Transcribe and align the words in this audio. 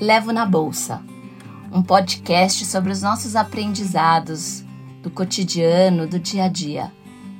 Levo 0.00 0.32
na 0.32 0.44
Bolsa, 0.44 1.00
um 1.72 1.80
podcast 1.80 2.66
sobre 2.66 2.90
os 2.90 3.00
nossos 3.00 3.36
aprendizados 3.36 4.64
do 5.00 5.08
cotidiano, 5.08 6.04
do 6.06 6.18
dia 6.18 6.44
a 6.44 6.48
dia 6.48 6.92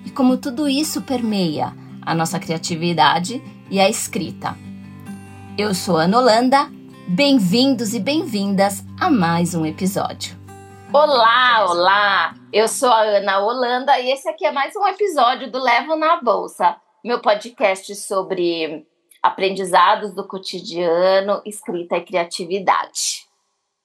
e 0.06 0.10
como 0.10 0.36
tudo 0.36 0.68
isso 0.68 1.02
permeia 1.02 1.74
a 2.00 2.14
nossa 2.14 2.38
criatividade 2.38 3.42
e 3.68 3.80
a 3.80 3.88
escrita. 3.88 4.56
Eu 5.58 5.74
sou 5.74 5.96
Ana 5.96 6.18
Holanda, 6.18 6.68
bem-vindos 7.08 7.92
e 7.92 7.98
bem-vindas 7.98 8.84
a 9.00 9.10
mais 9.10 9.54
um 9.56 9.66
episódio. 9.66 10.38
Olá, 10.92 11.66
olá! 11.68 12.34
Eu 12.52 12.68
sou 12.68 12.88
a 12.88 13.00
Ana 13.00 13.40
Holanda 13.40 13.98
e 13.98 14.12
esse 14.12 14.28
aqui 14.28 14.46
é 14.46 14.52
mais 14.52 14.76
um 14.76 14.86
episódio 14.86 15.50
do 15.50 15.60
Levo 15.60 15.96
na 15.96 16.20
Bolsa, 16.22 16.76
meu 17.04 17.20
podcast 17.20 17.92
sobre 17.96 18.86
aprendizados 19.24 20.12
do 20.12 20.28
cotidiano, 20.28 21.40
escrita 21.46 21.96
e 21.96 22.04
criatividade. 22.04 23.26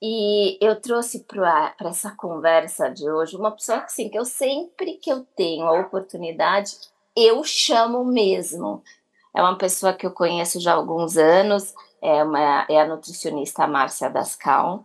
E 0.02 0.58
eu 0.60 0.76
trouxe 0.82 1.24
para 1.24 1.74
essa 1.80 2.12
conversa 2.12 2.90
de 2.90 3.10
hoje 3.10 3.38
uma 3.38 3.52
pessoa 3.52 3.78
assim, 3.78 4.10
que 4.10 4.20
eu 4.20 4.26
sempre 4.26 4.96
que 4.96 5.10
eu 5.10 5.26
tenho 5.38 5.66
a 5.66 5.80
oportunidade, 5.80 6.74
eu 7.16 7.42
chamo 7.46 8.04
mesmo. 8.04 8.84
É 9.34 9.42
uma 9.42 9.58
pessoa 9.58 9.94
que 9.94 10.06
eu 10.06 10.12
conheço 10.12 10.60
já 10.60 10.74
há 10.74 10.76
alguns 10.76 11.16
anos, 11.16 11.74
é, 12.02 12.22
uma, 12.22 12.66
é 12.68 12.82
a 12.82 12.88
nutricionista 12.88 13.66
Márcia 13.66 14.10
Dascal, 14.10 14.84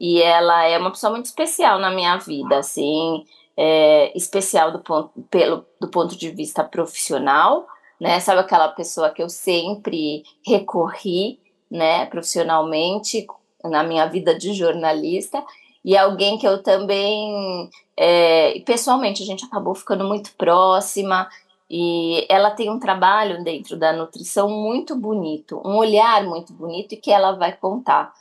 e 0.00 0.20
ela 0.20 0.64
é 0.64 0.78
uma 0.78 0.90
pessoa 0.90 1.12
muito 1.12 1.26
especial 1.26 1.78
na 1.78 1.92
minha 1.92 2.16
vida, 2.16 2.58
assim, 2.58 3.24
é, 3.56 4.16
especial 4.18 4.72
do 4.72 4.80
ponto, 4.80 5.12
pelo, 5.30 5.64
do 5.80 5.86
ponto 5.86 6.16
de 6.16 6.28
vista 6.30 6.64
profissional, 6.64 7.68
né? 8.02 8.18
Sabe 8.18 8.40
aquela 8.40 8.66
pessoa 8.66 9.10
que 9.10 9.22
eu 9.22 9.28
sempre 9.28 10.24
recorri, 10.44 11.38
né, 11.70 12.04
profissionalmente 12.06 13.24
na 13.62 13.84
minha 13.84 14.06
vida 14.06 14.36
de 14.36 14.52
jornalista 14.52 15.42
e 15.84 15.96
alguém 15.96 16.36
que 16.36 16.46
eu 16.46 16.60
também 16.64 17.70
é, 17.96 18.58
pessoalmente 18.66 19.22
a 19.22 19.26
gente 19.26 19.44
acabou 19.44 19.72
ficando 19.72 20.04
muito 20.04 20.34
próxima 20.34 21.28
e 21.70 22.26
ela 22.28 22.50
tem 22.50 22.68
um 22.68 22.80
trabalho 22.80 23.44
dentro 23.44 23.76
da 23.76 23.92
nutrição 23.92 24.50
muito 24.50 24.96
bonito, 24.96 25.62
um 25.64 25.76
olhar 25.76 26.24
muito 26.24 26.52
bonito 26.52 26.94
e 26.94 26.96
que 26.96 27.12
ela 27.12 27.32
vai 27.36 27.52
contar. 27.52 28.12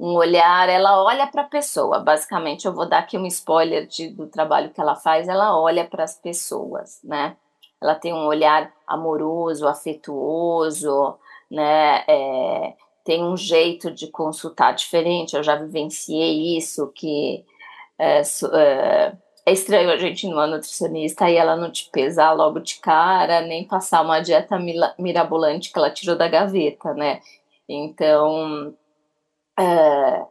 Um 0.00 0.14
olhar, 0.14 0.68
ela 0.68 1.02
olha 1.02 1.26
para 1.26 1.42
a 1.42 1.48
pessoa, 1.48 2.00
basicamente. 2.00 2.66
Eu 2.66 2.72
vou 2.72 2.88
dar 2.88 2.98
aqui 2.98 3.16
um 3.18 3.26
spoiler 3.26 3.86
de, 3.86 4.08
do 4.10 4.26
trabalho 4.26 4.70
que 4.70 4.80
ela 4.80 4.94
faz. 4.94 5.26
Ela 5.26 5.58
olha 5.58 5.84
para 5.84 6.04
as 6.04 6.16
pessoas, 6.16 7.00
né? 7.02 7.36
Ela 7.80 7.94
tem 7.94 8.12
um 8.12 8.26
olhar 8.26 8.72
amoroso, 8.86 9.68
afetuoso, 9.68 11.16
né? 11.50 12.04
É, 12.08 12.74
tem 13.04 13.24
um 13.24 13.36
jeito 13.36 13.90
de 13.90 14.08
consultar 14.08 14.74
diferente. 14.74 15.36
Eu 15.36 15.42
já 15.42 15.56
vivenciei 15.56 16.56
isso, 16.56 16.92
que 16.94 17.44
é, 17.98 18.20
é, 18.20 19.12
é 19.46 19.52
estranho 19.52 19.90
a 19.90 19.96
gente 19.96 20.26
ir 20.26 20.30
numa 20.30 20.46
nutricionista 20.46 21.30
e 21.30 21.36
ela 21.36 21.56
não 21.56 21.70
te 21.70 21.88
pesar 21.90 22.32
logo 22.32 22.60
de 22.60 22.76
cara, 22.80 23.40
nem 23.40 23.66
passar 23.66 24.02
uma 24.02 24.20
dieta 24.20 24.58
mirabolante 24.98 25.72
que 25.72 25.78
ela 25.78 25.90
tirou 25.90 26.16
da 26.16 26.28
gaveta, 26.28 26.92
né? 26.94 27.20
Então, 27.68 28.74
é, 29.58 30.26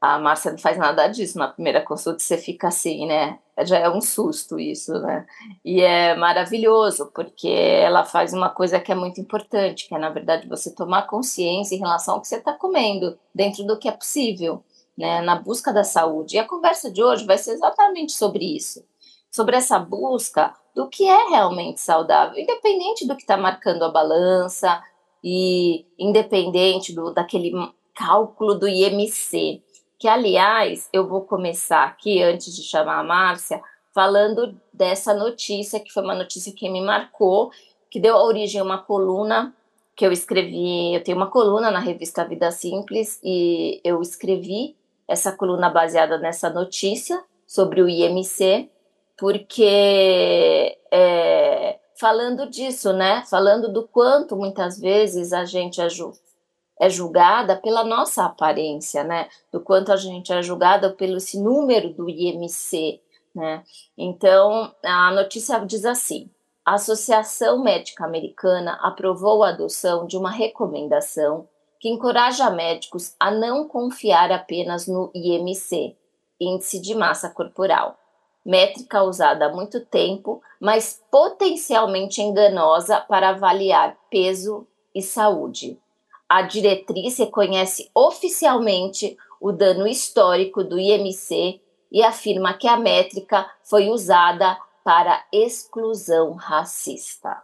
a 0.00 0.18
Márcia 0.18 0.52
não 0.52 0.58
faz 0.58 0.76
nada 0.76 1.06
disso. 1.08 1.38
Na 1.38 1.48
primeira 1.48 1.80
consulta 1.80 2.18
você 2.18 2.36
fica 2.36 2.68
assim, 2.68 3.06
né? 3.06 3.38
Já 3.62 3.78
é 3.78 3.88
um 3.88 4.00
susto 4.00 4.58
isso, 4.58 4.92
né? 5.00 5.26
E 5.64 5.80
é 5.80 6.14
maravilhoso, 6.14 7.10
porque 7.14 7.48
ela 7.48 8.04
faz 8.04 8.32
uma 8.32 8.50
coisa 8.50 8.78
que 8.78 8.92
é 8.92 8.94
muito 8.94 9.20
importante, 9.20 9.88
que 9.88 9.94
é, 9.94 9.98
na 9.98 10.10
verdade, 10.10 10.46
você 10.46 10.74
tomar 10.74 11.06
consciência 11.06 11.74
em 11.74 11.78
relação 11.78 12.14
ao 12.14 12.20
que 12.20 12.28
você 12.28 12.36
está 12.36 12.52
comendo, 12.52 13.18
dentro 13.34 13.64
do 13.64 13.78
que 13.78 13.88
é 13.88 13.92
possível, 13.92 14.62
né? 14.96 15.22
Na 15.22 15.36
busca 15.36 15.72
da 15.72 15.84
saúde. 15.84 16.36
E 16.36 16.38
a 16.38 16.46
conversa 16.46 16.90
de 16.90 17.02
hoje 17.02 17.24
vai 17.24 17.38
ser 17.38 17.52
exatamente 17.52 18.12
sobre 18.12 18.44
isso. 18.44 18.84
Sobre 19.30 19.56
essa 19.56 19.78
busca 19.78 20.54
do 20.74 20.88
que 20.88 21.08
é 21.08 21.28
realmente 21.30 21.80
saudável, 21.80 22.38
independente 22.38 23.06
do 23.06 23.16
que 23.16 23.22
está 23.22 23.36
marcando 23.36 23.82
a 23.82 23.90
balança 23.90 24.82
e 25.24 25.86
independente 25.98 26.94
do 26.94 27.12
daquele 27.12 27.52
cálculo 27.94 28.54
do 28.54 28.68
IMC 28.68 29.62
que, 29.98 30.08
aliás, 30.08 30.88
eu 30.92 31.06
vou 31.06 31.22
começar 31.22 31.84
aqui, 31.84 32.22
antes 32.22 32.54
de 32.54 32.62
chamar 32.62 33.00
a 33.00 33.04
Márcia, 33.04 33.60
falando 33.94 34.54
dessa 34.72 35.14
notícia, 35.14 35.80
que 35.80 35.92
foi 35.92 36.02
uma 36.02 36.14
notícia 36.14 36.52
que 36.52 36.68
me 36.68 36.80
marcou, 36.80 37.50
que 37.90 37.98
deu 37.98 38.14
origem 38.16 38.60
a 38.60 38.64
uma 38.64 38.78
coluna 38.78 39.54
que 39.96 40.04
eu 40.04 40.12
escrevi. 40.12 40.94
Eu 40.94 41.02
tenho 41.02 41.16
uma 41.16 41.30
coluna 41.30 41.70
na 41.70 41.78
revista 41.78 42.24
Vida 42.24 42.50
Simples 42.50 43.18
e 43.24 43.80
eu 43.82 44.02
escrevi 44.02 44.76
essa 45.08 45.32
coluna 45.32 45.70
baseada 45.70 46.18
nessa 46.18 46.50
notícia 46.50 47.22
sobre 47.46 47.80
o 47.80 47.88
IMC, 47.88 48.68
porque 49.16 50.76
é, 50.90 51.78
falando 51.98 52.50
disso, 52.50 52.92
né? 52.92 53.24
Falando 53.30 53.72
do 53.72 53.88
quanto 53.88 54.36
muitas 54.36 54.78
vezes 54.78 55.32
a 55.32 55.44
gente 55.46 55.80
é 55.80 55.88
é 56.78 56.90
julgada 56.90 57.56
pela 57.56 57.84
nossa 57.84 58.24
aparência, 58.24 59.02
né? 59.02 59.28
Do 59.50 59.60
quanto 59.60 59.92
a 59.92 59.96
gente 59.96 60.32
é 60.32 60.42
julgada 60.42 60.90
pelo 60.92 61.16
esse 61.16 61.40
número 61.40 61.92
do 61.92 62.08
IMC, 62.08 63.00
né? 63.34 63.64
Então, 63.96 64.72
a 64.84 65.10
notícia 65.12 65.58
diz 65.60 65.84
assim: 65.84 66.30
a 66.64 66.74
Associação 66.74 67.62
Médica 67.62 68.04
Americana 68.04 68.78
aprovou 68.82 69.42
a 69.42 69.50
adoção 69.50 70.06
de 70.06 70.16
uma 70.16 70.30
recomendação 70.30 71.48
que 71.80 71.88
encoraja 71.88 72.50
médicos 72.50 73.14
a 73.18 73.30
não 73.30 73.68
confiar 73.68 74.32
apenas 74.32 74.86
no 74.86 75.10
IMC, 75.14 75.96
Índice 76.40 76.80
de 76.80 76.94
Massa 76.94 77.30
Corporal, 77.30 77.98
métrica 78.44 79.02
usada 79.02 79.46
há 79.46 79.52
muito 79.52 79.80
tempo, 79.80 80.42
mas 80.60 81.02
potencialmente 81.10 82.20
enganosa 82.20 83.00
para 83.00 83.30
avaliar 83.30 83.96
peso 84.10 84.66
e 84.94 85.02
saúde 85.02 85.78
a 86.28 86.42
diretriz 86.42 87.18
reconhece 87.18 87.90
oficialmente 87.94 89.16
o 89.40 89.52
dano 89.52 89.86
histórico 89.86 90.64
do 90.64 90.78
IMC 90.78 91.60
e 91.92 92.02
afirma 92.02 92.54
que 92.54 92.66
a 92.66 92.76
métrica 92.76 93.48
foi 93.62 93.88
usada 93.88 94.58
para 94.84 95.24
exclusão 95.32 96.34
racista. 96.34 97.42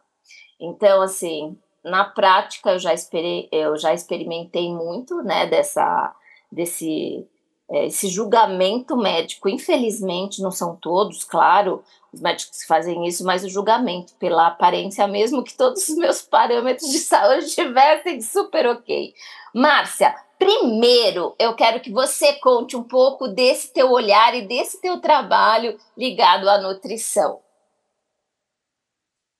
Então, 0.60 1.02
assim, 1.02 1.58
na 1.84 2.04
prática 2.04 2.70
eu 2.70 2.78
já 2.78 2.94
esperei, 2.94 3.48
eu 3.50 3.76
já 3.76 3.92
experimentei 3.92 4.72
muito, 4.72 5.22
né, 5.22 5.46
dessa 5.46 6.14
desse 6.50 7.26
esse 7.72 8.08
julgamento 8.08 8.96
médico. 8.96 9.48
Infelizmente, 9.48 10.42
não 10.42 10.50
são 10.50 10.76
todos, 10.76 11.24
claro, 11.24 11.82
os 12.12 12.20
médicos 12.20 12.64
fazem 12.64 13.06
isso, 13.06 13.24
mas 13.24 13.42
o 13.42 13.48
julgamento 13.48 14.12
pela 14.18 14.48
aparência, 14.48 15.06
mesmo 15.06 15.42
que 15.42 15.56
todos 15.56 15.88
os 15.88 15.96
meus 15.96 16.20
parâmetros 16.20 16.90
de 16.90 16.98
saúde 17.00 17.46
estivessem 17.46 18.20
super 18.20 18.66
ok. 18.66 19.14
Márcia, 19.54 20.14
primeiro 20.38 21.34
eu 21.38 21.54
quero 21.54 21.80
que 21.80 21.90
você 21.90 22.34
conte 22.34 22.76
um 22.76 22.82
pouco 22.82 23.28
desse 23.28 23.72
teu 23.72 23.90
olhar 23.90 24.34
e 24.34 24.46
desse 24.46 24.80
teu 24.80 25.00
trabalho 25.00 25.78
ligado 25.96 26.48
à 26.50 26.60
nutrição. 26.60 27.40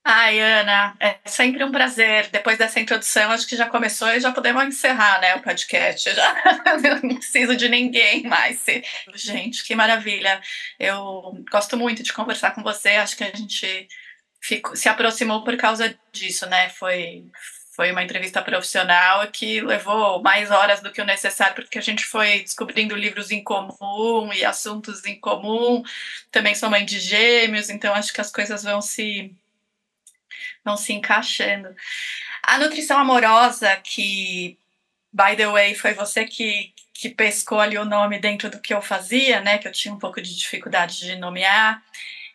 Ai, 0.05 0.37
Ana, 0.41 0.97
é 0.99 1.17
sempre 1.25 1.63
um 1.63 1.71
prazer. 1.71 2.29
Depois 2.29 2.57
dessa 2.57 2.77
introdução, 2.77 3.31
acho 3.31 3.47
que 3.47 3.55
já 3.55 3.69
começou 3.69 4.09
e 4.09 4.19
já 4.19 4.33
podemos 4.33 4.61
encerrar 4.65 5.21
né, 5.21 5.35
o 5.35 5.41
podcast. 5.41 6.13
Já 6.13 6.35
não 7.01 7.15
preciso 7.15 7.55
de 7.55 7.69
ninguém 7.69 8.23
mais. 8.23 8.65
Gente, 9.15 9.63
que 9.63 9.73
maravilha. 9.73 10.41
Eu 10.77 11.41
gosto 11.49 11.77
muito 11.77 12.03
de 12.03 12.11
conversar 12.11 12.51
com 12.53 12.61
você. 12.61 12.89
Acho 12.89 13.15
que 13.15 13.23
a 13.23 13.33
gente 13.33 13.87
ficou, 14.41 14.75
se 14.75 14.89
aproximou 14.89 15.41
por 15.43 15.55
causa 15.55 15.97
disso, 16.11 16.45
né? 16.47 16.67
Foi, 16.67 17.23
foi 17.73 17.91
uma 17.93 18.03
entrevista 18.03 18.41
profissional 18.41 19.25
que 19.31 19.61
levou 19.61 20.21
mais 20.21 20.51
horas 20.51 20.81
do 20.81 20.91
que 20.91 21.01
o 21.01 21.05
necessário, 21.05 21.55
porque 21.55 21.79
a 21.79 21.81
gente 21.81 22.05
foi 22.05 22.41
descobrindo 22.41 22.93
livros 22.93 23.31
em 23.31 23.41
comum 23.41 24.33
e 24.33 24.43
assuntos 24.43 25.05
em 25.05 25.17
comum. 25.17 25.81
Também 26.29 26.55
sou 26.55 26.69
mãe 26.69 26.83
de 26.85 26.99
gêmeos, 26.99 27.69
então 27.69 27.95
acho 27.95 28.11
que 28.11 28.19
as 28.19 28.31
coisas 28.31 28.63
vão 28.63 28.81
se 28.81 29.33
não 30.65 30.77
se 30.77 30.93
encaixando. 30.93 31.75
A 32.41 32.57
nutrição 32.57 32.99
amorosa, 32.99 33.75
que, 33.77 34.57
by 35.11 35.35
the 35.35 35.47
way, 35.47 35.75
foi 35.75 35.93
você 35.93 36.25
que, 36.25 36.73
que 36.93 37.09
pescou 37.09 37.59
ali 37.59 37.77
o 37.77 37.85
nome 37.85 38.19
dentro 38.19 38.49
do 38.49 38.59
que 38.59 38.73
eu 38.73 38.81
fazia, 38.81 39.41
né? 39.41 39.57
Que 39.57 39.67
eu 39.67 39.71
tinha 39.71 39.93
um 39.93 39.99
pouco 39.99 40.21
de 40.21 40.35
dificuldade 40.35 40.99
de 40.99 41.15
nomear. 41.15 41.81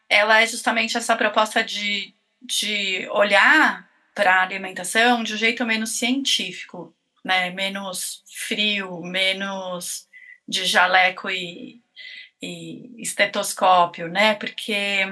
Ela 0.09 0.43
é 0.43 0.47
justamente 0.47 0.97
essa 0.97 1.17
proposta 1.17 1.63
de, 1.63 2.15
de 2.41 3.07
olhar 3.11 3.89
para 4.15 4.37
a 4.37 4.43
alimentação 4.43 5.23
de 5.23 5.35
um 5.35 5.37
jeito 5.37 5.65
menos 5.65 5.91
científico, 5.91 6.95
né? 7.25 7.51
Menos 7.51 8.23
frio, 8.27 9.03
menos 9.03 10.07
de 10.47 10.65
jaleco 10.65 11.29
e, 11.29 11.83
e 12.41 12.95
estetoscópio, 12.99 14.09
né? 14.09 14.35
Porque 14.35 15.07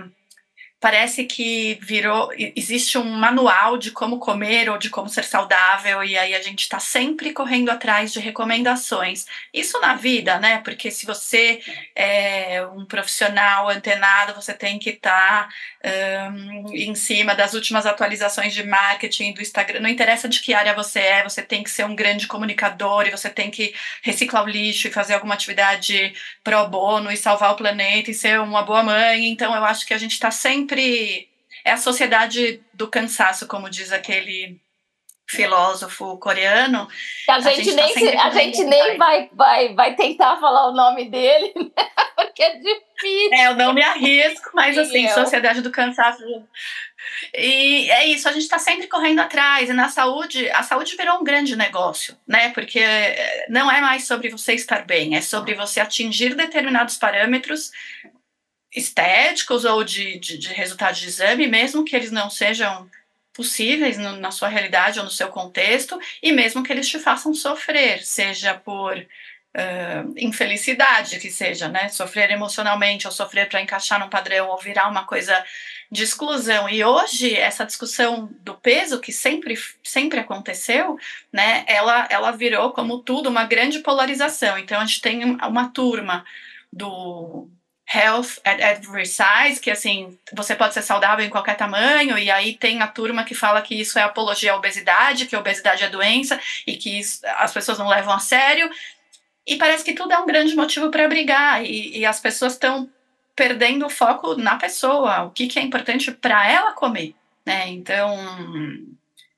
parece 0.81 1.25
que 1.25 1.79
virou. 1.81 2.31
Existe 2.55 2.99
um 2.99 3.05
manual 3.05 3.79
de 3.79 3.91
como 3.91 4.19
comer 4.19 4.69
ou 4.69 4.79
de 4.79 4.91
como 4.91 5.09
ser 5.09 5.25
saudável, 5.25 6.05
e 6.05 6.17
aí 6.17 6.35
a 6.35 6.43
gente 6.43 6.61
está 6.61 6.79
sempre 6.79 7.33
correndo 7.33 7.71
atrás 7.71 8.13
de 8.13 8.21
recomendações. 8.21 9.27
Isso 9.53 9.81
na 9.81 9.95
vida, 9.95 10.39
né? 10.39 10.59
Porque 10.59 10.91
se 10.91 11.07
você 11.07 11.61
é 11.95 12.65
um 12.75 12.85
profissional 12.85 13.69
antenado, 13.69 14.35
você 14.35 14.53
tem 14.53 14.79
que 14.79 14.91
estar 14.91 15.49
tá, 15.49 16.31
um, 16.31 16.73
em 16.73 16.95
cima 16.95 17.35
das 17.35 17.55
últimas 17.55 17.87
atualizações 17.87 18.53
de 18.53 18.63
marketing 18.63 19.33
do 19.33 19.43
Instagram. 19.43 19.81
Não 19.81 19.89
interessa 19.89 20.29
de 20.29 20.41
que 20.41 20.55
área 20.55 20.75
você 20.75 21.01
é, 21.01 21.25
você 21.25 21.43
tem 21.43 21.63
que 21.63 21.71
ser 21.71 21.85
um 21.85 21.97
grande 21.97 22.27
comunicador 22.27 23.07
e 23.07 23.11
você 23.11 23.31
tem 23.31 23.51
que 23.51 23.75
reciclar 24.03 24.45
o 24.45 24.49
lixo 24.49 24.89
e 24.89 24.93
fazer 24.93 25.15
alguma 25.15 25.35
atividade 25.35 26.13
pro 26.45 26.69
bono 26.69 27.11
e 27.11 27.17
salvar 27.17 27.53
o 27.53 27.57
planeta 27.57 28.11
e 28.11 28.15
ser 28.15 28.41
uma 28.41 28.63
boa 28.63 28.83
mãe. 28.83 29.27
Então, 29.27 29.55
eu 29.55 29.65
acho 29.65 29.87
que 29.87 29.95
a 29.95 29.99
gente 29.99 30.13
está 30.13 30.31
sempre 30.31 30.66
sempre 30.67 31.29
é 31.65 31.73
a 31.73 31.77
sociedade 31.77 32.61
do 32.75 32.89
cansaço, 32.89 33.47
como 33.47 33.71
diz 33.71 33.93
aquele 33.93 34.61
filósofo 35.29 36.17
coreano. 36.19 36.89
A 37.29 37.41
gente, 37.41 37.49
a 37.49 37.63
gente 37.63 37.75
nem, 37.75 37.95
tá 37.95 38.01
se, 38.01 38.09
a 38.09 38.31
gente 38.31 38.65
nem 38.65 38.97
vai, 38.97 39.29
vai, 39.33 39.75
vai 39.75 39.95
tentar 39.97 40.37
falar 40.37 40.69
o 40.69 40.75
nome 40.75 41.09
dele, 41.09 41.53
né? 41.57 41.89
porque 42.15 42.43
é 42.43 42.57
difícil. 42.57 43.33
É, 43.33 43.47
eu 43.49 43.57
não 43.57 43.73
me 43.73 43.83
arrisco, 43.83 44.51
mas 44.55 44.79
assim, 44.79 45.09
sociedade 45.09 45.61
do 45.63 45.71
cansaço. 45.71 46.23
E 47.35 47.91
é 47.91 48.07
isso, 48.07 48.29
a 48.29 48.33
gente 48.33 48.43
está 48.43 48.59
sempre 48.59 48.87
correndo 48.87 49.21
atrás. 49.21 49.69
E 49.69 49.73
na 49.73 49.89
saúde, 49.89 50.49
a 50.51 50.63
saúde 50.63 50.97
virou 50.97 51.19
um 51.21 51.25
grande 51.25 51.57
negócio, 51.57 52.17
né? 52.27 52.51
Porque 52.51 52.85
não 53.49 53.71
é 53.71 53.81
mais 53.81 54.07
sobre 54.07 54.29
você 54.29 54.55
estar 54.55 54.85
bem, 54.85 55.17
é 55.17 55.21
sobre 55.21 55.55
você 55.55 55.81
atingir 55.81 56.35
determinados 56.35 56.97
parâmetros 56.97 57.73
estéticos 58.77 59.65
ou 59.65 59.83
de, 59.83 60.19
de, 60.19 60.37
de 60.37 60.49
resultados 60.49 61.01
de 61.01 61.09
exame, 61.09 61.47
mesmo 61.47 61.85
que 61.85 61.97
eles 61.97 62.13
não 62.13 62.29
sejam 62.29 62.89
possíveis 63.33 63.97
no, 63.97 64.17
na 64.17 64.31
sua 64.31 64.49
realidade 64.49 64.99
ou 64.99 65.05
no 65.05 65.11
seu 65.11 65.29
contexto, 65.29 65.99
e 66.23 66.31
mesmo 66.31 66.63
que 66.63 66.73
eles 66.73 66.89
te 66.89 66.99
façam 66.99 67.35
sofrer, 67.35 68.03
seja 68.05 68.55
por 68.55 68.97
uh, 68.97 70.15
infelicidade, 70.17 71.19
que 71.19 71.31
seja, 71.31 71.69
né? 71.69 71.89
Sofrer 71.89 72.31
emocionalmente 72.31 73.07
ou 73.07 73.13
sofrer 73.13 73.49
para 73.49 73.63
encaixar 73.63 73.99
num 73.99 74.11
padrão 74.11 74.49
ou 74.49 74.59
virar 74.59 74.89
uma 74.89 75.05
coisa 75.05 75.45
de 75.91 76.03
exclusão. 76.03 76.69
E 76.69 76.85
hoje, 76.85 77.35
essa 77.35 77.65
discussão 77.65 78.31
do 78.41 78.55
peso, 78.55 79.01
que 79.01 79.13
sempre, 79.13 79.55
sempre 79.83 80.21
aconteceu, 80.21 80.99
né? 81.33 81.65
Ela, 81.67 82.07
ela 82.11 82.31
virou, 82.31 82.73
como 82.73 82.99
tudo, 82.99 83.29
uma 83.29 83.45
grande 83.45 83.79
polarização. 83.81 84.59
Então, 84.59 84.81
a 84.81 84.85
gente 84.85 85.01
tem 85.01 85.25
uma 85.25 85.69
turma 85.69 86.25
do 86.73 87.49
Health 87.89 88.41
at 88.45 88.59
Every 88.61 89.07
Size, 89.07 89.61
que 89.61 89.71
assim, 89.71 90.19
você 90.33 90.57
pode 90.57 90.75
ser 90.75 90.83
saudável 90.83 91.25
em 91.25 91.31
qualquer 91.31 91.57
tamanho, 91.57 92.19
e 92.19 92.31
aí 92.31 92.55
tem 92.55 92.83
a 92.83 92.89
turma 92.89 93.23
que 93.23 93.35
fala 93.35 93.63
que 93.63 93.81
isso 93.81 93.99
é 93.99 94.03
apologia 94.03 94.53
à 94.53 94.57
obesidade, 94.57 95.27
que 95.27 95.37
a 95.37 95.39
obesidade 95.39 95.85
é 95.85 95.89
doença 95.89 96.41
e 96.67 96.77
que 96.77 96.99
isso, 96.99 97.21
as 97.37 97.53
pessoas 97.53 97.79
não 97.79 97.89
levam 97.89 98.13
a 98.13 98.19
sério. 98.19 98.69
E 99.47 99.57
parece 99.57 99.85
que 99.85 99.93
tudo 99.93 100.13
é 100.13 100.19
um 100.19 100.27
grande 100.27 100.57
motivo 100.57 100.91
para 100.91 101.07
brigar, 101.07 101.65
e, 101.65 101.99
e, 101.99 102.05
as 102.05 102.19
pessoas 102.19 102.55
estão 102.55 102.91
perdendo 103.37 103.87
o 103.87 103.91
foco 103.91 104.35
na 104.35 104.57
pessoa, 104.57 105.23
o 105.25 105.31
que, 105.31 105.47
que 105.47 105.59
é 105.59 105.63
importante 105.63 106.11
para 106.11 106.51
ela 106.51 106.73
comer. 106.73 107.15
Né? 107.45 107.69
Então, 107.69 108.17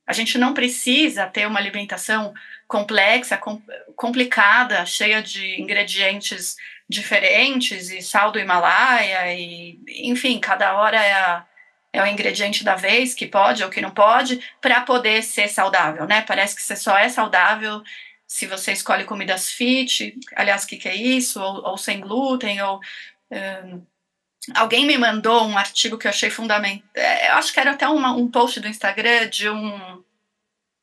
a 0.07 0.15
gente 0.15 0.39
não 0.39 0.55
precisa 0.55 1.27
ter 1.27 1.47
uma 1.47 1.59
alimentação 1.59 2.33
complexa, 2.67 3.37
com, 3.37 3.61
complicada, 3.95 4.87
cheia 4.87 5.23
de 5.23 5.61
ingredientes 5.61 6.57
diferentes 6.89 7.91
e 7.91 8.01
sal 8.01 8.33
do 8.33 8.39
Himalaia 8.39 9.35
e 9.35 9.79
enfim, 9.89 10.41
cada 10.41 10.75
hora 10.79 10.97
é, 10.97 11.13
a, 11.13 11.47
é 11.93 12.03
o 12.03 12.07
ingrediente 12.07 12.65
da 12.65 12.75
vez 12.75 13.15
que 13.15 13.27
pode 13.27 13.63
ou 13.63 13.71
que 13.71 13.81
não 13.81 13.91
pode 13.91 14.43
para 14.61 14.81
poder 14.81 15.23
ser 15.23 15.49
saudável, 15.49 16.07
né? 16.07 16.23
Parece 16.23 16.57
que 16.57 16.63
você 16.63 16.77
só 16.77 16.97
é 16.97 17.09
saudável 17.09 17.83
se 18.27 18.47
você 18.47 18.73
escolhe 18.73 19.05
comidas 19.05 19.51
fit, 19.51 20.19
aliás, 20.37 20.65
o 20.65 20.67
que, 20.67 20.77
que 20.77 20.89
é 20.89 20.95
isso? 20.95 21.41
Ou, 21.41 21.65
ou 21.65 21.79
sem 21.79 21.99
glúten, 21.99 22.61
ou 22.63 22.79
um, 23.31 23.83
alguém 24.55 24.87
me 24.87 24.99
mandou 24.99 25.47
um 25.47 25.57
artigo 25.57 25.97
que 25.97 26.07
eu 26.07 26.11
achei 26.11 26.31
fundamental. 26.31 26.87
É, 26.95 27.31
eu 27.31 27.35
acho 27.35 27.53
que 27.53 27.61
era 27.61 27.73
até 27.73 27.89
uma, 27.89 28.13
um 28.13 28.31
post 28.31 28.61
do 28.61 28.69
Instagram 28.69 29.29
de 29.29 29.49
um 29.49 30.03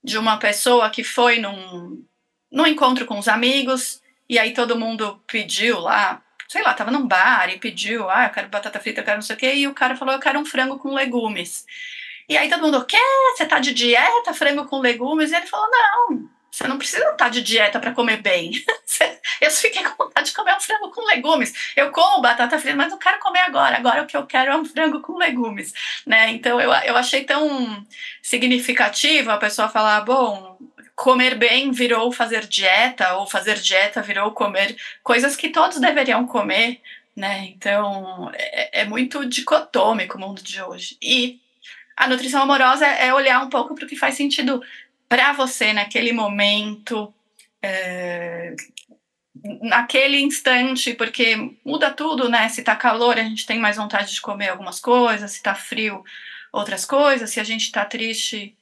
de 0.03 0.19
uma 0.19 0.37
pessoa 0.37 0.89
que 0.91 1.03
foi 1.03 1.39
num, 1.39 2.05
num 2.51 2.67
encontro 2.67 3.07
com 3.07 3.17
os 3.17 3.27
amigos 3.27 3.99
e 4.29 4.39
aí 4.39 4.53
todo 4.53 4.77
mundo 4.77 5.21
pediu 5.27 5.79
lá, 5.79 6.21
sei 6.47 6.61
lá, 6.63 6.73
tava 6.73 6.91
num 6.91 7.07
bar 7.07 7.49
e 7.49 7.59
pediu, 7.59 8.09
ah, 8.09 8.25
eu 8.25 8.29
quero 8.31 8.49
batata 8.49 8.79
frita, 8.79 9.01
eu 9.01 9.05
quero 9.05 9.17
não 9.17 9.21
sei 9.21 9.35
o 9.35 9.39
quê, 9.39 9.53
e 9.53 9.67
o 9.67 9.73
cara 9.73 9.95
falou, 9.95 10.13
eu 10.13 10.19
quero 10.19 10.39
um 10.39 10.45
frango 10.45 10.79
com 10.79 10.93
legumes. 10.93 11.65
E 12.27 12.37
aí 12.37 12.49
todo 12.49 12.61
mundo, 12.61 12.83
quer? 12.85 12.99
Você 13.35 13.45
tá 13.45 13.59
de 13.59 13.73
dieta, 13.73 14.33
frango 14.33 14.65
com 14.65 14.79
legumes? 14.79 15.31
E 15.31 15.35
ele 15.35 15.45
falou, 15.45 15.69
não, 15.69 16.29
você 16.55 16.67
não 16.69 16.77
precisa 16.77 17.03
estar 17.09 17.29
de 17.29 17.41
dieta 17.41 17.79
para 17.81 17.91
comer 17.91 18.21
bem. 18.21 18.51
eu 19.41 19.51
fiquei 19.51 19.83
com 19.83 20.05
vontade 20.05 20.29
de 20.29 20.35
comer 20.35 20.55
um 20.55 20.59
frango 20.61 20.89
com 20.89 21.05
legumes. 21.05 21.53
Eu 21.75 21.91
como 21.91 22.21
batata 22.21 22.57
frita, 22.57 22.77
mas 22.77 22.89
não 22.89 22.97
quero 22.97 23.19
comer 23.19 23.41
agora. 23.41 23.75
Agora 23.75 24.01
o 24.01 24.07
que 24.07 24.15
eu 24.15 24.25
quero 24.25 24.51
é 24.51 24.55
um 24.55 24.63
frango 24.63 25.01
com 25.01 25.17
legumes, 25.17 25.73
né? 26.05 26.31
Então 26.31 26.59
eu, 26.61 26.71
eu 26.71 26.95
achei 26.95 27.25
tão 27.25 27.85
significativo 28.21 29.31
a 29.31 29.37
pessoa 29.37 29.67
falar, 29.67 29.99
bom, 30.01 30.57
comer 30.95 31.35
bem 31.35 31.71
virou 31.71 32.11
fazer 32.11 32.47
dieta, 32.47 33.15
ou 33.15 33.27
fazer 33.27 33.59
dieta 33.59 34.01
virou 34.01 34.31
comer 34.31 34.75
coisas 35.03 35.35
que 35.35 35.49
todos 35.49 35.79
deveriam 35.79 36.25
comer, 36.25 36.81
né? 37.15 37.45
Então 37.47 38.31
é, 38.33 38.81
é 38.81 38.85
muito 38.85 39.25
dicotômico 39.25 40.17
o 40.17 40.21
mundo 40.21 40.41
de 40.41 40.61
hoje. 40.61 40.97
E 41.01 41.39
a 41.95 42.07
nutrição 42.07 42.41
amorosa 42.41 42.85
é 42.85 43.13
olhar 43.13 43.43
um 43.43 43.49
pouco 43.49 43.75
para 43.75 43.85
o 43.85 43.87
que 43.87 43.95
faz 43.95 44.15
sentido 44.15 44.61
para 45.07 45.33
você 45.33 45.73
naquele 45.73 46.11
momento, 46.11 47.13
é, 47.61 48.55
naquele 49.61 50.19
instante, 50.21 50.93
porque 50.93 51.35
muda 51.63 51.91
tudo, 51.91 52.29
né? 52.29 52.49
Se 52.49 52.63
tá 52.63 52.75
calor, 52.75 53.17
a 53.17 53.23
gente 53.23 53.45
tem 53.45 53.59
mais 53.59 53.77
vontade 53.77 54.13
de 54.13 54.21
comer 54.21 54.49
algumas 54.49 54.79
coisas, 54.79 55.31
se 55.31 55.43
tá 55.43 55.53
frio, 55.53 56.03
outras 56.51 56.85
coisas, 56.85 57.29
se 57.29 57.39
a 57.39 57.43
gente 57.43 57.71
tá 57.71 57.85
triste, 57.85 58.54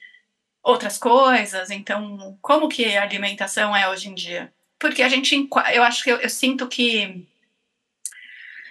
outras 0.63 0.97
coisas. 0.97 1.69
Então, 1.69 2.37
como 2.41 2.69
que 2.69 2.95
a 2.95 3.03
alimentação 3.03 3.75
é 3.75 3.89
hoje 3.89 4.09
em 4.09 4.15
dia? 4.15 4.51
Porque 4.79 5.03
a 5.03 5.09
gente, 5.09 5.47
eu 5.73 5.83
acho 5.83 6.03
que 6.03 6.09
eu, 6.09 6.17
eu 6.17 6.29
sinto 6.29 6.67
que 6.67 7.27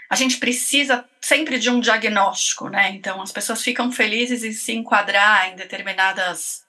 a 0.09 0.17
gente 0.17 0.39
precisa 0.39 1.05
sempre 1.21 1.59
de 1.59 1.71
um 1.71 1.81
diagnóstico, 1.81 2.69
né? 2.69 2.91
Então, 2.91 3.23
as 3.23 3.33
pessoas 3.33 3.62
ficam 3.62 3.91
felizes 3.91 4.43
em 4.44 4.53
se 4.53 4.73
enquadrar 4.73 5.50
em 5.50 5.56
determinadas 5.56 6.65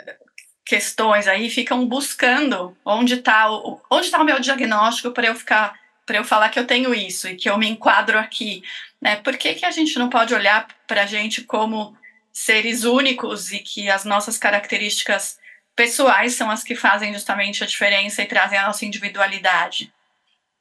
eh, 0.00 0.16
questões 0.64 1.26
aí, 1.26 1.50
ficam 1.50 1.86
buscando 1.86 2.76
onde 2.84 3.14
está 3.14 3.50
o, 3.50 3.80
onde 3.90 4.10
tá 4.10 4.20
o 4.20 4.24
meu 4.24 4.38
diagnóstico 4.38 5.10
para 5.10 5.28
eu 5.28 5.34
ficar 5.34 5.78
para 6.06 6.18
eu 6.18 6.24
falar 6.24 6.48
que 6.48 6.58
eu 6.58 6.66
tenho 6.66 6.94
isso 6.94 7.28
e 7.28 7.36
que 7.36 7.50
eu 7.50 7.58
me 7.58 7.68
enquadro 7.68 8.18
aqui, 8.18 8.62
né? 8.98 9.16
Por 9.16 9.36
que, 9.36 9.54
que 9.54 9.66
a 9.66 9.70
gente 9.70 9.98
não 9.98 10.08
pode 10.08 10.32
olhar 10.32 10.66
para 10.86 11.02
a 11.02 11.06
gente 11.06 11.42
como 11.42 11.97
seres 12.38 12.84
únicos 12.84 13.50
e 13.50 13.58
que 13.58 13.90
as 13.90 14.04
nossas 14.04 14.38
características 14.38 15.40
pessoais 15.74 16.34
são 16.34 16.48
as 16.48 16.62
que 16.62 16.76
fazem 16.76 17.12
justamente 17.12 17.64
a 17.64 17.66
diferença 17.66 18.22
e 18.22 18.26
trazem 18.26 18.56
a 18.56 18.66
nossa 18.68 18.86
individualidade. 18.86 19.92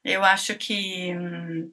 Eu 0.04 0.24
acho 0.24 0.56
que 0.56 1.14
hum, 1.16 1.72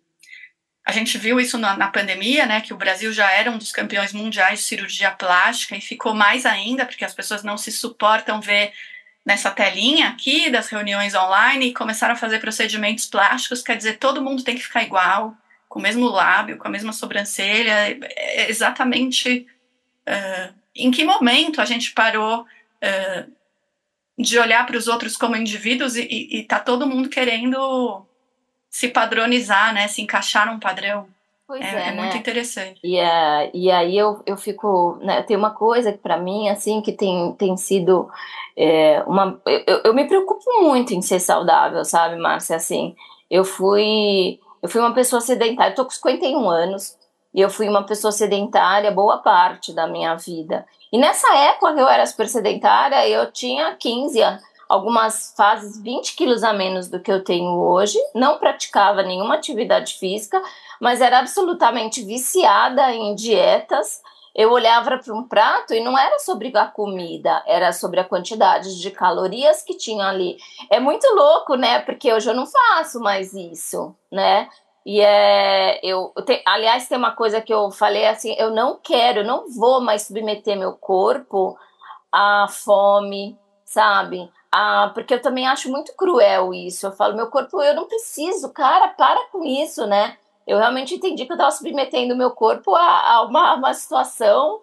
a 0.86 0.92
gente 0.92 1.16
viu 1.16 1.40
isso 1.40 1.56
na, 1.56 1.74
na, 1.74 1.88
pandemia, 1.88 2.44
né, 2.44 2.60
que 2.60 2.74
o 2.74 2.76
Brasil 2.76 3.14
já 3.14 3.30
era 3.30 3.50
um 3.50 3.56
dos 3.56 3.72
campeões 3.72 4.12
mundiais 4.12 4.58
de 4.58 4.66
cirurgia 4.66 5.10
plástica 5.10 5.74
e 5.74 5.80
ficou 5.80 6.12
mais 6.12 6.44
ainda 6.44 6.84
porque 6.84 7.04
as 7.04 7.14
pessoas 7.14 7.42
não 7.42 7.56
se 7.56 7.72
suportam 7.72 8.42
ver 8.42 8.74
nessa 9.24 9.50
telinha 9.50 10.10
aqui 10.10 10.50
das 10.50 10.68
reuniões 10.68 11.14
online 11.14 11.68
e 11.68 11.74
começaram 11.74 12.12
a 12.12 12.18
fazer 12.18 12.40
procedimentos 12.40 13.06
plásticos, 13.06 13.62
quer 13.62 13.78
dizer, 13.78 13.94
todo 13.94 14.22
mundo 14.22 14.44
tem 14.44 14.54
que 14.54 14.64
ficar 14.64 14.82
igual, 14.82 15.34
com 15.66 15.78
o 15.78 15.82
mesmo 15.82 16.06
lábio, 16.08 16.58
com 16.58 16.68
a 16.68 16.70
mesma 16.70 16.92
sobrancelha, 16.92 17.98
é 18.02 18.50
exatamente 18.50 19.46
uh, 20.08 20.54
em 20.74 20.90
que 20.90 21.04
momento 21.04 21.60
a 21.60 21.64
gente 21.64 21.92
parou 21.92 22.42
uh, 22.42 23.32
de 24.18 24.38
olhar 24.38 24.66
para 24.66 24.76
os 24.76 24.88
outros 24.88 25.16
como 25.16 25.36
indivíduos 25.36 25.96
e, 25.96 26.28
está 26.32 26.60
todo 26.60 26.86
mundo 26.86 27.08
querendo 27.08 28.04
se 28.70 28.88
padronizar, 28.88 29.72
né, 29.72 29.88
se 29.88 30.02
encaixar 30.02 30.46
num 30.46 30.58
padrão. 30.58 31.06
Pois 31.46 31.60
é, 31.60 31.66
é, 31.66 31.88
é 31.88 31.92
né? 31.92 32.02
muito 32.02 32.16
interessante. 32.16 32.80
E, 32.82 32.98
uh, 32.98 33.50
e 33.52 33.70
aí 33.70 33.96
eu, 33.96 34.22
eu 34.26 34.36
fico. 34.36 34.98
Né, 35.02 35.22
tem 35.22 35.36
uma 35.36 35.50
coisa 35.50 35.92
que 35.92 35.98
para 35.98 36.16
mim, 36.16 36.48
assim, 36.48 36.80
que 36.80 36.92
tem, 36.92 37.32
tem 37.34 37.56
sido 37.56 38.10
é, 38.56 39.02
uma. 39.06 39.40
Eu, 39.46 39.82
eu 39.84 39.94
me 39.94 40.06
preocupo 40.06 40.62
muito 40.62 40.94
em 40.94 41.02
ser 41.02 41.20
saudável, 41.20 41.84
sabe, 41.84 42.16
Márcia? 42.16 42.56
Assim, 42.56 42.96
eu 43.30 43.44
fui. 43.44 44.40
Eu 44.62 44.68
fui 44.68 44.80
uma 44.80 44.94
pessoa 44.94 45.20
sedentária, 45.20 45.72
eu 45.72 45.74
tô 45.74 45.84
com 45.84 45.90
51 45.90 46.48
anos, 46.48 46.96
e 47.34 47.40
eu 47.40 47.50
fui 47.50 47.68
uma 47.68 47.82
pessoa 47.82 48.12
sedentária 48.12 48.92
boa 48.92 49.18
parte 49.18 49.72
da 49.72 49.86
minha 49.86 50.14
vida. 50.14 50.64
E 50.92 50.98
nessa 50.98 51.34
época 51.36 51.74
que 51.74 51.80
eu 51.80 51.88
era 51.88 52.06
super 52.06 52.28
sedentária, 52.28 53.08
eu 53.08 53.30
tinha 53.32 53.74
15 53.74 54.22
anos. 54.22 54.42
algumas 54.68 55.34
fases 55.36 55.80
20 55.82 56.16
quilos 56.16 56.42
a 56.42 56.52
menos 56.52 56.88
do 56.88 56.98
que 56.98 57.12
eu 57.12 57.22
tenho 57.22 57.50
hoje, 57.60 57.98
não 58.14 58.38
praticava 58.38 59.02
nenhuma 59.02 59.34
atividade 59.34 59.94
física, 59.94 60.40
mas 60.80 61.00
era 61.00 61.18
absolutamente 61.18 62.02
viciada 62.02 62.92
em 62.92 63.14
dietas. 63.14 64.00
Eu 64.34 64.50
olhava 64.50 64.98
para 64.98 65.14
um 65.14 65.22
prato 65.28 65.74
e 65.74 65.80
não 65.84 65.96
era 65.96 66.18
sobre 66.18 66.50
a 66.56 66.66
comida, 66.66 67.42
era 67.46 67.72
sobre 67.72 68.00
a 68.00 68.04
quantidade 68.04 68.80
de 68.80 68.90
calorias 68.90 69.62
que 69.62 69.76
tinha 69.76 70.06
ali. 70.06 70.38
É 70.70 70.80
muito 70.80 71.06
louco, 71.14 71.54
né? 71.54 71.80
Porque 71.80 72.12
hoje 72.12 72.30
eu 72.30 72.34
não 72.34 72.46
faço 72.46 72.98
mais 73.00 73.32
isso, 73.32 73.94
né? 74.10 74.48
E 74.84 75.00
é, 75.00 75.80
eu, 75.82 76.12
te, 76.26 76.42
aliás, 76.46 76.86
tem 76.86 76.98
uma 76.98 77.12
coisa 77.12 77.40
que 77.40 77.52
eu 77.52 77.70
falei 77.70 78.06
assim: 78.06 78.34
eu 78.38 78.50
não 78.50 78.78
quero, 78.82 79.20
eu 79.20 79.24
não 79.24 79.48
vou 79.50 79.80
mais 79.80 80.02
submeter 80.02 80.58
meu 80.58 80.74
corpo 80.74 81.56
à 82.12 82.46
fome, 82.48 83.38
sabe? 83.64 84.30
Ah, 84.52 84.90
porque 84.94 85.14
eu 85.14 85.22
também 85.22 85.48
acho 85.48 85.70
muito 85.70 85.94
cruel 85.96 86.54
isso. 86.54 86.86
Eu 86.86 86.92
falo, 86.92 87.16
meu 87.16 87.28
corpo, 87.28 87.60
eu 87.60 87.74
não 87.74 87.86
preciso, 87.88 88.52
cara, 88.52 88.88
para 88.88 89.26
com 89.32 89.42
isso, 89.42 89.86
né? 89.86 90.16
Eu 90.46 90.58
realmente 90.58 90.94
entendi 90.94 91.24
que 91.24 91.32
eu 91.32 91.36
estava 91.36 91.50
submetendo 91.50 92.14
meu 92.14 92.30
corpo 92.30 92.74
a, 92.74 93.14
a 93.14 93.22
uma, 93.22 93.54
uma 93.54 93.74
situação 93.74 94.60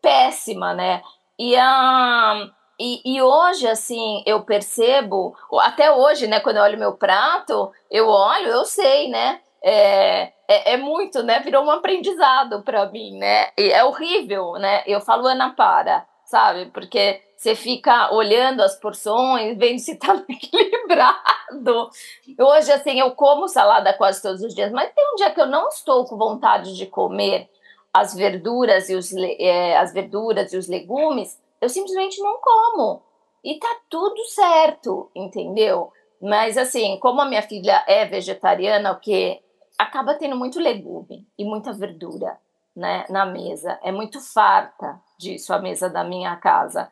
péssima, 0.00 0.72
né? 0.72 1.02
E, 1.38 1.54
a, 1.56 2.48
e, 2.80 3.02
e, 3.04 3.20
hoje, 3.20 3.66
assim, 3.68 4.22
eu 4.24 4.42
percebo, 4.42 5.36
até 5.60 5.92
hoje, 5.92 6.26
né, 6.26 6.40
quando 6.40 6.56
eu 6.56 6.62
olho 6.62 6.78
meu 6.78 6.94
prato, 6.94 7.70
eu 7.90 8.08
olho, 8.08 8.48
eu 8.48 8.64
sei, 8.64 9.08
né? 9.08 9.40
É, 9.68 10.32
é, 10.46 10.74
é, 10.74 10.76
muito, 10.76 11.24
né? 11.24 11.40
Virou 11.40 11.64
um 11.64 11.70
aprendizado 11.72 12.62
para 12.62 12.86
mim, 12.86 13.18
né? 13.18 13.48
E 13.58 13.72
é 13.72 13.82
horrível, 13.84 14.52
né? 14.52 14.84
Eu 14.86 15.00
falo, 15.00 15.26
Ana, 15.26 15.50
para, 15.50 16.06
sabe? 16.24 16.66
Porque 16.66 17.20
você 17.36 17.56
fica 17.56 18.14
olhando 18.14 18.62
as 18.62 18.78
porções, 18.78 19.58
vendo 19.58 19.80
se 19.80 19.96
tá 19.96 20.22
equilibrado. 20.30 21.90
Hoje, 22.38 22.70
assim, 22.70 23.00
eu 23.00 23.10
como 23.10 23.48
salada 23.48 23.92
quase 23.92 24.22
todos 24.22 24.40
os 24.40 24.54
dias, 24.54 24.70
mas 24.70 24.92
tem 24.94 25.04
um 25.12 25.16
dia 25.16 25.30
que 25.30 25.40
eu 25.40 25.46
não 25.46 25.66
estou 25.66 26.04
com 26.04 26.16
vontade 26.16 26.76
de 26.76 26.86
comer 26.86 27.50
as 27.92 28.14
verduras 28.14 28.88
e 28.88 28.94
os, 28.94 29.12
é, 29.16 29.76
as 29.78 29.92
verduras 29.92 30.52
e 30.52 30.56
os 30.56 30.68
legumes, 30.68 31.42
eu 31.60 31.68
simplesmente 31.68 32.22
não 32.22 32.38
como. 32.40 33.02
E 33.42 33.58
tá 33.58 33.80
tudo 33.90 34.22
certo, 34.26 35.10
entendeu? 35.12 35.92
Mas 36.22 36.56
assim, 36.56 36.98
como 37.00 37.20
a 37.20 37.24
minha 37.24 37.42
filha 37.42 37.82
é 37.88 38.04
vegetariana, 38.04 38.92
o 38.92 39.00
que 39.00 39.44
acaba 39.78 40.14
tendo 40.14 40.36
muito 40.36 40.58
legume 40.58 41.26
e 41.38 41.44
muita 41.44 41.72
verdura 41.72 42.38
né, 42.74 43.04
na 43.08 43.24
mesa. 43.24 43.78
É 43.82 43.90
muito 43.90 44.20
farta 44.20 45.00
disso 45.18 45.52
a 45.52 45.58
mesa 45.58 45.88
da 45.88 46.04
minha 46.04 46.36
casa. 46.36 46.90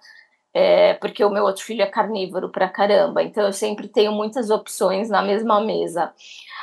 É, 0.57 0.95
porque 0.95 1.25
o 1.25 1.31
meu 1.31 1.43
outro 1.45 1.65
filho 1.65 1.83
é 1.83 1.87
carnívoro 1.87 2.49
pra 2.49 2.69
caramba, 2.69 3.25
então 3.25 3.45
eu 3.45 3.53
sempre 3.53 3.89
tenho 3.89 4.13
muitas 4.13 4.51
opções 4.51 5.11
na 5.11 5.21
mesma 5.21 5.61
mesa. 5.61 6.15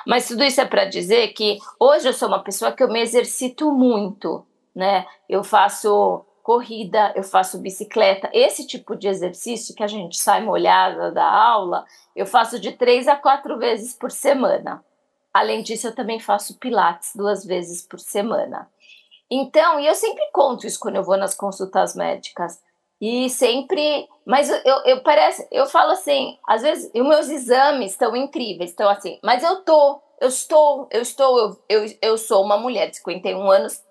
Mas 0.07 0.29
tudo 0.29 0.45
isso 0.45 0.61
é 0.61 0.65
para 0.65 0.85
dizer 0.85 1.33
que 1.33 1.57
hoje 1.77 2.07
eu 2.07 2.13
sou 2.13 2.29
uma 2.29 2.41
pessoa 2.41 2.71
que 2.71 2.81
eu 2.81 2.87
me 2.87 3.01
exercito 3.01 3.69
muito, 3.69 4.45
né? 4.73 5.05
Eu 5.27 5.43
faço 5.43 6.25
corrida, 6.41 7.11
eu 7.17 7.23
faço 7.23 7.59
bicicleta, 7.59 8.29
esse 8.33 8.65
tipo 8.65 8.95
de 8.95 9.09
exercício 9.09 9.75
que 9.75 9.83
a 9.83 9.87
gente 9.87 10.17
sai 10.17 10.41
molhada 10.41 11.11
da 11.11 11.25
aula, 11.25 11.85
eu 12.15 12.25
faço 12.25 12.59
de 12.59 12.71
três 12.71 13.09
a 13.09 13.15
quatro 13.17 13.57
vezes 13.59 13.93
por 13.93 14.09
semana. 14.09 14.83
Além 15.33 15.63
disso, 15.63 15.87
eu 15.87 15.95
também 15.95 16.19
faço 16.19 16.57
pilates 16.57 17.15
duas 17.15 17.45
vezes 17.45 17.85
por 17.85 17.99
semana. 17.99 18.69
Então, 19.29 19.79
e 19.79 19.87
eu 19.87 19.95
sempre 19.95 20.29
conto 20.33 20.67
isso 20.67 20.79
quando 20.79 20.97
eu 20.97 21.03
vou 21.03 21.17
nas 21.17 21.33
consultas 21.33 21.95
médicas. 21.95 22.59
E 22.99 23.29
sempre, 23.29 24.07
mas 24.25 24.49
eu, 24.49 24.77
eu 24.85 25.01
parece, 25.01 25.47
eu 25.49 25.65
falo 25.65 25.91
assim, 25.91 26.37
às 26.47 26.61
vezes, 26.61 26.91
os 26.93 27.01
meus 27.01 27.29
exames 27.29 27.91
estão 27.91 28.15
incríveis, 28.15 28.71
estão 28.71 28.89
assim, 28.89 29.17
mas 29.23 29.41
eu 29.41 29.63
tô, 29.63 30.01
eu 30.19 30.27
estou, 30.27 30.87
eu 30.91 31.01
estou, 31.01 31.39
eu, 31.39 31.57
eu, 31.67 31.97
eu 32.01 32.17
sou 32.17 32.43
uma 32.43 32.57
mulher 32.57 32.89
de 32.89 32.97
51 32.97 33.49
anos, 33.49 33.81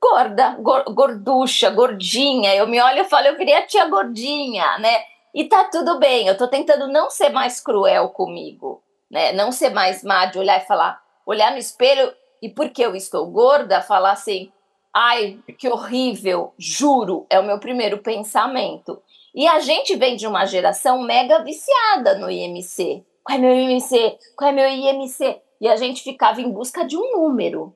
gorda, 0.00 0.56
gorducha, 0.60 1.70
gordinha. 1.70 2.54
Eu 2.54 2.66
me 2.66 2.80
olho 2.80 3.00
e 3.00 3.04
falo, 3.04 3.26
eu 3.26 3.36
queria 3.36 3.58
a 3.58 3.66
tia 3.66 3.86
gordinha, 3.86 4.78
né? 4.78 5.02
E 5.34 5.44
tá 5.44 5.64
tudo 5.64 5.98
bem, 5.98 6.28
eu 6.28 6.36
tô 6.36 6.46
tentando 6.46 6.86
não 6.86 7.10
ser 7.10 7.30
mais 7.30 7.60
cruel 7.60 8.10
comigo 8.10 8.84
né? 9.10 9.32
Não 9.32 9.52
ser 9.52 9.70
mais 9.70 10.02
má 10.02 10.26
de 10.26 10.38
olhar 10.38 10.60
e 10.60 10.66
falar, 10.66 11.02
olhar 11.26 11.52
no 11.52 11.58
espelho 11.58 12.12
e 12.42 12.48
porque 12.48 12.84
eu 12.84 12.94
estou 12.94 13.26
gorda, 13.26 13.80
falar 13.80 14.12
assim, 14.12 14.52
ai, 14.94 15.38
que 15.58 15.68
horrível, 15.68 16.52
juro, 16.58 17.26
é 17.30 17.38
o 17.40 17.44
meu 17.44 17.58
primeiro 17.58 17.98
pensamento. 17.98 19.02
E 19.34 19.46
a 19.48 19.58
gente 19.58 19.96
vem 19.96 20.14
de 20.14 20.26
uma 20.26 20.44
geração 20.46 21.02
mega 21.02 21.42
viciada 21.42 22.16
no 22.18 22.30
IMC. 22.30 23.04
Qual 23.24 23.38
é 23.38 23.40
meu 23.40 23.54
IMC? 23.54 24.18
Qual 24.36 24.50
é 24.50 24.52
meu 24.52 24.68
IMC? 24.68 25.40
E 25.60 25.68
a 25.68 25.76
gente 25.76 26.02
ficava 26.02 26.40
em 26.40 26.50
busca 26.50 26.84
de 26.84 26.96
um 26.96 27.12
número, 27.12 27.74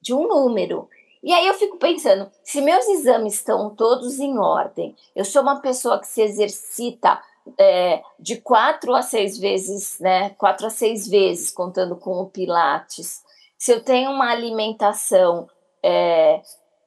de 0.00 0.14
um 0.14 0.26
número. 0.26 0.88
E 1.22 1.32
aí 1.32 1.46
eu 1.46 1.54
fico 1.54 1.76
pensando, 1.76 2.30
se 2.42 2.62
meus 2.62 2.88
exames 2.88 3.34
estão 3.34 3.74
todos 3.74 4.18
em 4.18 4.38
ordem, 4.38 4.96
eu 5.14 5.24
sou 5.24 5.42
uma 5.42 5.60
pessoa 5.60 6.00
que 6.00 6.06
se 6.06 6.22
exercita 6.22 7.22
é, 7.58 8.02
de 8.18 8.36
quatro 8.36 8.94
a 8.94 9.02
seis 9.02 9.38
vezes, 9.38 9.98
né? 10.00 10.30
Quatro 10.30 10.66
a 10.66 10.70
seis 10.70 11.08
vezes, 11.08 11.50
contando 11.50 11.96
com 11.96 12.20
o 12.20 12.26
Pilates. 12.26 13.22
Se 13.58 13.72
eu 13.72 13.82
tenho 13.82 14.10
uma 14.10 14.30
alimentação, 14.30 15.48
é, 15.82 16.40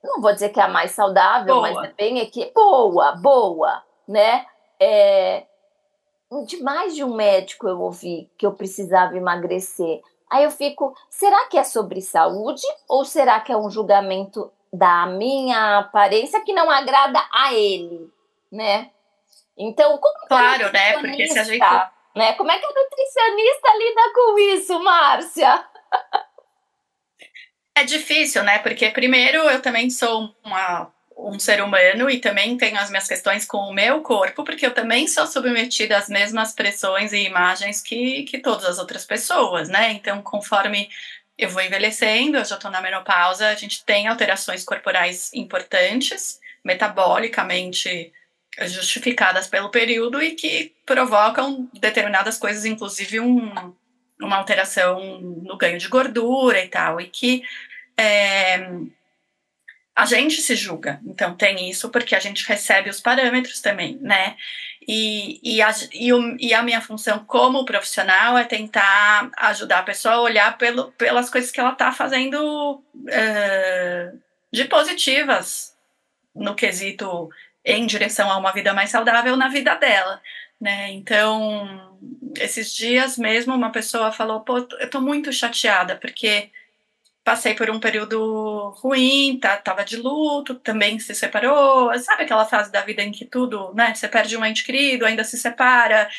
não 0.03 0.22
vou 0.22 0.34
dizer 0.34 0.50
que 0.50 0.60
é 0.60 0.63
a 0.63 0.67
mais 0.67 0.91
saudável, 0.91 1.55
boa. 1.55 1.72
mas 1.72 1.89
é 1.89 1.93
bem 1.93 2.22
aqui, 2.22 2.51
boa, 2.53 3.13
boa, 3.15 3.84
né? 4.08 4.46
É, 4.79 5.46
de 6.46 6.62
mais 6.62 6.96
de 6.96 7.03
um 7.03 7.15
médico 7.15 7.67
eu 7.67 7.79
ouvi 7.79 8.29
que 8.38 8.46
eu 8.46 8.53
precisava 8.53 9.15
emagrecer. 9.15 10.01
Aí 10.29 10.43
eu 10.43 10.51
fico, 10.51 10.96
será 11.10 11.46
que 11.48 11.58
é 11.58 11.63
sobre 11.63 12.01
saúde 12.01 12.63
ou 12.89 13.05
será 13.05 13.39
que 13.39 13.51
é 13.51 13.58
um 13.58 13.70
julgamento 13.70 14.51
da 14.72 15.05
minha 15.05 15.77
aparência 15.77 16.41
que 16.41 16.51
não 16.51 16.70
agrada 16.72 17.24
a 17.32 17.53
ele, 17.53 18.12
né? 18.51 18.89
Então, 19.57 19.98
como 19.98 20.27
claro, 20.27 20.72
né? 20.72 20.93
Porque 20.93 21.27
se 21.27 21.39
a 21.39 21.43
gente 21.43 21.63
né? 22.15 22.33
Como 22.33 22.51
é 22.51 22.60
que 22.60 22.65
a 22.65 22.69
nutricionista 22.69 23.69
lida 23.77 24.13
com 24.13 24.39
isso, 24.39 24.79
Márcia? 24.83 25.65
É 27.75 27.83
difícil, 27.83 28.43
né? 28.43 28.60
Porque 28.60 28.89
primeiro 28.91 29.39
eu 29.50 29.60
também 29.60 29.89
sou 29.89 30.29
uma, 30.45 30.93
um 31.17 31.39
ser 31.39 31.62
humano 31.63 32.10
e 32.10 32.19
também 32.19 32.55
tenho 32.55 32.77
as 32.77 32.91
minhas 32.91 33.07
questões 33.07 33.45
com 33.45 33.57
o 33.57 33.74
meu 33.74 34.01
corpo, 34.01 34.43
porque 34.43 34.65
eu 34.65 34.74
também 34.74 35.07
sou 35.07 35.25
submetida 35.25 35.98
às 35.98 36.07
mesmas 36.07 36.53
pressões 36.53 37.13
e 37.13 37.24
imagens 37.24 37.81
que, 37.81 38.24
que 38.24 38.38
todas 38.38 38.65
as 38.65 38.77
outras 38.77 39.05
pessoas, 39.05 39.69
né? 39.69 39.91
Então, 39.91 40.22
conforme 40.22 40.88
eu 41.36 41.50
vou 41.50 41.63
envelhecendo, 41.63 42.38
eu 42.38 42.45
já 42.45 42.55
estou 42.55 42.69
na 42.69 42.79
menopausa, 42.79 43.48
a 43.48 43.55
gente 43.55 43.83
tem 43.83 44.07
alterações 44.07 44.63
corporais 44.63 45.33
importantes, 45.33 46.39
metabolicamente 46.63 48.13
justificadas 48.62 49.48
pelo 49.48 49.69
período 49.69 50.22
e 50.22 50.31
que 50.31 50.74
provocam 50.86 51.69
determinadas 51.74 52.38
coisas, 52.38 52.65
inclusive 52.65 53.19
um, 53.19 53.74
uma 54.22 54.38
alteração 54.38 55.19
no 55.22 55.57
ganho 55.57 55.77
de 55.77 55.88
gordura 55.88 56.63
e 56.63 56.67
tal, 56.67 57.01
e 57.01 57.07
que 57.07 57.43
é, 57.98 58.69
a 59.95 60.05
gente 60.05 60.41
se 60.41 60.55
julga. 60.55 61.00
Então, 61.05 61.36
tem 61.36 61.69
isso 61.69 61.89
porque 61.89 62.15
a 62.15 62.19
gente 62.19 62.48
recebe 62.48 62.89
os 62.89 63.00
parâmetros 63.00 63.62
também, 63.62 63.98
né? 64.01 64.36
E, 64.88 65.39
e, 65.43 65.62
a, 65.62 65.74
e, 65.93 66.12
o, 66.12 66.36
e 66.39 66.53
a 66.53 66.62
minha 66.62 66.81
função 66.81 67.24
como 67.25 67.63
profissional 67.63 68.38
é 68.38 68.43
tentar 68.43 69.31
ajudar 69.38 69.79
a 69.79 69.83
pessoa 69.83 70.15
a 70.15 70.22
olhar 70.22 70.57
pelo, 70.57 70.91
pelas 70.93 71.29
coisas 71.29 71.51
que 71.51 71.60
ela 71.60 71.72
está 71.72 71.91
fazendo 71.91 72.83
uh, 72.93 74.19
de 74.51 74.65
positivas 74.65 75.74
no 76.36 76.55
quesito 76.55 77.29
em 77.65 77.86
direção 77.86 78.32
a 78.32 78.38
uma 78.38 78.51
vida 78.51 78.74
mais 78.74 78.89
saudável 78.89 79.36
na 79.38 79.48
vida 79.50 79.75
dela, 79.75 80.22
né? 80.60 80.91
Então, 80.91 82.00
esses 82.38 82.74
dias 82.74 83.17
mesmo 83.17 83.53
uma 83.55 83.72
pessoa 83.72 84.12
falou: 84.12 84.41
"Pô, 84.41 84.58
eu 84.79 84.89
tô 84.89 85.01
muito 85.01 85.32
chateada 85.32 85.96
porque 85.96 86.51
passei 87.24 87.53
por 87.55 87.70
um 87.70 87.79
período 87.79 88.74
ruim, 88.77 89.39
tá, 89.39 89.58
tava 89.58 89.86
de 89.86 89.98
luto, 89.98 90.55
também 90.55 91.00
se 91.00 91.15
separou, 91.15 91.98
sabe 92.00 92.24
aquela 92.24 92.46
fase 92.46 92.72
da 92.72 92.82
vida 92.82 93.01
em 93.01 93.12
que 93.12 93.25
tudo, 93.25 93.74
né, 93.74 93.93
você 93.96 94.08
perde 94.08 94.36
um 94.38 94.46
ente 94.46 94.63
querido, 94.63 95.05
ainda 95.05 95.24
se 95.24 95.38
separa, 95.38 96.10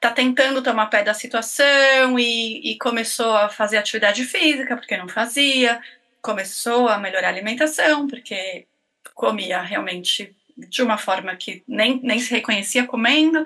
tá 0.00 0.10
tentando 0.10 0.62
tomar 0.62 0.86
pé 0.86 1.02
da 1.02 1.14
situação 1.14 2.18
e, 2.18 2.72
e 2.72 2.78
começou 2.78 3.36
a 3.36 3.48
fazer 3.48 3.78
atividade 3.78 4.24
física, 4.24 4.76
porque 4.76 4.96
não 4.96 5.08
fazia, 5.08 5.80
começou 6.20 6.88
a 6.88 6.98
melhorar 6.98 7.28
a 7.28 7.30
alimentação, 7.30 8.08
porque 8.08 8.66
comia 9.14 9.60
realmente 9.62 10.34
de 10.58 10.82
uma 10.82 10.98
forma 10.98 11.34
que 11.36 11.62
nem, 11.66 12.00
nem 12.02 12.18
se 12.18 12.30
reconhecia 12.30 12.86
comendo. 12.86 13.44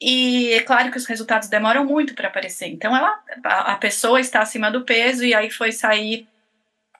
E 0.00 0.52
é 0.52 0.62
claro 0.62 0.90
que 0.90 0.96
os 0.96 1.06
resultados 1.06 1.48
demoram 1.48 1.84
muito 1.84 2.14
para 2.14 2.28
aparecer. 2.28 2.68
Então, 2.68 2.96
ela, 2.96 3.20
a, 3.44 3.72
a, 3.72 3.76
pessoa 3.76 4.20
está 4.20 4.40
acima 4.40 4.70
do 4.70 4.84
peso 4.84 5.24
e 5.24 5.34
aí 5.34 5.50
foi 5.50 5.72
sair 5.72 6.26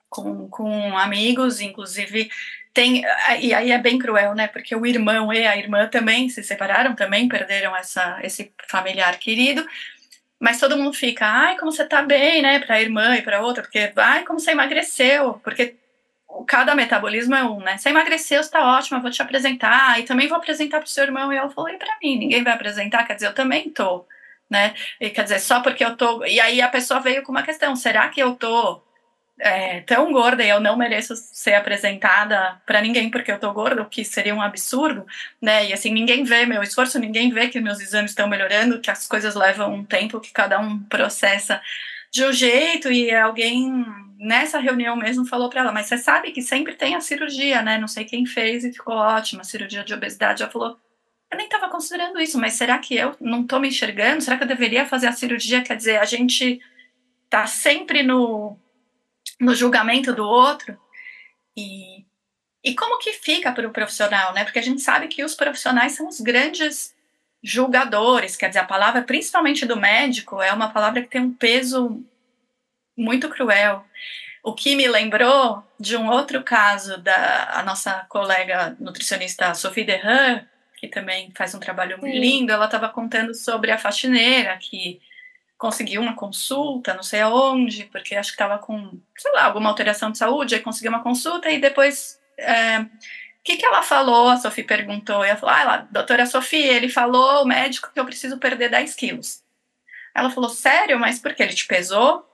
com, 0.08 0.48
com 0.48 0.98
amigos, 0.98 1.60
inclusive 1.60 2.30
tem 2.72 3.02
e 3.40 3.52
aí 3.52 3.72
é 3.72 3.78
bem 3.78 3.98
cruel, 3.98 4.34
né? 4.34 4.46
Porque 4.46 4.74
o 4.76 4.86
irmão 4.86 5.32
e 5.32 5.46
a 5.46 5.56
irmã 5.56 5.88
também 5.88 6.28
se 6.28 6.42
separaram, 6.42 6.94
também 6.94 7.28
perderam 7.28 7.74
essa 7.76 8.20
esse 8.22 8.52
familiar 8.68 9.18
querido. 9.18 9.66
Mas 10.38 10.58
todo 10.58 10.76
mundo 10.76 10.94
fica, 10.94 11.26
ai, 11.26 11.58
como 11.58 11.70
você 11.70 11.84
tá 11.84 12.02
bem, 12.02 12.40
né, 12.40 12.60
para 12.60 12.76
a 12.76 12.80
irmã 12.80 13.14
e 13.14 13.22
para 13.22 13.42
outra, 13.42 13.62
porque, 13.62 13.92
ai, 13.96 14.24
como 14.24 14.40
você 14.40 14.52
emagreceu, 14.52 15.34
porque 15.44 15.76
cada 16.46 16.74
metabolismo 16.74 17.34
é 17.34 17.44
um, 17.44 17.60
né? 17.60 17.78
Você 17.78 17.90
emagreceu, 17.90 18.42
você 18.42 18.50
tá 18.50 18.76
ótima, 18.76 18.98
eu 18.98 19.02
vou 19.02 19.10
te 19.10 19.22
apresentar, 19.22 19.98
e 20.00 20.04
também 20.04 20.28
vou 20.28 20.38
apresentar 20.38 20.80
pro 20.80 20.88
seu 20.88 21.04
irmão. 21.04 21.32
E 21.32 21.36
ela 21.36 21.50
falou, 21.50 21.70
e 21.70 21.78
para 21.78 21.96
mim, 22.02 22.18
ninguém 22.18 22.42
vai 22.44 22.52
apresentar, 22.52 23.04
quer 23.04 23.14
dizer, 23.14 23.28
eu 23.28 23.34
também 23.34 23.70
tô, 23.70 24.06
né? 24.48 24.74
E 25.00 25.10
quer 25.10 25.22
dizer, 25.24 25.40
só 25.40 25.60
porque 25.60 25.84
eu 25.84 25.96
tô. 25.96 26.24
E 26.24 26.40
aí 26.40 26.60
a 26.60 26.68
pessoa 26.68 27.00
veio 27.00 27.22
com 27.22 27.32
uma 27.32 27.42
questão: 27.42 27.76
será 27.76 28.08
que 28.08 28.20
eu 28.20 28.34
tô 28.34 28.82
é, 29.40 29.80
tão 29.82 30.12
gorda 30.12 30.44
e 30.44 30.48
eu 30.48 30.60
não 30.60 30.76
mereço 30.76 31.14
ser 31.16 31.54
apresentada 31.54 32.60
para 32.66 32.80
ninguém 32.80 33.10
porque 33.10 33.32
eu 33.32 33.38
tô 33.38 33.52
gorda, 33.52 33.82
o 33.82 33.86
que 33.86 34.04
seria 34.04 34.34
um 34.34 34.42
absurdo, 34.42 35.06
né? 35.40 35.68
E 35.68 35.72
assim, 35.72 35.92
ninguém 35.92 36.24
vê 36.24 36.44
meu 36.46 36.62
esforço, 36.62 36.98
ninguém 36.98 37.30
vê 37.30 37.48
que 37.48 37.60
meus 37.60 37.80
exames 37.80 38.10
estão 38.10 38.28
melhorando, 38.28 38.80
que 38.80 38.90
as 38.90 39.06
coisas 39.06 39.34
levam 39.34 39.74
um 39.74 39.84
tempo, 39.84 40.20
que 40.20 40.32
cada 40.32 40.58
um 40.60 40.80
processa 40.84 41.60
de 42.10 42.24
um 42.24 42.32
jeito 42.32 42.90
e 42.92 43.14
alguém 43.14 43.84
nessa 44.20 44.58
reunião 44.58 44.94
mesmo 44.94 45.24
falou 45.24 45.48
para 45.48 45.62
ela, 45.62 45.72
mas 45.72 45.86
você 45.86 45.96
sabe 45.96 46.30
que 46.30 46.42
sempre 46.42 46.74
tem 46.74 46.94
a 46.94 47.00
cirurgia, 47.00 47.62
né? 47.62 47.78
Não 47.78 47.88
sei 47.88 48.04
quem 48.04 48.26
fez 48.26 48.64
e 48.64 48.72
ficou 48.72 48.94
ótima, 48.94 49.42
cirurgia 49.42 49.82
de 49.82 49.94
obesidade. 49.94 50.42
Ela 50.42 50.52
falou, 50.52 50.78
eu 51.30 51.38
nem 51.38 51.46
estava 51.46 51.70
considerando 51.70 52.20
isso, 52.20 52.38
mas 52.38 52.52
será 52.52 52.78
que 52.78 52.94
eu 52.94 53.16
não 53.18 53.40
estou 53.42 53.58
me 53.58 53.68
enxergando? 53.68 54.20
Será 54.20 54.36
que 54.36 54.44
eu 54.44 54.48
deveria 54.48 54.84
fazer 54.84 55.06
a 55.06 55.12
cirurgia? 55.12 55.62
Quer 55.62 55.76
dizer, 55.76 55.96
a 55.98 56.04
gente 56.04 56.60
tá 57.30 57.46
sempre 57.46 58.02
no 58.02 58.58
no 59.40 59.54
julgamento 59.54 60.14
do 60.14 60.24
outro. 60.24 60.78
E, 61.56 62.04
e 62.62 62.74
como 62.74 62.98
que 62.98 63.14
fica 63.14 63.50
para 63.52 63.66
o 63.66 63.72
profissional, 63.72 64.34
né? 64.34 64.44
Porque 64.44 64.58
a 64.58 64.62
gente 64.62 64.82
sabe 64.82 65.08
que 65.08 65.24
os 65.24 65.34
profissionais 65.34 65.92
são 65.92 66.06
os 66.08 66.20
grandes 66.20 66.94
julgadores, 67.42 68.36
quer 68.36 68.48
dizer, 68.48 68.58
a 68.58 68.64
palavra, 68.64 69.00
principalmente 69.00 69.64
do 69.64 69.74
médico, 69.74 70.42
é 70.42 70.52
uma 70.52 70.68
palavra 70.68 71.00
que 71.00 71.08
tem 71.08 71.22
um 71.22 71.32
peso 71.32 72.04
muito 73.00 73.28
cruel. 73.28 73.84
O 74.42 74.54
que 74.54 74.74
me 74.74 74.88
lembrou 74.88 75.62
de 75.78 75.96
um 75.96 76.08
outro 76.08 76.42
caso 76.42 76.96
da 76.98 77.50
a 77.52 77.62
nossa 77.62 78.06
colega 78.08 78.76
nutricionista 78.78 79.54
Sophie 79.54 79.84
Derran, 79.84 80.44
que 80.76 80.88
também 80.88 81.30
faz 81.36 81.54
um 81.54 81.60
trabalho 81.60 81.98
muito 82.00 82.16
lindo, 82.16 82.52
ela 82.52 82.64
estava 82.64 82.88
contando 82.88 83.34
sobre 83.34 83.70
a 83.70 83.78
faxineira 83.78 84.56
que 84.56 85.00
conseguiu 85.58 86.00
uma 86.00 86.16
consulta, 86.16 86.94
não 86.94 87.02
sei 87.02 87.20
aonde, 87.20 87.84
porque 87.92 88.16
acho 88.16 88.30
que 88.30 88.34
estava 88.34 88.58
com, 88.58 88.98
sei 89.16 89.30
lá, 89.32 89.44
alguma 89.44 89.68
alteração 89.68 90.10
de 90.10 90.16
saúde, 90.16 90.54
aí 90.54 90.62
conseguiu 90.62 90.90
uma 90.90 91.02
consulta 91.02 91.50
e 91.50 91.60
depois. 91.60 92.18
É, 92.38 92.78
o 92.80 93.42
que, 93.42 93.56
que 93.56 93.66
ela 93.66 93.82
falou? 93.82 94.28
A 94.28 94.38
Sofia 94.38 94.64
perguntou. 94.64 95.24
E 95.24 95.28
ela 95.28 95.38
falou: 95.38 95.54
Ah, 95.54 95.60
ela, 95.60 95.76
doutora 95.90 96.24
Sofia, 96.24 96.72
ele 96.72 96.88
falou, 96.88 97.42
o 97.42 97.46
médico, 97.46 97.90
que 97.92 98.00
eu 98.00 98.04
preciso 98.04 98.38
perder 98.38 98.70
10 98.70 98.94
quilos. 98.94 99.42
Ela 100.14 100.30
falou: 100.30 100.48
Sério? 100.48 100.98
Mas 100.98 101.18
por 101.18 101.34
que? 101.34 101.42
Ele 101.42 101.52
te 101.52 101.66
pesou? 101.66 102.26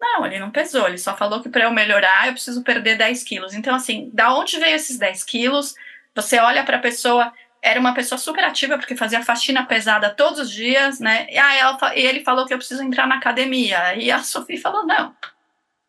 Não, 0.00 0.24
ele 0.24 0.38
não 0.38 0.50
pesou. 0.50 0.88
Ele 0.88 0.96
só 0.96 1.14
falou 1.16 1.42
que 1.42 1.48
para 1.48 1.64
eu 1.64 1.70
melhorar 1.70 2.26
eu 2.26 2.32
preciso 2.32 2.62
perder 2.62 2.96
10 2.96 3.22
quilos. 3.22 3.54
Então, 3.54 3.74
assim, 3.74 4.10
da 4.14 4.34
onde 4.34 4.58
veio 4.58 4.74
esses 4.74 4.98
10 4.98 5.24
quilos? 5.24 5.74
Você 6.14 6.38
olha 6.38 6.64
para 6.64 6.78
a 6.78 6.80
pessoa, 6.80 7.32
era 7.62 7.78
uma 7.78 7.92
pessoa 7.92 8.18
super 8.18 8.42
ativa, 8.42 8.78
porque 8.78 8.96
fazia 8.96 9.22
faxina 9.22 9.64
pesada 9.66 10.08
todos 10.10 10.38
os 10.38 10.50
dias, 10.50 10.98
né? 10.98 11.26
E, 11.30 11.38
aí 11.38 11.58
ela, 11.58 11.78
e 11.94 12.00
ele 12.00 12.24
falou 12.24 12.46
que 12.46 12.54
eu 12.54 12.58
preciso 12.58 12.82
entrar 12.82 13.06
na 13.06 13.16
academia. 13.16 13.94
E 13.94 14.10
a 14.10 14.20
Sofia 14.24 14.60
falou: 14.60 14.86
não, 14.86 15.14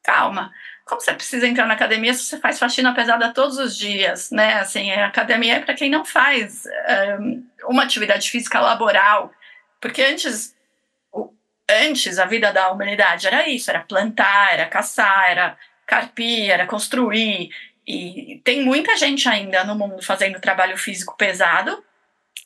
calma. 0.03 0.51
Como 0.83 0.99
você 0.99 1.13
precisa 1.13 1.47
entrar 1.47 1.65
na 1.65 1.75
academia 1.75 2.13
se 2.13 2.23
você 2.23 2.37
faz 2.37 2.59
faxina 2.59 2.93
pesada 2.93 3.33
todos 3.33 3.57
os 3.57 3.77
dias, 3.77 4.29
né? 4.29 4.55
Assim, 4.55 4.91
a 4.91 5.07
academia 5.07 5.55
é 5.55 5.59
para 5.61 5.73
quem 5.73 5.89
não 5.89 6.03
faz 6.03 6.65
um, 7.19 7.45
uma 7.69 7.83
atividade 7.83 8.29
física 8.29 8.59
laboral, 8.59 9.31
porque 9.79 10.01
antes, 10.01 10.53
antes 11.71 12.19
a 12.19 12.25
vida 12.25 12.51
da 12.51 12.71
humanidade 12.71 13.27
era 13.27 13.47
isso, 13.47 13.69
era 13.69 13.79
plantar, 13.79 14.53
era 14.53 14.65
caçar, 14.65 15.31
era 15.31 15.57
carpir, 15.85 16.49
era 16.49 16.65
construir, 16.65 17.49
e 17.85 18.39
tem 18.43 18.63
muita 18.63 18.95
gente 18.95 19.27
ainda 19.27 19.63
no 19.63 19.75
mundo 19.75 20.01
fazendo 20.01 20.39
trabalho 20.39 20.77
físico 20.77 21.15
pesado, 21.17 21.83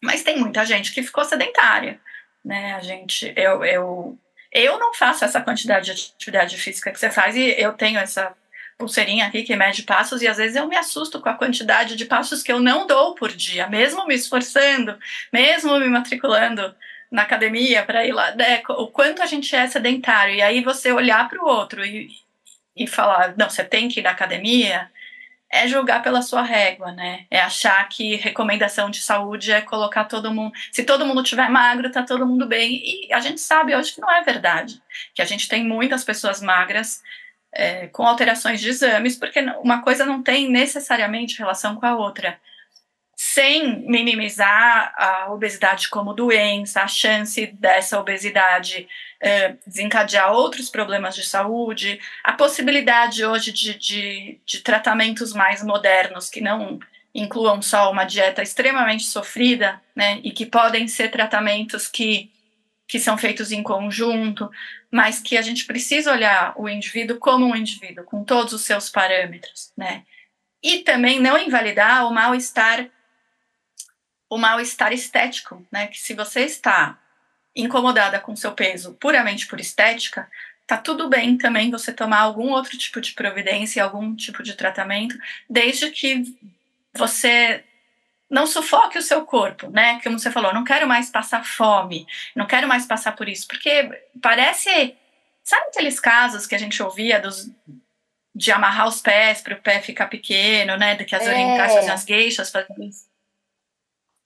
mas 0.01 0.24
tem 0.24 0.39
muita 0.39 0.65
gente 0.65 0.94
que 0.94 1.03
ficou 1.03 1.24
sedentária, 1.24 2.00
né? 2.44 2.74
A 2.74 2.79
gente, 2.79 3.34
eu, 3.36 3.63
eu, 3.63 4.20
eu 4.51 4.79
não 4.79 4.94
faço 4.94 5.25
essa 5.25 5.41
quantidade 5.41 5.86
de 5.86 5.91
atividade 5.91 6.58
física 6.58 6.91
que 6.91 7.00
você 7.00 7.10
faz 7.10 7.36
e 7.36 7.55
eu 7.58 7.74
tenho 7.74 8.00
essa 8.00 8.33
pulseirinha 8.77 9.25
aqui 9.25 9.44
que 9.44 9.55
mede 9.55 9.83
passos 9.83 10.22
e 10.22 10.27
às 10.27 10.38
vezes 10.38 10.55
eu 10.55 10.68
me 10.68 10.75
assusto 10.75 11.22
com 11.22 11.29
a 11.29 11.33
quantidade 11.33 11.96
de 11.96 12.05
passos 12.05 12.44
que 12.44 12.51
eu 12.51 12.59
não 12.59 12.88
dou 12.88 13.16
por 13.16 13.31
dia, 13.31 13.68
mesmo 13.68 14.05
me 14.05 14.16
esforçando, 14.16 14.98
mesmo 15.31 15.79
me 15.79 15.88
matriculando 15.88 16.75
na 17.15 17.23
academia 17.23 17.83
para 17.83 18.05
ir 18.05 18.11
lá, 18.11 18.35
né? 18.35 18.61
o 18.69 18.87
quanto 18.87 19.21
a 19.21 19.25
gente 19.25 19.55
é 19.55 19.65
sedentário 19.67 20.35
e 20.35 20.41
aí 20.41 20.61
você 20.61 20.91
olhar 20.91 21.27
para 21.27 21.43
o 21.43 21.47
outro 21.47 21.83
e, 21.83 22.09
e 22.75 22.85
falar, 22.85 23.35
não, 23.37 23.49
você 23.49 23.63
tem 23.63 23.87
que 23.87 24.01
ir 24.01 24.03
na 24.03 24.11
academia, 24.11 24.91
é 25.49 25.67
julgar 25.67 26.03
pela 26.03 26.21
sua 26.21 26.41
régua, 26.41 26.91
né? 26.91 27.25
É 27.31 27.39
achar 27.39 27.87
que 27.87 28.15
recomendação 28.15 28.89
de 28.89 29.01
saúde 29.01 29.51
é 29.51 29.61
colocar 29.61 30.03
todo 30.03 30.33
mundo. 30.33 30.51
Se 30.71 30.83
todo 30.83 31.05
mundo 31.05 31.23
tiver 31.23 31.49
magro, 31.49 31.91
tá 31.91 32.03
todo 32.03 32.25
mundo 32.25 32.45
bem. 32.45 32.81
E 32.83 33.13
a 33.13 33.21
gente 33.21 33.39
sabe 33.39 33.73
hoje 33.73 33.93
que 33.93 34.01
não 34.01 34.11
é 34.11 34.21
verdade. 34.21 34.81
Que 35.13 35.21
a 35.21 35.25
gente 35.25 35.47
tem 35.47 35.63
muitas 35.63 36.03
pessoas 36.03 36.41
magras 36.41 37.01
é, 37.53 37.87
com 37.87 38.05
alterações 38.05 38.59
de 38.59 38.69
exames, 38.69 39.15
porque 39.15 39.39
uma 39.63 39.81
coisa 39.81 40.05
não 40.05 40.21
tem 40.21 40.49
necessariamente 40.49 41.39
relação 41.39 41.75
com 41.77 41.85
a 41.85 41.95
outra 41.95 42.37
sem 43.25 43.81
minimizar 43.88 44.94
a 44.96 45.33
obesidade 45.33 45.90
como 45.90 46.14
doença, 46.14 46.81
a 46.81 46.88
chance 46.88 47.48
dessa 47.48 48.00
obesidade 48.00 48.88
é, 49.20 49.55
desencadear 49.66 50.31
outros 50.31 50.70
problemas 50.70 51.16
de 51.16 51.25
saúde, 51.25 52.00
a 52.24 52.33
possibilidade 52.33 53.25
hoje 53.25 53.51
de, 53.51 53.74
de, 53.79 54.40
de 54.46 54.59
tratamentos 54.59 55.33
mais 55.33 55.64
modernos 55.64 56.29
que 56.29 56.40
não 56.40 56.79
incluam 57.16 57.64
só 57.64 57.92
uma 57.92 58.03
dieta 58.03 58.44
extremamente 58.44 59.05
sofrida, 59.05 59.81
né, 59.96 60.20
e 60.24 60.31
que 60.31 60.46
podem 60.46 60.88
ser 60.88 61.09
tratamentos 61.09 61.88
que, 61.88 62.31
que 62.88 63.00
são 63.00 63.18
feitos 63.18 63.51
em 63.51 63.64
conjunto, 63.64 64.51
mas 64.92 65.20
que 65.20 65.35
a 65.35 65.42
gente 65.42 65.66
precisa 65.66 66.11
olhar 66.11 66.53
o 66.55 66.70
indivíduo 66.70 67.18
como 67.18 67.46
um 67.46 67.55
indivíduo, 67.55 68.03
com 68.03 68.24
todos 68.24 68.53
os 68.53 68.61
seus 68.61 68.88
parâmetros, 68.88 69.74
né, 69.75 70.03
e 70.61 70.79
também 70.79 71.20
não 71.20 71.38
invalidar 71.40 72.07
o 72.07 72.14
mal-estar 72.14 72.88
o 74.29 74.38
mal-estar 74.38 74.92
estético, 74.94 75.66
né? 75.72 75.88
Que 75.88 76.00
se 76.00 76.14
você 76.14 76.42
está 76.42 76.98
incomodada 77.55 78.20
com 78.20 78.35
seu 78.35 78.51
peso 78.51 78.94
puramente 79.00 79.48
por 79.48 79.59
estética, 79.59 80.29
tá 80.68 80.77
tudo 80.77 81.09
bem 81.09 81.38
também 81.38 81.72
você 81.72 81.94
tomar 81.94 82.20
algum 82.20 82.50
outro 82.50 82.77
tipo 82.77 83.00
de 83.00 83.14
providência, 83.14 83.83
algum 83.83 84.16
tipo 84.16 84.44
de 84.44 84.55
tratamento, 84.55 85.18
desde 85.50 85.90
que 85.92 86.24
você 86.94 87.64
não 88.29 88.48
sufoque 88.48 88.98
o 88.98 89.01
seu 89.01 89.25
corpo, 89.25 89.70
né? 89.70 90.00
Como 90.03 90.18
você 90.18 90.31
falou, 90.31 90.53
não 90.53 90.64
quero 90.64 90.88
mais 90.88 91.09
passar 91.09 91.46
fome, 91.46 92.07
não 92.35 92.48
quero 92.48 92.68
mais 92.68 92.85
passar 92.85 93.16
por 93.16 93.29
isso, 93.29 93.48
porque 93.48 94.03
parece, 94.22 94.96
sabe 95.44 95.68
aqueles 95.68 96.00
casos 96.00 96.48
que 96.48 96.55
a 96.55 96.57
gente 96.57 96.81
ouvia 96.81 97.20
dos 97.20 97.50
de 98.35 98.51
amarrar 98.51 98.88
os 98.88 99.00
pés 99.00 99.40
para 99.42 99.53
o 99.53 99.61
pé 99.61 99.79
ficar 99.79 100.07
pequeno, 100.07 100.75
né? 100.75 100.96
De 100.96 101.05
que 101.05 101.16
as 101.16 101.25
é. 101.25 101.29
orientais 101.29 101.74
faziam 101.74 101.94
as 101.94 102.03
gueixas 102.03 102.51
faziam 102.51 102.83
isso. 102.83 103.04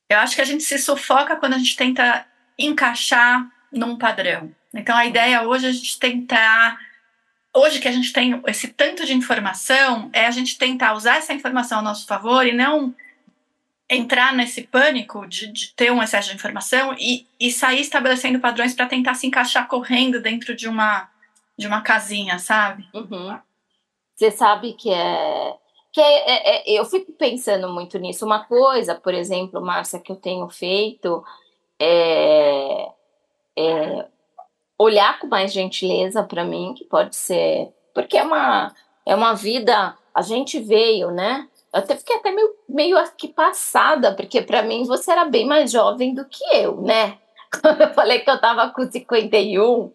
Eu 0.09 0.17
acho 0.17 0.35
que 0.35 0.41
a 0.41 0.45
gente 0.45 0.63
se 0.63 0.79
sufoca 0.79 1.35
quando 1.35 1.53
a 1.53 1.57
gente 1.57 1.75
tenta 1.75 2.25
encaixar 2.57 3.47
num 3.71 3.95
padrão. 3.95 4.53
Então 4.73 4.97
a 4.97 5.05
ideia 5.05 5.43
hoje 5.43 5.67
é 5.67 5.69
a 5.69 5.71
gente 5.71 5.99
tentar 5.99 6.79
hoje 7.53 7.79
que 7.79 7.87
a 7.87 7.91
gente 7.91 8.11
tem 8.11 8.41
esse 8.47 8.67
tanto 8.69 9.05
de 9.05 9.13
informação, 9.13 10.09
é 10.11 10.25
a 10.25 10.31
gente 10.31 10.57
tentar 10.57 10.93
usar 10.93 11.17
essa 11.17 11.33
informação 11.33 11.79
a 11.79 11.81
nosso 11.81 12.07
favor 12.07 12.45
e 12.45 12.51
não 12.51 12.93
entrar 13.89 14.33
nesse 14.33 14.63
pânico 14.63 15.27
de, 15.27 15.51
de 15.51 15.73
ter 15.73 15.91
um 15.91 16.01
excesso 16.01 16.29
de 16.29 16.35
informação 16.35 16.95
e, 16.99 17.27
e 17.39 17.51
sair 17.51 17.81
estabelecendo 17.81 18.39
padrões 18.39 18.73
para 18.73 18.85
tentar 18.85 19.15
se 19.15 19.25
encaixar 19.25 19.67
correndo 19.67 20.21
dentro 20.21 20.55
de 20.55 20.67
uma 20.67 21.09
de 21.57 21.67
uma 21.67 21.81
casinha, 21.81 22.39
sabe? 22.39 22.87
Uhum. 22.93 23.37
Você 24.15 24.31
sabe 24.31 24.73
que 24.73 24.89
é 24.89 25.53
que 25.91 26.01
é, 26.01 26.29
é, 26.29 26.73
é, 26.73 26.79
eu 26.79 26.85
fico 26.85 27.11
pensando 27.13 27.67
muito 27.69 27.97
nisso. 27.97 28.25
Uma 28.25 28.45
coisa, 28.45 28.95
por 28.95 29.13
exemplo, 29.13 29.61
Márcia, 29.61 29.99
que 29.99 30.11
eu 30.11 30.15
tenho 30.15 30.47
feito 30.49 31.23
é, 31.79 32.89
é 33.57 34.07
olhar 34.77 35.19
com 35.19 35.27
mais 35.27 35.51
gentileza 35.51 36.23
para 36.23 36.45
mim, 36.45 36.73
que 36.75 36.85
pode 36.85 37.15
ser. 37.15 37.73
Porque 37.93 38.17
é 38.17 38.23
uma, 38.23 38.73
é 39.05 39.15
uma 39.15 39.33
vida. 39.33 39.95
A 40.13 40.21
gente 40.21 40.59
veio, 40.59 41.11
né? 41.11 41.47
Eu 41.73 41.79
até 41.79 41.95
fiquei 41.95 42.15
até 42.15 42.31
meio, 42.31 42.55
meio 42.67 42.97
aqui 42.97 43.27
passada, 43.27 44.13
porque 44.15 44.41
para 44.41 44.61
mim 44.63 44.85
você 44.85 45.11
era 45.11 45.25
bem 45.25 45.45
mais 45.45 45.71
jovem 45.71 46.13
do 46.13 46.25
que 46.25 46.43
eu, 46.53 46.81
né? 46.81 47.17
Quando 47.61 47.81
eu 47.81 47.93
falei 47.93 48.19
que 48.19 48.29
eu 48.29 48.39
tava 48.39 48.69
com 48.69 48.89
51, 48.89 49.91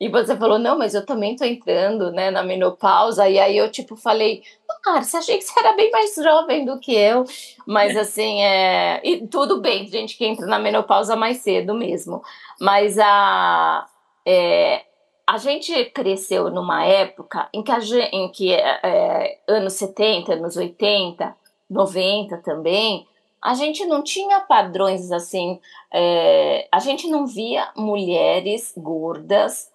e 0.00 0.08
você 0.08 0.36
falou, 0.36 0.58
não, 0.58 0.76
mas 0.76 0.94
eu 0.94 1.04
também 1.04 1.36
tô 1.36 1.44
entrando, 1.44 2.10
né, 2.12 2.30
na 2.30 2.42
menopausa, 2.42 3.28
e 3.28 3.38
aí 3.38 3.56
eu, 3.56 3.70
tipo, 3.70 3.96
falei, 3.96 4.42
não 4.84 4.94
Márcia, 4.94 5.18
achei 5.18 5.38
que 5.38 5.44
você 5.44 5.58
era 5.58 5.72
bem 5.74 5.90
mais 5.90 6.14
jovem 6.14 6.64
do 6.64 6.78
que 6.78 6.94
eu. 6.94 7.24
Mas 7.66 7.96
assim, 7.96 8.42
é. 8.42 9.00
E 9.04 9.26
tudo 9.26 9.60
bem, 9.60 9.86
gente 9.86 10.16
que 10.16 10.24
entra 10.24 10.46
na 10.46 10.58
menopausa 10.58 11.16
mais 11.16 11.38
cedo 11.38 11.74
mesmo. 11.74 12.22
Mas 12.60 12.98
a. 12.98 13.86
É, 14.26 14.84
a 15.26 15.38
gente 15.38 15.86
cresceu 15.86 16.50
numa 16.50 16.84
época 16.84 17.48
em 17.52 17.62
que, 17.62 17.72
a, 17.72 17.78
em 18.12 18.28
que 18.28 18.52
é, 18.52 19.38
anos 19.48 19.72
70, 19.74 20.34
anos 20.34 20.56
80, 20.56 21.34
90 21.70 22.38
também, 22.38 23.06
a 23.42 23.54
gente 23.54 23.84
não 23.84 24.02
tinha 24.02 24.40
padrões 24.40 25.10
assim, 25.10 25.60
é, 25.92 26.68
a 26.70 26.78
gente 26.78 27.08
não 27.08 27.26
via 27.26 27.70
mulheres 27.76 28.72
gordas 28.76 29.70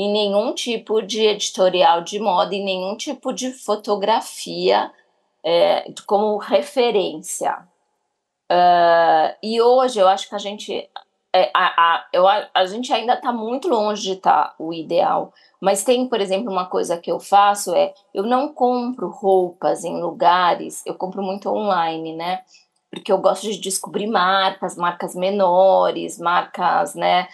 em 0.00 0.10
nenhum 0.10 0.54
tipo 0.54 1.02
de 1.02 1.26
editorial 1.26 2.00
de 2.00 2.18
moda, 2.18 2.54
em 2.54 2.64
nenhum 2.64 2.96
tipo 2.96 3.34
de 3.34 3.52
fotografia 3.52 4.90
é, 5.44 5.92
como 6.06 6.38
referência. 6.38 7.54
Uh, 8.50 9.36
e 9.42 9.60
hoje 9.60 10.00
eu 10.00 10.08
acho 10.08 10.26
que 10.26 10.34
a 10.34 10.38
gente 10.38 10.88
é, 11.34 11.50
a, 11.54 11.66
a, 11.66 12.06
eu, 12.14 12.26
a, 12.26 12.48
a 12.54 12.64
gente 12.64 12.90
ainda 12.92 13.12
está 13.12 13.30
muito 13.30 13.68
longe 13.68 14.02
de 14.02 14.12
estar 14.12 14.48
tá 14.48 14.54
o 14.58 14.72
ideal. 14.72 15.34
Mas 15.60 15.84
tem, 15.84 16.08
por 16.08 16.18
exemplo, 16.18 16.50
uma 16.50 16.64
coisa 16.64 16.96
que 16.96 17.12
eu 17.12 17.20
faço 17.20 17.74
é 17.74 17.92
eu 18.14 18.22
não 18.22 18.54
compro 18.54 19.10
roupas 19.10 19.84
em 19.84 20.00
lugares, 20.00 20.82
eu 20.86 20.94
compro 20.94 21.22
muito 21.22 21.50
online, 21.50 22.16
né? 22.16 22.40
Porque 22.90 23.12
eu 23.12 23.18
gosto 23.18 23.42
de 23.42 23.60
descobrir 23.60 24.06
marcas, 24.06 24.76
marcas 24.76 25.14
menores, 25.14 26.18
marcas, 26.18 26.94
né, 26.94 27.28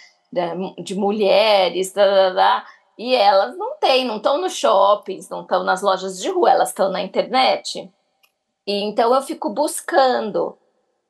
de, 0.78 0.94
mulheres, 0.94 1.92
da, 1.92 2.06
da, 2.06 2.30
da, 2.30 2.66
e 2.98 3.14
elas 3.14 3.56
não 3.56 3.76
têm, 3.78 4.04
não 4.04 4.16
estão 4.16 4.40
nos 4.40 4.56
shoppings, 4.56 5.28
não 5.28 5.42
estão 5.42 5.62
nas 5.62 5.82
lojas 5.82 6.20
de 6.20 6.30
rua, 6.30 6.50
elas 6.50 6.68
estão 6.70 6.90
na 6.90 7.02
internet. 7.02 7.92
E 8.66 8.82
então 8.84 9.14
eu 9.14 9.22
fico 9.22 9.50
buscando. 9.50 10.58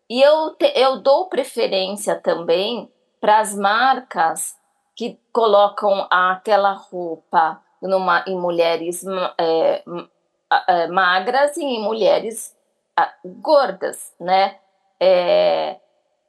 E 0.09 0.20
eu, 0.20 0.50
te, 0.55 0.72
eu 0.76 1.00
dou 1.00 1.29
preferência 1.29 2.14
também 2.16 2.90
para 3.20 3.38
as 3.40 3.55
marcas 3.55 4.57
que 4.94 5.18
colocam 5.33 6.07
aquela 6.11 6.72
roupa 6.72 7.61
numa, 7.83 8.24
em 8.26 8.37
mulheres 8.37 9.05
é, 9.38 9.83
é, 10.68 10.87
magras 10.88 11.57
e 11.57 11.64
em 11.64 11.83
mulheres 11.83 12.55
gordas, 13.24 14.12
né? 14.18 14.59
É, 14.98 15.79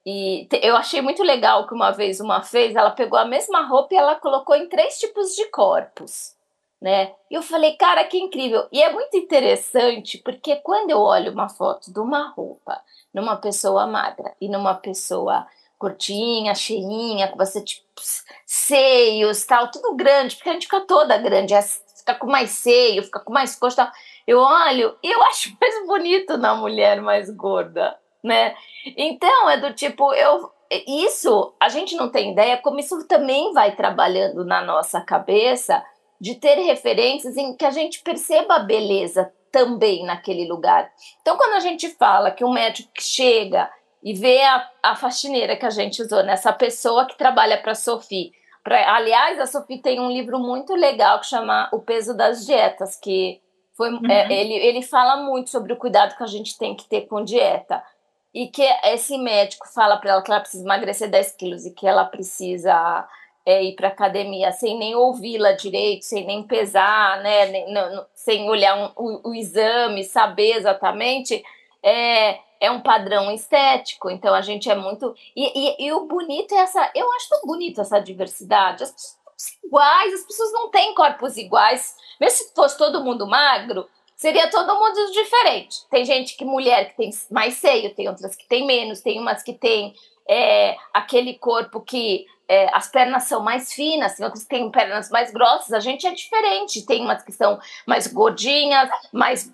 e 0.09 0.47
eu 0.61 0.77
achei 0.77 1.01
muito 1.01 1.21
legal 1.21 1.67
que 1.67 1.73
uma 1.73 1.91
vez 1.91 2.21
uma 2.21 2.41
fez, 2.41 2.73
ela 2.77 2.91
pegou 2.91 3.19
a 3.19 3.25
mesma 3.25 3.67
roupa 3.67 3.93
e 3.93 3.97
ela 3.97 4.15
colocou 4.15 4.55
em 4.55 4.69
três 4.69 4.97
tipos 4.97 5.35
de 5.35 5.43
corpos, 5.49 6.33
né? 6.81 7.11
E 7.29 7.33
eu 7.35 7.41
falei, 7.41 7.75
cara, 7.75 8.05
que 8.05 8.17
incrível. 8.17 8.69
E 8.71 8.81
é 8.81 8.89
muito 8.89 9.17
interessante 9.17 10.17
porque 10.19 10.55
quando 10.63 10.91
eu 10.91 10.99
olho 11.01 11.33
uma 11.33 11.49
foto 11.49 11.91
de 11.91 11.99
uma 11.99 12.29
roupa 12.29 12.81
numa 13.13 13.35
pessoa 13.35 13.85
magra 13.85 14.33
e 14.39 14.47
numa 14.47 14.75
pessoa 14.75 15.45
curtinha, 15.77 16.55
cheinha, 16.55 17.27
com 17.27 17.35
bastante 17.35 17.75
tipo, 17.75 18.01
seios, 18.45 19.45
tal, 19.45 19.69
tudo 19.69 19.93
grande, 19.93 20.37
porque 20.37 20.49
a 20.49 20.53
gente 20.53 20.67
fica 20.67 20.79
toda 20.87 21.17
grande, 21.17 21.53
é, 21.53 21.61
fica 21.61 22.15
com 22.15 22.27
mais 22.27 22.51
seio, 22.51 23.03
fica 23.03 23.19
com 23.19 23.33
mais 23.33 23.57
coxa, 23.57 23.83
tal. 23.83 23.91
Eu 24.25 24.39
olho 24.39 24.97
e 25.03 25.11
eu 25.11 25.21
acho 25.27 25.53
mais 25.59 25.85
bonito 25.85 26.37
na 26.37 26.55
mulher 26.55 27.01
mais 27.01 27.29
gorda, 27.29 27.99
né? 28.23 28.55
Então 28.95 29.49
é 29.49 29.57
do 29.57 29.73
tipo, 29.73 30.13
eu 30.13 30.51
isso 30.85 31.55
a 31.59 31.69
gente 31.69 31.95
não 31.95 32.09
tem 32.09 32.33
ideia 32.33 32.57
como 32.57 32.79
isso 32.79 33.07
também 33.07 33.53
vai 33.53 33.75
trabalhando 33.75 34.43
na 34.43 34.61
nossa 34.61 34.99
cabeça 34.99 35.83
de 36.19 36.35
ter 36.35 36.55
referências 36.55 37.37
em 37.37 37.55
que 37.55 37.65
a 37.65 37.71
gente 37.71 38.01
perceba 38.01 38.55
a 38.55 38.59
beleza 38.59 39.31
também 39.51 40.03
naquele 40.03 40.47
lugar. 40.47 40.91
Então, 41.21 41.37
quando 41.37 41.53
a 41.53 41.59
gente 41.59 41.89
fala 41.89 42.31
que 42.31 42.43
um 42.43 42.51
médico 42.51 42.89
chega 42.99 43.69
e 44.03 44.13
vê 44.13 44.41
a, 44.43 44.69
a 44.83 44.95
faxineira 44.95 45.55
que 45.55 45.65
a 45.65 45.69
gente 45.69 46.01
usou 46.01 46.23
nessa 46.23 46.53
pessoa 46.53 47.05
que 47.05 47.17
trabalha 47.17 47.57
para 47.57 47.71
a 47.71 47.75
Sophie. 47.75 48.31
Pra, 48.63 48.95
aliás, 48.95 49.39
a 49.39 49.45
Sophie 49.45 49.81
tem 49.81 49.99
um 49.99 50.11
livro 50.11 50.39
muito 50.39 50.73
legal 50.75 51.19
que 51.19 51.27
chama 51.27 51.69
O 51.71 51.79
Peso 51.79 52.15
das 52.15 52.45
Dietas, 52.45 52.95
que 52.95 53.41
foi, 53.75 53.91
uhum. 53.91 54.09
é, 54.09 54.31
ele, 54.31 54.53
ele 54.53 54.81
fala 54.81 55.17
muito 55.23 55.49
sobre 55.49 55.73
o 55.73 55.77
cuidado 55.77 56.15
que 56.15 56.23
a 56.23 56.27
gente 56.27 56.57
tem 56.57 56.75
que 56.75 56.87
ter 56.87 57.01
com 57.01 57.23
dieta. 57.23 57.83
E 58.33 58.47
que 58.47 58.63
esse 58.83 59.17
médico 59.17 59.67
fala 59.73 59.97
para 59.97 60.11
ela 60.11 60.21
que 60.21 60.31
ela 60.31 60.41
precisa 60.41 60.63
emagrecer 60.63 61.09
10 61.09 61.31
quilos 61.33 61.65
e 61.65 61.73
que 61.73 61.87
ela 61.87 62.05
precisa 62.05 63.07
é, 63.47 63.63
ir 63.63 63.75
para 63.75 63.87
academia 63.87 64.51
sem 64.51 64.77
nem 64.77 64.93
ouvi-la 64.93 65.53
direito, 65.53 66.03
sem 66.03 66.25
nem 66.25 66.43
pesar, 66.43 67.21
né, 67.21 67.45
nem, 67.45 67.73
não, 67.73 68.05
sem 68.13 68.49
olhar 68.49 68.75
um, 68.77 68.91
o, 68.93 69.29
o, 69.29 69.33
exame, 69.33 70.03
saber 70.03 70.57
exatamente, 70.57 71.41
é, 71.81 72.39
é 72.59 72.69
um 72.69 72.81
padrão 72.81 73.31
estético. 73.31 74.09
Então 74.09 74.35
a 74.35 74.41
gente 74.41 74.69
é 74.69 74.75
muito. 74.75 75.15
E, 75.33 75.69
e, 75.83 75.87
e 75.87 75.93
o 75.93 76.05
bonito 76.05 76.53
é 76.53 76.57
essa. 76.57 76.91
Eu 76.93 77.09
acho 77.13 77.29
tão 77.29 77.41
bonito 77.45 77.79
essa 77.79 77.99
diversidade. 77.99 78.83
As 78.83 78.91
pessoas 78.91 79.17
iguais, 79.63 80.13
as 80.13 80.23
pessoas 80.23 80.51
não 80.51 80.69
têm 80.69 80.93
corpos 80.93 81.37
iguais. 81.37 81.95
Mesmo 82.19 82.37
se 82.39 82.53
fosse 82.53 82.77
todo 82.77 83.03
mundo 83.03 83.25
magro, 83.25 83.87
seria 84.17 84.49
todo 84.49 84.77
mundo 84.77 85.11
diferente. 85.11 85.87
Tem 85.89 86.03
gente 86.03 86.35
que, 86.35 86.43
mulher, 86.43 86.89
que 86.89 86.97
tem 86.97 87.11
mais 87.31 87.53
seio, 87.53 87.93
tem 87.93 88.09
outras 88.09 88.35
que 88.35 88.47
tem 88.47 88.65
menos, 88.65 88.99
tem 88.99 89.19
umas 89.19 89.43
que 89.43 89.53
tem 89.53 89.93
é, 90.27 90.75
aquele 90.91 91.35
corpo 91.35 91.79
que 91.79 92.25
é, 92.49 92.69
as 92.73 92.87
pernas 92.89 93.25
são 93.25 93.41
mais 93.41 93.73
finas, 93.73 94.15
tem 94.15 94.25
outras 94.25 94.43
que 94.43 94.49
têm 94.49 94.71
pernas 94.71 95.09
mais 95.09 95.31
grossas, 95.31 95.73
a 95.73 95.79
gente 95.79 96.07
é 96.07 96.11
diferente. 96.11 96.85
Tem 96.85 97.01
umas 97.01 97.21
que 97.21 97.31
são 97.31 97.59
mais 97.85 98.07
gordinhas, 98.07 98.89
mais, 99.11 99.53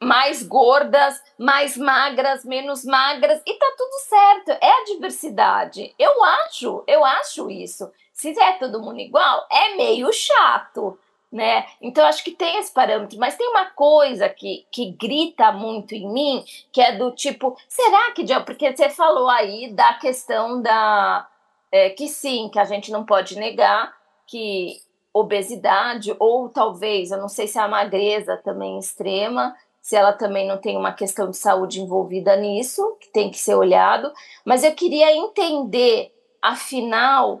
mais 0.00 0.42
gordas, 0.42 1.20
mais 1.38 1.76
magras, 1.76 2.44
menos 2.44 2.84
magras, 2.84 3.42
e 3.44 3.54
tá 3.54 3.74
tudo 3.76 3.98
certo. 4.08 4.50
É 4.62 4.70
a 4.70 4.84
diversidade. 4.84 5.94
Eu 5.98 6.22
acho, 6.24 6.84
eu 6.86 7.04
acho 7.04 7.50
isso. 7.50 7.90
Se 8.12 8.30
é 8.40 8.52
todo 8.52 8.80
mundo 8.80 9.00
igual, 9.00 9.46
é 9.50 9.74
meio 9.74 10.12
chato. 10.12 10.98
Né? 11.32 11.64
Então 11.80 12.04
acho 12.04 12.22
que 12.22 12.32
tem 12.32 12.58
esse 12.58 12.70
parâmetro, 12.70 13.18
mas 13.18 13.36
tem 13.36 13.48
uma 13.48 13.64
coisa 13.70 14.28
que, 14.28 14.66
que 14.70 14.90
grita 14.90 15.50
muito 15.50 15.94
em 15.94 16.06
mim, 16.12 16.44
que 16.70 16.78
é 16.78 16.94
do 16.94 17.10
tipo, 17.12 17.56
será 17.66 18.12
que 18.12 18.22
porque 18.44 18.76
você 18.76 18.90
falou 18.90 19.30
aí 19.30 19.72
da 19.72 19.94
questão 19.94 20.60
da 20.60 21.26
é, 21.72 21.88
que 21.88 22.06
sim, 22.06 22.50
que 22.52 22.58
a 22.58 22.64
gente 22.64 22.92
não 22.92 23.02
pode 23.02 23.38
negar 23.38 23.96
que 24.26 24.80
obesidade, 25.12 26.14
ou 26.18 26.48
talvez, 26.48 27.10
eu 27.10 27.18
não 27.18 27.28
sei 27.28 27.46
se 27.46 27.58
a 27.58 27.68
magreza 27.68 28.36
também 28.38 28.78
extrema, 28.78 29.54
se 29.80 29.96
ela 29.96 30.12
também 30.12 30.46
não 30.46 30.56
tem 30.56 30.76
uma 30.76 30.92
questão 30.92 31.28
de 31.28 31.36
saúde 31.36 31.80
envolvida 31.80 32.36
nisso, 32.36 32.96
que 33.00 33.08
tem 33.08 33.30
que 33.30 33.38
ser 33.38 33.54
olhado, 33.54 34.10
mas 34.44 34.64
eu 34.64 34.72
queria 34.74 35.14
entender, 35.14 36.14
afinal, 36.40 37.40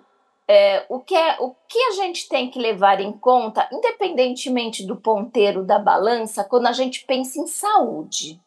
é, 0.52 0.86
o, 0.88 1.00
que 1.00 1.14
é, 1.14 1.36
o 1.40 1.54
que 1.68 1.78
a 1.78 1.90
gente 1.92 2.28
tem 2.28 2.50
que 2.50 2.58
levar 2.58 3.00
em 3.00 3.12
conta, 3.12 3.68
independentemente 3.72 4.86
do 4.86 4.96
ponteiro 4.96 5.64
da 5.64 5.78
balança, 5.78 6.44
quando 6.44 6.66
a 6.66 6.72
gente 6.72 7.04
pensa 7.06 7.38
em 7.38 7.46
saúde. 7.46 8.40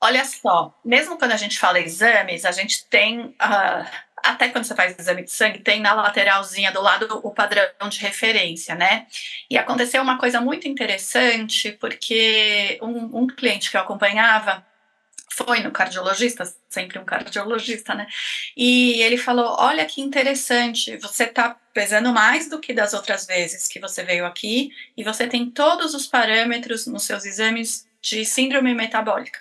Olha 0.00 0.24
só, 0.24 0.72
mesmo 0.84 1.18
quando 1.18 1.32
a 1.32 1.36
gente 1.36 1.58
fala 1.58 1.80
exames, 1.80 2.44
a 2.44 2.52
gente 2.52 2.86
tem, 2.86 3.20
uh, 3.20 3.86
até 4.22 4.48
quando 4.48 4.64
você 4.64 4.74
faz 4.74 4.96
exame 4.96 5.24
de 5.24 5.32
sangue, 5.32 5.58
tem 5.58 5.80
na 5.80 5.92
lateralzinha 5.92 6.70
do 6.70 6.80
lado 6.80 7.20
o 7.24 7.32
padrão 7.32 7.88
de 7.88 7.98
referência, 7.98 8.76
né? 8.76 9.08
E 9.50 9.58
aconteceu 9.58 10.00
uma 10.00 10.16
coisa 10.16 10.40
muito 10.40 10.68
interessante, 10.68 11.72
porque 11.72 12.78
um, 12.80 13.22
um 13.22 13.26
cliente 13.26 13.72
que 13.72 13.76
eu 13.76 13.80
acompanhava 13.80 14.64
foi 15.38 15.60
no 15.60 15.70
cardiologista, 15.70 16.52
sempre 16.68 16.98
um 16.98 17.04
cardiologista, 17.04 17.94
né? 17.94 18.08
E 18.56 19.00
ele 19.00 19.16
falou: 19.16 19.54
Olha 19.60 19.86
que 19.86 20.00
interessante, 20.00 20.96
você 20.96 21.26
tá 21.26 21.56
pesando 21.72 22.12
mais 22.12 22.48
do 22.48 22.58
que 22.58 22.74
das 22.74 22.92
outras 22.92 23.24
vezes 23.24 23.68
que 23.68 23.78
você 23.78 24.02
veio 24.02 24.26
aqui, 24.26 24.72
e 24.96 25.04
você 25.04 25.28
tem 25.28 25.48
todos 25.48 25.94
os 25.94 26.08
parâmetros 26.08 26.88
nos 26.88 27.04
seus 27.04 27.24
exames 27.24 27.86
de 28.02 28.24
síndrome 28.24 28.74
metabólica. 28.74 29.38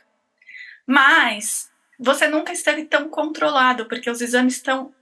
Mas 0.86 1.72
você 2.00 2.28
nunca 2.28 2.54
esteve 2.54 2.86
tão 2.86 3.10
controlado, 3.10 3.88
porque 3.88 4.10
os 4.10 4.22
exames 4.22 4.58
estão. 4.58 4.94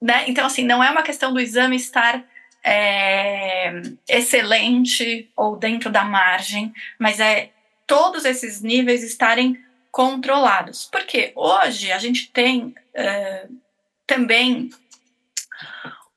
Né? 0.00 0.24
Então, 0.28 0.44
assim, 0.44 0.64
não 0.64 0.84
é 0.84 0.90
uma 0.90 1.02
questão 1.02 1.32
do 1.32 1.40
exame 1.40 1.76
estar 1.76 2.22
é, 2.62 3.80
excelente 4.06 5.30
ou 5.34 5.56
dentro 5.56 5.90
da 5.90 6.04
margem, 6.04 6.70
mas 6.98 7.18
é 7.18 7.50
todos 7.86 8.26
esses 8.26 8.60
níveis 8.60 9.02
estarem 9.02 9.63
controlados. 9.94 10.88
Porque 10.90 11.32
hoje 11.36 11.92
a 11.92 11.98
gente 12.00 12.28
tem 12.32 12.74
é, 12.92 13.46
também 14.04 14.68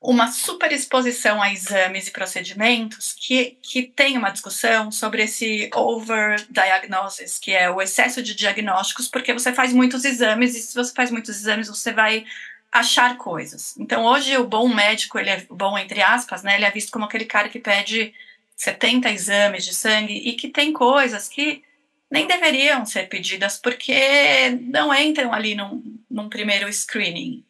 uma 0.01 0.31
superexposição 0.31 1.39
a 1.39 1.53
exames 1.53 2.07
e 2.07 2.11
procedimentos 2.11 3.13
que, 3.13 3.55
que 3.61 3.83
tem 3.83 4.17
uma 4.17 4.31
discussão 4.31 4.91
sobre 4.91 5.21
esse 5.21 5.69
overdiagnosis, 5.75 7.37
que 7.37 7.51
é 7.53 7.69
o 7.69 7.79
excesso 7.79 8.23
de 8.23 8.33
diagnósticos, 8.33 9.07
porque 9.07 9.31
você 9.31 9.53
faz 9.53 9.71
muitos 9.71 10.03
exames 10.05 10.55
e 10.55 10.59
se 10.59 10.73
você 10.73 10.91
faz 10.91 11.11
muitos 11.11 11.35
exames, 11.35 11.67
você 11.67 11.93
vai 11.93 12.25
achar 12.71 13.15
coisas. 13.15 13.77
Então, 13.77 14.05
hoje 14.05 14.35
o 14.37 14.47
bom 14.47 14.67
médico, 14.67 15.19
ele 15.19 15.29
é 15.29 15.45
bom 15.51 15.77
entre 15.77 16.01
aspas, 16.01 16.41
né? 16.41 16.55
Ele 16.55 16.65
é 16.65 16.71
visto 16.71 16.91
como 16.91 17.05
aquele 17.05 17.25
cara 17.25 17.47
que 17.47 17.59
pede 17.59 18.11
70 18.55 19.11
exames 19.11 19.63
de 19.63 19.75
sangue 19.75 20.15
e 20.15 20.33
que 20.33 20.47
tem 20.47 20.73
coisas 20.73 21.27
que 21.27 21.63
nem 22.09 22.27
deveriam 22.27 22.85
ser 22.85 23.07
pedidas 23.09 23.57
porque 23.57 24.49
não 24.61 24.93
entram 24.93 25.33
ali 25.33 25.55
num, 25.55 25.83
num 26.09 26.29
primeiro 26.29 26.71
screening. 26.71 27.43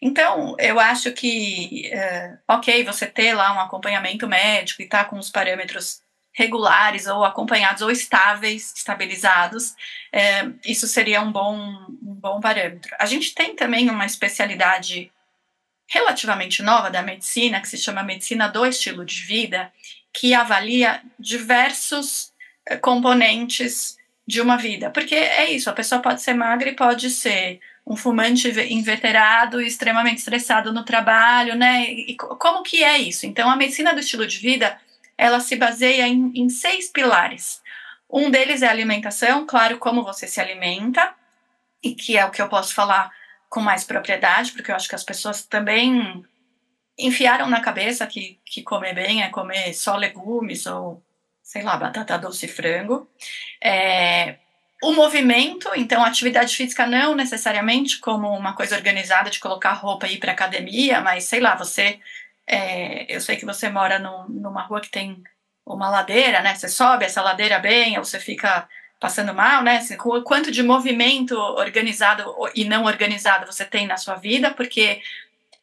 Então, 0.00 0.54
eu 0.58 0.78
acho 0.78 1.12
que, 1.12 1.90
uh, 1.92 2.38
ok, 2.48 2.84
você 2.84 3.06
ter 3.06 3.32
lá 3.32 3.54
um 3.54 3.60
acompanhamento 3.60 4.28
médico 4.28 4.82
e 4.82 4.84
estar 4.84 5.04
tá 5.04 5.10
com 5.10 5.18
os 5.18 5.30
parâmetros 5.30 6.02
regulares 6.36 7.06
ou 7.06 7.24
acompanhados 7.24 7.80
ou 7.80 7.90
estáveis, 7.90 8.74
estabilizados, 8.76 9.74
é, 10.12 10.46
isso 10.66 10.86
seria 10.86 11.22
um 11.22 11.32
bom, 11.32 11.56
um 11.56 12.14
bom 12.14 12.40
parâmetro. 12.40 12.94
A 12.98 13.06
gente 13.06 13.34
tem 13.34 13.56
também 13.56 13.88
uma 13.88 14.04
especialidade 14.04 15.10
relativamente 15.88 16.62
nova 16.62 16.90
da 16.90 17.00
medicina, 17.00 17.60
que 17.60 17.68
se 17.68 17.78
chama 17.78 18.02
medicina 18.02 18.48
do 18.48 18.66
estilo 18.66 19.02
de 19.02 19.22
vida, 19.22 19.72
que 20.12 20.34
avalia 20.34 21.02
diversos 21.18 22.32
componentes 22.80 23.96
de 24.26 24.40
uma 24.40 24.56
vida. 24.56 24.90
Porque 24.90 25.14
é 25.14 25.50
isso, 25.50 25.70
a 25.70 25.72
pessoa 25.72 26.00
pode 26.00 26.20
ser 26.20 26.34
magra 26.34 26.68
e 26.68 26.74
pode 26.74 27.10
ser 27.10 27.60
um 27.86 27.94
fumante 27.94 28.48
inveterado 28.68 29.62
e 29.62 29.66
extremamente 29.66 30.18
estressado 30.18 30.72
no 30.72 30.84
trabalho, 30.84 31.54
né? 31.54 31.84
E 31.88 32.16
como 32.16 32.64
que 32.64 32.82
é 32.82 32.98
isso? 32.98 33.26
Então, 33.26 33.48
a 33.48 33.54
medicina 33.54 33.94
do 33.94 34.00
estilo 34.00 34.26
de 34.26 34.38
vida, 34.38 34.76
ela 35.16 35.38
se 35.38 35.54
baseia 35.54 36.08
em, 36.08 36.32
em 36.34 36.48
seis 36.48 36.88
pilares. 36.88 37.62
Um 38.10 38.28
deles 38.28 38.62
é 38.62 38.66
a 38.66 38.70
alimentação, 38.70 39.46
claro, 39.46 39.78
como 39.78 40.02
você 40.02 40.26
se 40.26 40.40
alimenta, 40.40 41.14
e 41.82 41.94
que 41.94 42.16
é 42.16 42.24
o 42.24 42.30
que 42.30 42.42
eu 42.42 42.48
posso 42.48 42.74
falar 42.74 43.12
com 43.48 43.60
mais 43.60 43.84
propriedade, 43.84 44.50
porque 44.50 44.72
eu 44.72 44.74
acho 44.74 44.88
que 44.88 44.94
as 44.94 45.04
pessoas 45.04 45.44
também 45.44 46.24
enfiaram 46.98 47.48
na 47.48 47.60
cabeça 47.60 48.06
que, 48.06 48.40
que 48.44 48.62
comer 48.62 48.94
bem 48.94 49.22
é 49.22 49.28
comer 49.28 49.72
só 49.74 49.96
legumes 49.96 50.66
ou, 50.66 51.02
sei 51.46 51.62
lá, 51.62 51.76
batata 51.76 52.18
doce 52.18 52.46
e 52.46 52.48
frango. 52.48 53.08
É, 53.62 54.34
o 54.82 54.92
movimento, 54.92 55.70
então, 55.76 56.04
atividade 56.04 56.56
física 56.56 56.84
não 56.88 57.14
necessariamente 57.14 58.00
como 58.00 58.28
uma 58.28 58.52
coisa 58.54 58.74
organizada 58.74 59.30
de 59.30 59.38
colocar 59.38 59.72
roupa 59.72 60.08
e 60.08 60.14
ir 60.14 60.18
para 60.18 60.32
academia, 60.32 61.00
mas 61.00 61.24
sei 61.24 61.38
lá, 61.38 61.54
você. 61.54 62.00
É, 62.48 63.06
eu 63.08 63.20
sei 63.20 63.36
que 63.36 63.46
você 63.46 63.68
mora 63.68 63.98
no, 63.98 64.28
numa 64.28 64.62
rua 64.62 64.80
que 64.80 64.90
tem 64.90 65.22
uma 65.64 65.88
ladeira, 65.88 66.42
né? 66.42 66.54
Você 66.54 66.68
sobe 66.68 67.04
essa 67.04 67.22
ladeira 67.22 67.60
bem, 67.60 67.96
ou 67.96 68.04
você 68.04 68.18
fica 68.18 68.68
passando 69.00 69.32
mal, 69.32 69.62
né? 69.62 69.80
Quanto 70.24 70.50
de 70.50 70.64
movimento 70.64 71.36
organizado 71.38 72.24
e 72.56 72.64
não 72.64 72.84
organizado 72.84 73.46
você 73.46 73.64
tem 73.64 73.86
na 73.86 73.96
sua 73.96 74.16
vida, 74.16 74.50
porque 74.50 75.00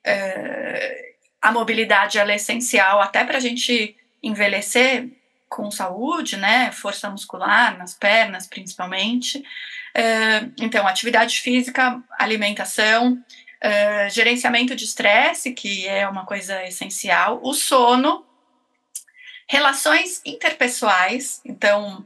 é, 0.03 1.13
a 1.41 1.51
mobilidade 1.51 2.17
é 2.17 2.35
essencial 2.35 3.01
até 3.01 3.25
para 3.25 3.37
a 3.37 3.41
gente 3.41 3.97
envelhecer 4.21 5.09
com 5.53 5.69
saúde, 5.69 6.35
né? 6.35 6.71
Força 6.71 7.09
muscular 7.11 7.77
nas 7.77 7.93
pernas, 7.93 8.47
principalmente. 8.47 9.43
É, 9.93 10.49
então, 10.59 10.87
atividade 10.87 11.39
física, 11.39 12.01
alimentação, 12.17 13.23
é, 13.61 14.09
gerenciamento 14.09 14.75
de 14.75 14.83
estresse, 14.83 15.53
que 15.53 15.87
é 15.87 16.09
uma 16.09 16.25
coisa 16.25 16.63
essencial, 16.65 17.39
o 17.43 17.53
sono, 17.53 18.25
relações 19.47 20.21
interpessoais, 20.25 21.39
então 21.45 22.03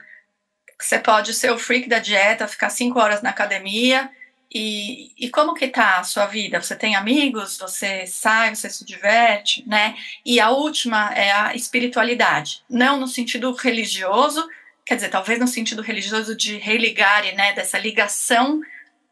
você 0.80 1.00
pode 1.00 1.34
ser 1.34 1.52
o 1.52 1.58
freak 1.58 1.88
da 1.88 2.00
dieta, 2.00 2.48
ficar 2.48 2.70
cinco 2.70 3.00
horas 3.00 3.22
na 3.22 3.30
academia. 3.30 4.12
E, 4.54 5.12
e 5.18 5.30
como 5.30 5.54
que 5.54 5.68
tá 5.68 5.98
a 5.98 6.04
sua 6.04 6.26
vida? 6.26 6.62
Você 6.62 6.76
tem 6.76 6.96
amigos? 6.96 7.58
Você 7.58 8.08
sai? 8.08 8.56
Você 8.56 8.70
se 8.70 8.86
diverte? 8.86 9.68
Né? 9.68 9.96
E 10.26 10.40
a 10.40 10.50
última 10.50 11.14
é 11.14 11.32
a 11.32 11.56
espiritualidade. 11.56 12.64
Não 12.70 13.00
no 13.00 13.08
sentido 13.08 13.52
religioso, 13.52 14.48
quer 14.86 14.96
dizer, 14.96 15.10
talvez 15.10 15.40
no 15.40 15.48
sentido 15.48 15.82
religioso 15.82 16.36
de 16.36 16.58
religar, 16.58 17.24
né? 17.36 17.52
Dessa 17.54 17.78
ligação 17.78 18.62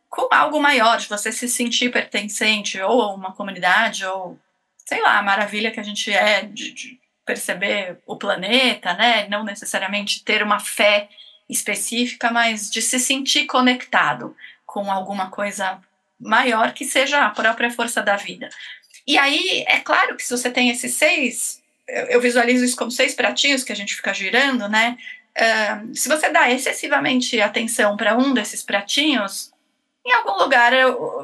com 0.09 0.33
algo 0.33 0.61
maior, 0.61 0.97
de 0.97 1.09
você 1.09 1.31
se 1.31 1.49
sentir 1.49 1.91
pertencente 1.91 2.79
ou 2.79 3.01
a 3.01 3.13
uma 3.13 3.33
comunidade, 3.33 4.05
ou 4.05 4.39
sei 4.85 5.01
lá, 5.01 5.19
a 5.19 5.23
maravilha 5.23 5.71
que 5.71 5.79
a 5.79 5.83
gente 5.83 6.11
é 6.13 6.43
de, 6.43 6.71
de 6.71 6.99
perceber 7.25 7.99
o 8.05 8.15
planeta, 8.15 8.93
né? 8.93 9.27
Não 9.27 9.43
necessariamente 9.43 10.23
ter 10.23 10.41
uma 10.41 10.59
fé 10.59 11.09
específica, 11.49 12.31
mas 12.31 12.71
de 12.71 12.81
se 12.81 12.99
sentir 12.99 13.45
conectado 13.45 14.33
com 14.75 14.91
alguma 14.91 15.29
coisa 15.29 15.79
maior 16.19 16.73
que 16.73 16.83
seja 16.83 17.25
a 17.25 17.29
própria 17.29 17.71
força 17.71 18.01
da 18.03 18.17
vida. 18.17 18.49
E 19.07 19.17
aí, 19.17 19.63
é 19.69 19.79
claro 19.79 20.17
que 20.17 20.23
se 20.23 20.37
você 20.37 20.51
tem 20.51 20.69
esses 20.69 20.95
seis, 20.95 21.63
eu 21.87 22.19
visualizo 22.19 22.65
isso 22.65 22.75
como 22.75 22.91
seis 22.91 23.15
pratinhos 23.15 23.63
que 23.63 23.71
a 23.71 23.75
gente 23.75 23.95
fica 23.95 24.13
girando, 24.13 24.67
né? 24.67 24.97
Uh, 25.37 25.95
se 25.95 26.09
você 26.09 26.29
dá 26.29 26.51
excessivamente 26.51 27.39
atenção 27.39 27.95
para 27.95 28.17
um 28.17 28.33
desses 28.33 28.63
pratinhos, 28.63 29.53
em 30.05 30.11
algum 30.11 30.37
lugar 30.43 30.73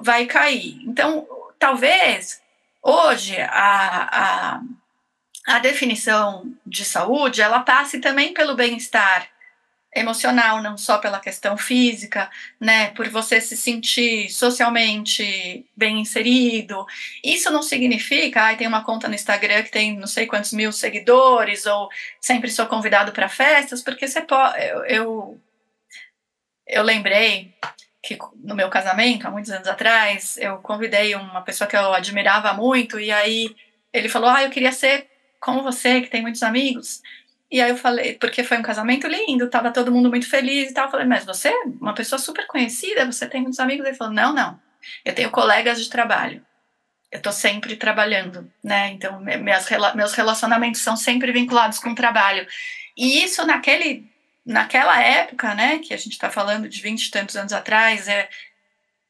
vai 0.01 0.25
cair. 0.27 0.81
Então, 0.87 1.27
talvez 1.59 2.41
hoje 2.81 3.35
a, 3.37 4.61
a, 5.49 5.55
a 5.55 5.59
definição 5.59 6.45
de 6.65 6.85
saúde 6.85 7.41
ela 7.41 7.59
passe 7.59 7.99
também 7.99 8.33
pelo 8.33 8.55
bem-estar 8.55 9.27
emocional, 9.93 10.61
não 10.61 10.77
só 10.77 10.97
pela 10.97 11.19
questão 11.19 11.57
física, 11.57 12.29
né, 12.59 12.87
por 12.91 13.09
você 13.09 13.41
se 13.41 13.57
sentir 13.57 14.29
socialmente 14.29 15.65
bem 15.75 15.99
inserido. 15.99 16.85
Isso 17.23 17.51
não 17.51 17.61
significa, 17.61 18.41
ai, 18.43 18.57
tem 18.57 18.67
uma 18.67 18.83
conta 18.83 19.07
no 19.07 19.15
Instagram 19.15 19.63
que 19.63 19.71
tem 19.71 19.97
não 19.97 20.07
sei 20.07 20.25
quantos 20.25 20.53
mil 20.53 20.71
seguidores 20.71 21.65
ou 21.65 21.89
sempre 22.21 22.49
sou 22.49 22.65
convidado 22.67 23.11
para 23.11 23.27
festas, 23.27 23.81
porque 23.81 24.07
você 24.07 24.21
pode, 24.21 24.63
eu, 24.65 24.85
eu, 24.85 25.41
eu 26.67 26.83
lembrei 26.83 27.53
que 28.03 28.17
no 28.43 28.55
meu 28.55 28.69
casamento, 28.69 29.27
há 29.27 29.31
muitos 29.31 29.51
anos 29.51 29.67
atrás, 29.67 30.37
eu 30.37 30.57
convidei 30.59 31.13
uma 31.15 31.41
pessoa 31.41 31.67
que 31.67 31.75
eu 31.75 31.93
admirava 31.93 32.53
muito 32.53 32.99
e 32.99 33.11
aí 33.11 33.53
ele 33.93 34.09
falou: 34.09 34.29
"Ah, 34.29 34.43
eu 34.43 34.49
queria 34.49 34.71
ser 34.71 35.07
como 35.39 35.63
você, 35.63 36.01
que 36.01 36.09
tem 36.09 36.21
muitos 36.21 36.41
amigos". 36.43 37.01
E 37.51 37.59
aí 37.59 37.69
eu 37.69 37.75
falei, 37.77 38.13
porque 38.13 38.43
foi 38.45 38.57
um 38.57 38.61
casamento 38.61 39.07
lindo, 39.07 39.49
tava 39.49 39.71
todo 39.71 39.91
mundo 39.91 40.09
muito 40.09 40.29
feliz 40.29 40.71
e 40.71 40.73
tal. 40.73 40.85
Eu 40.85 40.91
falei, 40.91 41.05
mas 41.05 41.25
você 41.25 41.49
é 41.49 41.63
uma 41.81 41.93
pessoa 41.93 42.17
super 42.17 42.47
conhecida, 42.47 43.05
você 43.05 43.27
tem 43.27 43.41
muitos 43.41 43.59
amigos? 43.59 43.85
Ele 43.85 43.97
falou, 43.97 44.13
não, 44.13 44.33
não. 44.33 44.57
Eu 45.03 45.13
tenho 45.13 45.29
colegas 45.29 45.83
de 45.83 45.89
trabalho. 45.89 46.45
Eu 47.11 47.21
tô 47.21 47.31
sempre 47.33 47.75
trabalhando, 47.75 48.49
né? 48.63 48.91
Então, 48.91 49.19
minhas, 49.19 49.67
meus 49.95 50.13
relacionamentos 50.13 50.79
são 50.79 50.95
sempre 50.95 51.33
vinculados 51.33 51.77
com 51.77 51.89
o 51.89 51.95
trabalho. 51.95 52.47
E 52.95 53.21
isso 53.21 53.45
naquele, 53.45 54.09
naquela 54.45 55.01
época, 55.01 55.53
né, 55.53 55.79
que 55.79 55.93
a 55.93 55.97
gente 55.97 56.13
está 56.13 56.29
falando 56.29 56.69
de 56.69 56.81
vinte 56.81 57.07
e 57.07 57.11
tantos 57.11 57.35
anos 57.35 57.51
atrás, 57.51 58.07
é, 58.07 58.29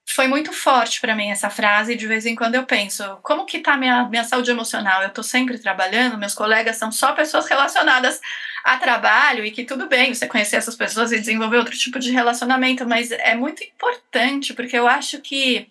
foi 0.05 0.27
muito 0.27 0.51
forte 0.51 0.99
para 0.99 1.15
mim 1.15 1.31
essa 1.31 1.49
frase. 1.49 1.95
De 1.95 2.07
vez 2.07 2.25
em 2.25 2.35
quando 2.35 2.55
eu 2.55 2.63
penso, 2.63 3.17
como 3.21 3.45
que 3.45 3.59
tá 3.59 3.77
minha, 3.77 4.07
minha 4.09 4.23
saúde 4.23 4.51
emocional? 4.51 5.01
Eu 5.01 5.09
estou 5.09 5.23
sempre 5.23 5.57
trabalhando, 5.57 6.17
meus 6.17 6.33
colegas 6.33 6.77
são 6.77 6.91
só 6.91 7.13
pessoas 7.13 7.47
relacionadas 7.47 8.19
a 8.63 8.77
trabalho 8.77 9.43
e 9.43 9.51
que 9.51 9.63
tudo 9.63 9.87
bem 9.87 10.13
você 10.13 10.27
conhecer 10.27 10.57
essas 10.57 10.75
pessoas 10.75 11.11
e 11.11 11.19
desenvolver 11.19 11.57
outro 11.57 11.75
tipo 11.75 11.99
de 11.99 12.11
relacionamento, 12.11 12.87
mas 12.87 13.11
é 13.11 13.35
muito 13.35 13.63
importante 13.63 14.53
porque 14.53 14.77
eu 14.77 14.87
acho 14.87 15.19
que 15.19 15.67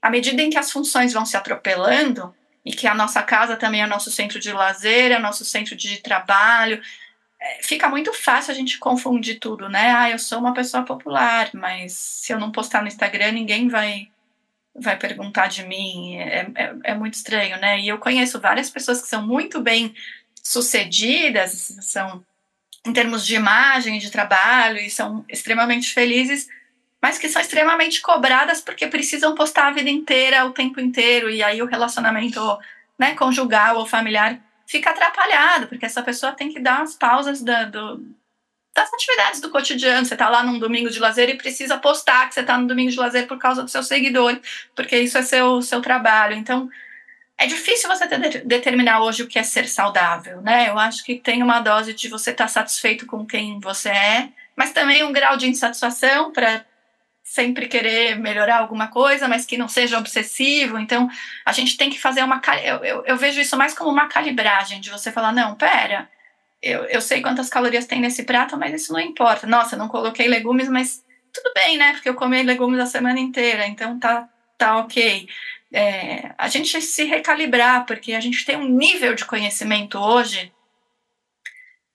à 0.00 0.08
medida 0.08 0.40
em 0.40 0.50
que 0.50 0.58
as 0.58 0.70
funções 0.70 1.12
vão 1.12 1.26
se 1.26 1.36
atropelando 1.36 2.34
e 2.64 2.72
que 2.72 2.86
a 2.86 2.94
nossa 2.94 3.22
casa 3.22 3.56
também 3.56 3.82
é 3.82 3.86
nosso 3.86 4.10
centro 4.10 4.38
de 4.38 4.52
lazer, 4.52 5.10
é 5.10 5.18
nosso 5.18 5.44
centro 5.44 5.74
de 5.74 5.98
trabalho, 5.98 6.80
fica 7.62 7.88
muito 7.88 8.12
fácil 8.12 8.52
a 8.52 8.54
gente 8.54 8.78
confundir 8.78 9.38
tudo, 9.38 9.68
né? 9.68 9.92
Ah, 9.94 10.10
eu 10.10 10.18
sou 10.18 10.38
uma 10.38 10.52
pessoa 10.52 10.84
popular, 10.84 11.50
mas 11.54 11.92
se 11.92 12.32
eu 12.32 12.38
não 12.38 12.50
postar 12.50 12.82
no 12.82 12.88
Instagram, 12.88 13.32
ninguém 13.32 13.68
vai 13.68 14.08
vai 14.80 14.96
perguntar 14.96 15.48
de 15.48 15.64
mim. 15.64 16.16
É, 16.18 16.50
é, 16.54 16.74
é 16.84 16.94
muito 16.94 17.14
estranho, 17.14 17.58
né? 17.60 17.80
E 17.80 17.88
eu 17.88 17.98
conheço 17.98 18.40
várias 18.40 18.70
pessoas 18.70 19.00
que 19.00 19.08
são 19.08 19.26
muito 19.26 19.60
bem 19.60 19.94
sucedidas, 20.42 21.76
são 21.82 22.24
em 22.86 22.92
termos 22.92 23.26
de 23.26 23.34
imagem 23.34 23.98
de 23.98 24.10
trabalho, 24.10 24.78
e 24.78 24.88
são 24.88 25.24
extremamente 25.28 25.92
felizes, 25.92 26.48
mas 27.02 27.18
que 27.18 27.28
são 27.28 27.42
extremamente 27.42 28.00
cobradas 28.00 28.60
porque 28.60 28.86
precisam 28.86 29.34
postar 29.34 29.68
a 29.68 29.72
vida 29.72 29.90
inteira, 29.90 30.46
o 30.46 30.52
tempo 30.52 30.80
inteiro, 30.80 31.28
e 31.28 31.42
aí 31.42 31.60
o 31.60 31.66
relacionamento 31.66 32.40
né, 32.98 33.14
conjugal 33.14 33.76
ou 33.76 33.86
familiar 33.86 34.40
fica 34.68 34.90
atrapalhado, 34.90 35.66
porque 35.66 35.86
essa 35.86 36.02
pessoa 36.02 36.32
tem 36.32 36.52
que 36.52 36.60
dar 36.60 36.80
umas 36.80 36.94
pausas 36.94 37.42
da, 37.42 37.64
do, 37.64 38.04
das 38.74 38.92
atividades 38.92 39.40
do 39.40 39.48
cotidiano. 39.48 40.04
Você 40.04 40.12
está 40.12 40.28
lá 40.28 40.42
num 40.42 40.58
domingo 40.58 40.90
de 40.90 41.00
lazer 41.00 41.30
e 41.30 41.38
precisa 41.38 41.78
postar 41.78 42.28
que 42.28 42.34
você 42.34 42.40
está 42.40 42.58
no 42.58 42.68
domingo 42.68 42.90
de 42.90 42.98
lazer 42.98 43.26
por 43.26 43.38
causa 43.38 43.62
do 43.62 43.70
seu 43.70 43.82
seguidor, 43.82 44.38
porque 44.76 44.98
isso 44.98 45.16
é 45.16 45.22
seu, 45.22 45.62
seu 45.62 45.80
trabalho. 45.80 46.34
Então, 46.34 46.68
é 47.38 47.46
difícil 47.46 47.88
você 47.88 48.06
ter, 48.06 48.44
determinar 48.44 49.00
hoje 49.00 49.22
o 49.22 49.26
que 49.26 49.38
é 49.38 49.42
ser 49.42 49.66
saudável, 49.66 50.42
né? 50.42 50.68
Eu 50.68 50.78
acho 50.78 51.02
que 51.02 51.16
tem 51.18 51.42
uma 51.42 51.60
dose 51.60 51.94
de 51.94 52.06
você 52.08 52.30
estar 52.30 52.44
tá 52.44 52.48
satisfeito 52.48 53.06
com 53.06 53.24
quem 53.24 53.58
você 53.60 53.88
é, 53.88 54.28
mas 54.54 54.72
também 54.72 55.02
um 55.02 55.12
grau 55.12 55.38
de 55.38 55.48
insatisfação 55.48 56.30
para 56.30 56.62
sempre 57.28 57.68
querer 57.68 58.18
melhorar 58.18 58.58
alguma 58.58 58.88
coisa, 58.88 59.28
mas 59.28 59.44
que 59.44 59.58
não 59.58 59.68
seja 59.68 59.98
obsessivo. 59.98 60.78
Então, 60.78 61.08
a 61.44 61.52
gente 61.52 61.76
tem 61.76 61.90
que 61.90 62.00
fazer 62.00 62.22
uma. 62.24 62.40
Eu, 62.64 62.76
eu, 62.84 63.04
eu, 63.04 63.16
vejo 63.16 63.40
isso 63.40 63.56
mais 63.56 63.74
como 63.74 63.90
uma 63.90 64.08
calibragem, 64.08 64.80
de 64.80 64.90
você 64.90 65.12
falar: 65.12 65.32
não, 65.32 65.54
pera, 65.54 66.08
eu, 66.62 66.84
eu 66.84 67.00
sei 67.00 67.20
quantas 67.20 67.50
calorias 67.50 67.86
tem 67.86 68.00
nesse 68.00 68.24
prato, 68.24 68.56
mas 68.56 68.74
isso 68.74 68.92
não 68.92 69.00
importa. 69.00 69.46
Nossa, 69.46 69.76
não 69.76 69.88
coloquei 69.88 70.26
legumes, 70.26 70.68
mas 70.68 71.04
tudo 71.32 71.52
bem, 71.54 71.76
né? 71.76 71.92
Porque 71.92 72.08
eu 72.08 72.14
comi 72.14 72.42
legumes 72.42 72.80
a 72.80 72.86
semana 72.86 73.20
inteira, 73.20 73.66
então 73.66 73.98
tá, 73.98 74.28
tá 74.56 74.78
ok. 74.78 75.28
É, 75.70 76.34
a 76.38 76.48
gente 76.48 76.80
se 76.80 77.04
recalibrar, 77.04 77.84
porque 77.84 78.14
a 78.14 78.20
gente 78.20 78.44
tem 78.44 78.56
um 78.56 78.68
nível 78.68 79.14
de 79.14 79.26
conhecimento 79.26 79.98
hoje 79.98 80.50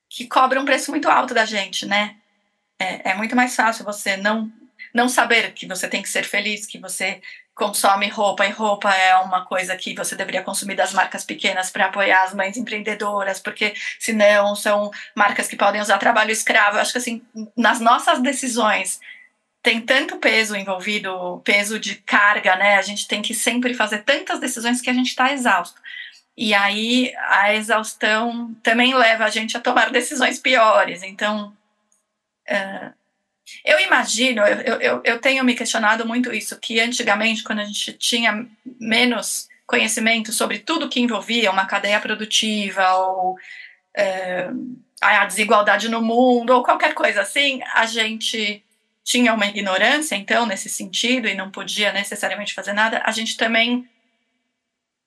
que 0.08 0.28
cobra 0.28 0.62
um 0.62 0.66
preço 0.66 0.92
muito 0.92 1.10
alto 1.10 1.34
da 1.34 1.44
gente, 1.44 1.88
né? 1.88 2.18
É, 2.80 3.12
é 3.12 3.14
muito 3.16 3.36
mais 3.36 3.56
fácil 3.56 3.84
você 3.84 4.16
não 4.16 4.52
não 4.94 5.10
saber 5.10 5.54
que 5.54 5.68
você 5.68 5.88
tem 5.88 6.02
que 6.02 6.10
ser 6.10 6.24
feliz, 6.24 6.66
que 6.66 6.78
você 6.78 7.22
consome 7.56 8.08
roupa 8.10 8.46
e 8.46 8.50
roupa 8.50 8.92
é 8.92 9.16
uma 9.18 9.46
coisa 9.46 9.76
que 9.76 9.94
você 9.96 10.16
deveria 10.16 10.42
consumir 10.42 10.76
das 10.76 10.94
marcas 10.94 11.24
pequenas 11.24 11.70
para 11.70 11.86
apoiar 11.86 12.24
as 12.24 12.34
mães 12.34 12.58
empreendedoras, 12.58 13.40
porque 13.40 13.74
senão 14.00 14.56
são 14.56 14.92
marcas 15.16 15.48
que 15.48 15.56
podem 15.56 15.82
usar 15.82 15.98
trabalho 16.00 16.32
escravo. 16.32 16.78
Eu 16.78 16.82
acho 16.82 16.92
que 16.92 16.98
assim, 16.98 17.22
nas 17.56 17.80
nossas 17.80 18.22
decisões 18.22 19.00
tem 19.62 19.80
tanto 19.80 20.18
peso 20.18 20.56
envolvido, 20.56 21.42
peso 21.46 21.80
de 21.80 21.96
carga, 21.96 22.56
né? 22.56 22.76
A 22.76 22.82
gente 22.82 23.08
tem 23.08 23.22
que 23.22 23.34
sempre 23.34 23.74
fazer 23.74 24.04
tantas 24.04 24.40
decisões 24.40 24.82
que 24.82 24.90
a 24.90 24.94
gente 24.94 25.08
está 25.08 25.32
exausto. 25.32 25.82
E 26.36 26.54
aí 26.54 27.14
a 27.30 27.54
exaustão 27.54 28.54
também 28.64 28.94
leva 28.94 29.26
a 29.26 29.30
gente 29.30 29.56
a 29.56 29.62
tomar 29.62 29.92
decisões 29.92 30.40
piores. 30.40 31.04
Então, 31.04 31.56
uh, 32.50 32.94
eu 33.64 33.80
imagino, 33.80 34.42
eu, 34.42 34.80
eu, 34.80 35.02
eu 35.04 35.20
tenho 35.20 35.44
me 35.44 35.56
questionado 35.56 36.08
muito 36.08 36.34
isso, 36.34 36.60
que 36.60 36.80
antigamente, 36.80 37.44
quando 37.44 37.60
a 37.60 37.66
gente 37.66 37.94
tinha 37.94 38.46
menos 38.80 39.48
conhecimento 39.66 40.32
sobre 40.32 40.60
tudo 40.60 40.90
que 40.90 41.00
envolvia 41.00 41.52
uma 41.52 41.66
cadeia 41.66 42.00
produtiva 42.00 42.94
ou 42.96 43.38
é, 43.96 44.50
a 45.02 45.26
desigualdade 45.26 45.90
no 45.90 46.02
mundo 46.02 46.52
ou 46.52 46.64
qualquer 46.64 46.94
coisa 46.94 47.22
assim, 47.22 47.62
a 47.74 47.86
gente 47.86 48.64
tinha 49.04 49.34
uma 49.34 49.46
ignorância, 49.46 50.16
então, 50.16 50.46
nesse 50.46 50.70
sentido, 50.70 51.28
e 51.28 51.36
não 51.36 51.52
podia 51.52 51.92
necessariamente 51.92 52.54
fazer 52.54 52.74
nada, 52.74 53.02
a 53.06 53.12
gente 53.12 53.36
também 53.36 53.88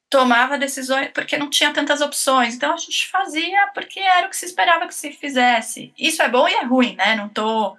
tomava 0.09 0.59
decisões 0.59 1.11
porque 1.13 1.37
não 1.37 1.51
tinha 1.51 1.73
tantas 1.73 2.01
opções. 2.01 2.55
Então 2.55 2.75
a 2.75 2.77
gente 2.77 3.09
fazia 3.09 3.67
porque 3.75 4.01
era 4.01 4.27
o 4.27 4.31
que 4.31 4.37
se 4.37 4.47
esperava 4.47 4.87
que 4.87 4.95
se 4.95 5.13
fizesse. 5.13 5.93
Isso 5.99 6.23
é 6.23 6.29
bom 6.29 6.49
e 6.49 6.55
é 6.55 6.65
ruim, 6.65 6.95
né? 6.97 7.17
Não 7.17 7.27
estou 7.27 7.77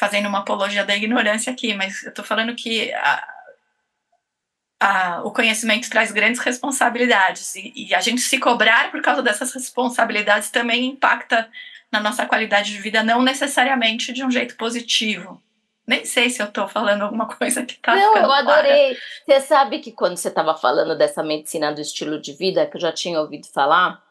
fazendo 0.00 0.30
uma 0.30 0.38
apologia 0.38 0.82
da 0.82 0.96
ignorância 0.96 1.52
aqui, 1.52 1.74
mas 1.74 2.02
eu 2.02 2.08
estou 2.08 2.24
falando 2.24 2.54
que 2.54 2.90
a, 2.94 3.28
a, 4.80 5.22
o 5.24 5.30
conhecimento 5.30 5.90
traz 5.90 6.10
grandes 6.10 6.40
responsabilidades 6.40 7.54
e, 7.54 7.70
e, 7.76 7.94
a 7.94 8.00
gente 8.00 8.22
se 8.22 8.38
cobrar 8.38 8.90
por 8.90 9.02
causa 9.02 9.22
dessas 9.22 9.52
responsabilidades 9.52 10.50
também 10.50 10.86
impacta 10.86 11.50
na 11.92 12.00
nossa 12.00 12.24
qualidade 12.24 12.72
de 12.72 12.80
vida, 12.80 13.02
não 13.02 13.20
necessariamente 13.20 14.10
de 14.10 14.24
um 14.24 14.30
jeito 14.30 14.56
positivo. 14.56 15.42
Nem 15.86 16.06
sei 16.06 16.30
se 16.30 16.40
eu 16.40 16.46
estou 16.46 16.66
falando 16.66 17.02
alguma 17.02 17.26
coisa 17.28 17.62
que 17.66 17.74
está. 17.74 17.94
Não, 17.94 18.16
eu 18.16 18.32
adorei. 18.32 18.96
Você 19.28 19.40
sabe 19.40 19.80
que 19.80 19.92
quando 19.92 20.16
você 20.16 20.28
estava 20.28 20.56
falando 20.56 20.96
dessa 20.96 21.22
medicina 21.22 21.74
do 21.74 21.80
estilo 21.82 22.18
de 22.18 22.32
vida, 22.32 22.64
que 22.64 22.78
eu 22.78 22.80
já 22.80 22.92
tinha 22.92 23.20
ouvido 23.20 23.46
falar, 23.48 24.02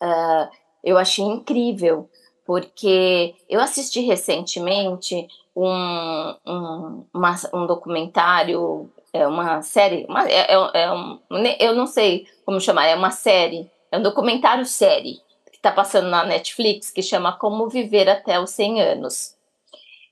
uh, 0.00 0.48
eu 0.84 0.96
achei 0.96 1.24
incrível 1.24 2.08
porque 2.46 3.34
eu 3.48 3.60
assisti 3.60 4.00
recentemente 4.00 5.26
um, 5.56 6.34
um, 6.46 7.06
uma, 7.12 7.36
um 7.52 7.66
documentário, 7.66 8.90
é 9.12 9.26
uma 9.26 9.62
série, 9.62 10.04
uma, 10.08 10.28
é, 10.28 10.52
é, 10.52 10.82
é 10.82 10.92
um, 10.92 11.18
eu 11.58 11.74
não 11.74 11.86
sei 11.86 12.26
como 12.44 12.60
chamar, 12.60 12.86
é 12.86 12.94
uma 12.94 13.10
série, 13.10 13.70
é 13.90 13.98
um 13.98 14.02
documentário 14.02 14.66
série 14.66 15.20
que 15.50 15.56
está 15.56 15.70
passando 15.70 16.08
na 16.08 16.24
Netflix 16.24 16.90
que 16.90 17.02
chama 17.02 17.32
Como 17.32 17.68
Viver 17.68 18.08
até 18.08 18.38
os 18.40 18.50
100 18.50 18.82
Anos. 18.82 19.34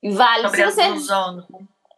E 0.02 0.10
vale 0.10 0.44
sobre 0.44 0.62
as 0.62 0.74
você... 0.74 0.88
blue 0.88 1.00
zones. 1.00 1.44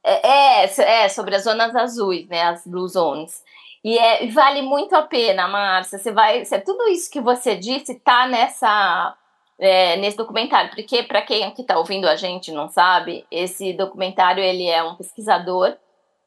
É, 0.02 0.28
é, 0.28 1.04
é, 1.04 1.08
sobre 1.08 1.34
as 1.34 1.44
zonas 1.44 1.74
azuis, 1.74 2.28
né, 2.28 2.42
as 2.42 2.66
blue 2.66 2.86
zones. 2.86 3.42
E 3.82 3.98
é, 3.98 4.26
vale 4.28 4.62
muito 4.62 4.94
a 4.94 5.02
pena, 5.02 5.46
Márcia. 5.46 5.98
Você 5.98 6.10
vai, 6.10 6.44
você, 6.44 6.58
tudo 6.58 6.88
isso 6.88 7.10
que 7.10 7.20
você 7.20 7.54
disse 7.54 7.94
tá 7.96 8.26
nessa 8.26 9.14
é, 9.58 9.96
nesse 9.96 10.16
documentário, 10.16 10.70
porque 10.70 11.02
para 11.02 11.22
quem 11.22 11.50
que 11.52 11.62
está 11.62 11.78
ouvindo 11.78 12.06
a 12.06 12.16
gente 12.16 12.52
não 12.52 12.68
sabe, 12.68 13.24
esse 13.30 13.72
documentário 13.72 14.42
ele 14.42 14.66
é 14.66 14.82
um 14.82 14.96
pesquisador 14.96 15.76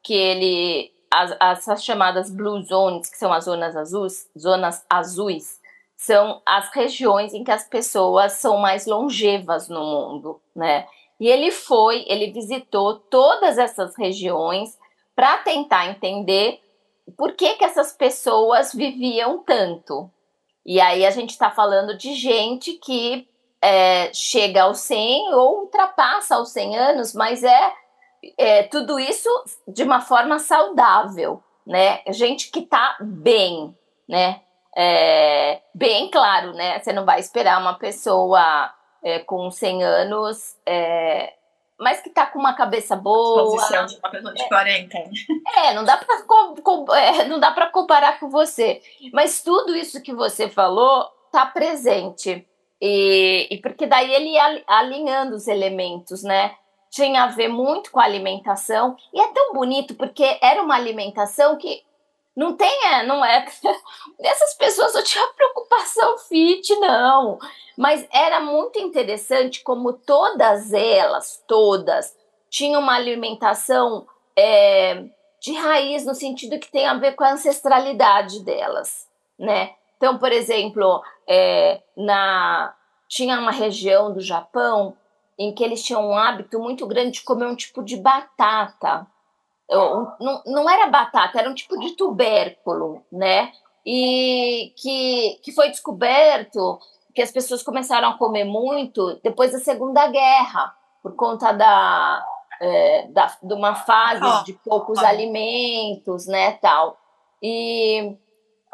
que 0.01 0.13
ele 0.13 0.91
as, 1.11 1.65
as 1.67 1.83
chamadas 1.83 2.29
blue 2.29 2.61
zones, 2.63 3.09
que 3.09 3.17
são 3.17 3.31
as 3.31 3.45
zonas 3.45 3.75
azuis, 3.75 4.29
zonas 4.37 4.85
azuis, 4.89 5.59
são 5.95 6.41
as 6.45 6.69
regiões 6.73 7.33
em 7.33 7.43
que 7.43 7.51
as 7.51 7.67
pessoas 7.67 8.33
são 8.33 8.57
mais 8.57 8.85
longevas 8.85 9.67
no 9.67 9.83
mundo, 9.83 10.39
né? 10.55 10.87
E 11.19 11.27
ele 11.27 11.49
foi, 11.49 12.05
ele 12.07 12.31
visitou 12.31 12.95
todas 12.95 13.57
essas 13.57 13.97
regiões 13.97 14.77
para 15.15 15.39
tentar 15.39 15.87
entender 15.87 16.59
por 17.17 17.33
que, 17.33 17.55
que 17.55 17.63
essas 17.63 17.91
pessoas 17.91 18.73
viviam 18.73 19.39
tanto, 19.39 20.11
e 20.67 20.81
aí 20.81 21.05
a 21.05 21.11
gente 21.11 21.29
está 21.29 21.49
falando 21.49 21.97
de 21.97 22.13
gente 22.13 22.73
que 22.73 23.25
é, 23.61 24.13
chega 24.13 24.63
aos 24.63 24.79
100 24.81 25.33
ou 25.33 25.61
ultrapassa 25.61 26.35
aos 26.35 26.49
100 26.49 26.77
anos, 26.77 27.13
mas 27.13 27.41
é, 27.41 27.73
é 28.37 28.63
tudo 28.63 28.99
isso 28.99 29.29
de 29.65 29.83
uma 29.83 30.01
forma 30.01 30.39
saudável, 30.39 31.41
né? 31.65 32.01
Gente 32.09 32.51
que 32.51 32.59
está 32.59 32.97
bem, 32.99 33.73
né? 34.09 34.41
É, 34.75 35.61
bem 35.73 36.11
claro, 36.11 36.51
né? 36.53 36.79
Você 36.79 36.91
não 36.91 37.05
vai 37.05 37.21
esperar 37.21 37.61
uma 37.61 37.75
pessoa 37.75 38.69
é, 39.01 39.19
com 39.19 39.49
100 39.49 39.83
anos 39.85 40.57
é, 40.65 41.33
mas 41.79 42.01
que 42.01 42.09
tá 42.09 42.25
com 42.25 42.39
uma 42.39 42.53
cabeça 42.53 42.95
boa. 42.95 43.43
Posição 43.43 43.85
de 43.85 43.97
uma 43.97 44.09
pessoa 44.09 44.33
de 44.33 44.47
40. 44.47 44.97
É, 45.55 45.73
não 45.73 45.83
dá 45.83 45.97
para 45.97 46.97
é, 46.97 47.25
não 47.25 47.39
dá 47.39 47.51
para 47.51 47.67
comparar 47.67 48.19
com 48.19 48.29
você. 48.29 48.81
Mas 49.13 49.41
tudo 49.41 49.75
isso 49.75 50.01
que 50.01 50.13
você 50.13 50.49
falou 50.49 51.05
tá 51.31 51.45
presente. 51.45 52.47
E, 52.81 53.47
e 53.49 53.57
porque 53.61 53.85
daí 53.85 54.13
ele 54.13 54.29
ia 54.29 54.63
alinhando 54.67 55.35
os 55.35 55.47
elementos, 55.47 56.23
né? 56.23 56.55
Tinha 56.89 57.23
a 57.23 57.27
ver 57.27 57.47
muito 57.47 57.91
com 57.91 57.99
a 57.99 58.05
alimentação. 58.05 58.95
E 59.13 59.19
é 59.19 59.27
tão 59.27 59.53
bonito 59.53 59.93
porque 59.95 60.37
era 60.41 60.61
uma 60.61 60.75
alimentação 60.75 61.57
que 61.57 61.83
não 62.37 62.55
tem, 62.55 62.85
é, 62.85 63.03
não 63.03 63.25
é. 63.25 63.43
Essas 64.21 64.53
pessoas 64.53 64.93
não 64.93 65.03
tinham 65.03 65.33
preocupação 65.33 66.19
fit, 66.19 66.71
não. 66.75 67.39
Mas 67.75 68.07
era 68.13 68.39
muito 68.39 68.77
interessante 68.77 69.63
como 69.63 69.91
todas 69.91 70.71
elas, 70.71 71.43
todas, 71.47 72.15
tinham 72.47 72.79
uma 72.79 72.93
alimentação 72.93 74.05
é, 74.37 75.05
de 75.41 75.53
raiz, 75.53 76.05
no 76.05 76.13
sentido 76.13 76.59
que 76.59 76.71
tem 76.71 76.85
a 76.85 76.93
ver 76.93 77.15
com 77.15 77.23
a 77.23 77.31
ancestralidade 77.31 78.43
delas, 78.43 79.07
né? 79.37 79.71
Então, 79.97 80.19
por 80.19 80.31
exemplo, 80.31 81.01
é, 81.27 81.81
na, 81.95 82.75
tinha 83.07 83.39
uma 83.39 83.51
região 83.51 84.13
do 84.13 84.21
Japão 84.21 84.95
em 85.39 85.55
que 85.55 85.63
eles 85.63 85.83
tinham 85.83 86.07
um 86.07 86.15
hábito 86.15 86.59
muito 86.59 86.85
grande 86.85 87.13
de 87.13 87.23
comer 87.23 87.47
um 87.47 87.55
tipo 87.55 87.83
de 87.83 87.97
batata 87.97 89.07
não, 89.69 90.43
não 90.45 90.69
era 90.69 90.87
batata, 90.87 91.39
era 91.39 91.49
um 91.49 91.55
tipo 91.55 91.77
de 91.79 91.91
tubérculo, 91.91 93.03
né? 93.11 93.51
E 93.85 94.73
que, 94.77 95.39
que 95.43 95.51
foi 95.51 95.69
descoberto 95.69 96.79
que 97.13 97.21
as 97.21 97.31
pessoas 97.31 97.63
começaram 97.63 98.09
a 98.09 98.17
comer 98.17 98.43
muito 98.43 99.19
depois 99.23 99.51
da 99.51 99.59
Segunda 99.59 100.07
Guerra, 100.07 100.73
por 101.01 101.15
conta 101.15 101.51
da, 101.51 102.23
é, 102.61 103.07
da, 103.09 103.35
de 103.41 103.53
uma 103.53 103.75
fase 103.75 104.45
de 104.45 104.53
poucos 104.53 104.99
alimentos, 104.99 106.27
né, 106.27 106.53
tal. 106.53 106.97
E 107.41 108.15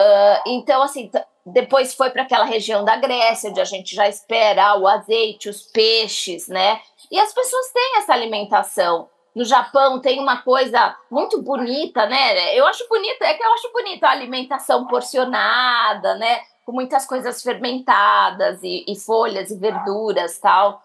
uh, 0.02 0.42
então, 0.48 0.82
assim, 0.82 1.10
depois 1.46 1.94
foi 1.94 2.10
para 2.10 2.24
aquela 2.24 2.46
região 2.46 2.84
da 2.84 2.96
Grécia, 2.96 3.50
onde 3.50 3.62
a 3.62 3.66
gente 3.66 3.96
já 3.96 4.08
espera 4.08 4.78
o 4.78 4.88
azeite, 4.88 5.50
os 5.50 5.64
peixes, 5.64 6.48
né? 6.48 6.82
E 7.12 7.20
as 7.20 7.34
pessoas 7.34 7.72
têm 7.72 7.98
essa 7.98 8.14
alimentação 8.14 9.10
no 9.36 9.44
Japão 9.44 10.00
tem 10.00 10.20
uma 10.20 10.42
coisa 10.42 10.96
muito 11.10 11.42
bonita, 11.42 12.06
né? 12.06 12.56
Eu 12.56 12.66
acho 12.68 12.88
bonita, 12.88 13.26
é 13.26 13.34
que 13.34 13.44
eu 13.44 13.54
acho 13.54 13.72
bonita 13.72 14.08
a 14.08 14.12
alimentação 14.12 14.86
porcionada, 14.86 16.16
né? 16.16 16.42
Com 16.66 16.72
muitas 16.72 17.06
coisas 17.06 17.42
fermentadas 17.42 18.62
e, 18.64 18.86
e 18.88 18.96
folhas 18.96 19.50
e 19.50 19.58
verduras 19.58 20.38
tal. 20.40 20.82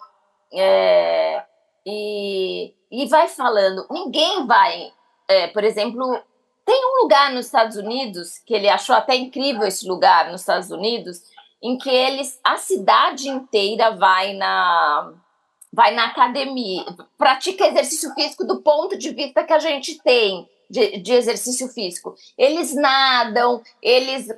É, 0.53 1.43
e, 1.85 2.75
e 2.91 3.07
vai 3.07 3.29
falando. 3.29 3.87
Ninguém 3.91 4.47
vai, 4.47 4.93
é, 5.29 5.49
por 5.49 5.63
exemplo, 5.63 6.19
tem 6.65 6.85
um 6.85 7.03
lugar 7.03 7.33
nos 7.33 7.47
Estados 7.47 7.77
Unidos 7.77 8.39
que 8.39 8.55
ele 8.55 8.69
achou 8.69 8.97
até 8.97 9.15
incrível 9.15 9.67
esse 9.67 9.87
lugar 9.87 10.31
nos 10.31 10.41
Estados 10.41 10.71
Unidos, 10.71 11.23
em 11.63 11.77
que 11.77 11.91
eles 11.91 12.41
a 12.43 12.57
cidade 12.57 13.29
inteira 13.29 13.91
vai 13.91 14.33
na 14.35 15.13
vai 15.73 15.95
na 15.95 16.07
academia, 16.07 16.85
pratica 17.17 17.67
exercício 17.67 18.13
físico 18.15 18.45
do 18.45 18.63
ponto 18.63 18.97
de 18.97 19.11
vista 19.11 19.45
que 19.45 19.53
a 19.53 19.59
gente 19.59 20.03
tem 20.03 20.49
de, 20.69 20.99
de 20.99 21.13
exercício 21.13 21.69
físico. 21.69 22.15
Eles 22.37 22.75
nadam, 22.75 23.63
eles, 23.83 24.29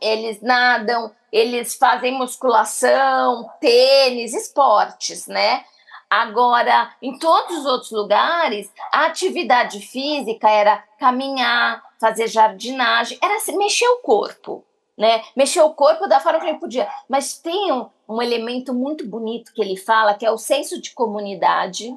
eles 0.00 0.40
nadam, 0.42 1.10
eles 1.32 1.74
fazem 1.74 2.16
musculação, 2.16 3.48
tênis, 3.60 4.34
esportes, 4.34 5.26
né? 5.26 5.64
Agora, 6.10 6.90
em 7.02 7.18
todos 7.18 7.58
os 7.58 7.66
outros 7.66 7.90
lugares, 7.90 8.72
a 8.90 9.06
atividade 9.06 9.80
física 9.80 10.48
era 10.48 10.82
caminhar, 10.98 11.82
fazer 12.00 12.28
jardinagem, 12.28 13.18
era 13.22 13.38
mexer 13.56 13.86
o 13.88 13.98
corpo, 13.98 14.64
né? 14.98 15.22
Mexer 15.36 15.62
o 15.62 15.74
corpo 15.74 16.08
da 16.08 16.20
forma 16.20 16.40
que 16.40 16.46
ele 16.46 16.58
podia. 16.58 16.88
Mas 17.08 17.38
tem 17.38 17.72
um, 17.72 17.88
um 18.08 18.20
elemento 18.20 18.74
muito 18.74 19.06
bonito 19.06 19.52
que 19.54 19.62
ele 19.62 19.76
fala, 19.76 20.14
que 20.14 20.26
é 20.26 20.30
o 20.30 20.36
senso 20.36 20.80
de 20.80 20.92
comunidade, 20.92 21.96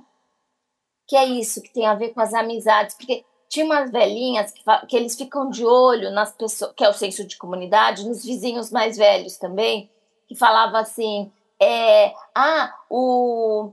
que 1.07 1.15
é 1.15 1.25
isso, 1.25 1.61
que 1.61 1.73
tem 1.73 1.85
a 1.87 1.95
ver 1.95 2.13
com 2.13 2.21
as 2.21 2.33
amizades, 2.33 2.95
porque 2.95 3.25
tinha 3.49 3.65
umas 3.65 3.91
velhinhas 3.91 4.51
que, 4.51 4.63
que 4.87 4.95
eles 4.95 5.15
ficam 5.15 5.49
de 5.49 5.65
olho 5.65 6.11
nas 6.11 6.31
pessoas, 6.31 6.71
que 6.73 6.85
é 6.85 6.89
o 6.89 6.93
senso 6.93 7.25
de 7.25 7.37
comunidade, 7.37 8.07
nos 8.07 8.23
vizinhos 8.23 8.71
mais 8.71 8.95
velhos 8.95 9.35
também, 9.35 9.89
que 10.27 10.35
falava 10.35 10.79
assim, 10.79 11.29
é, 11.61 12.13
ah, 12.33 12.73
o 12.89 13.71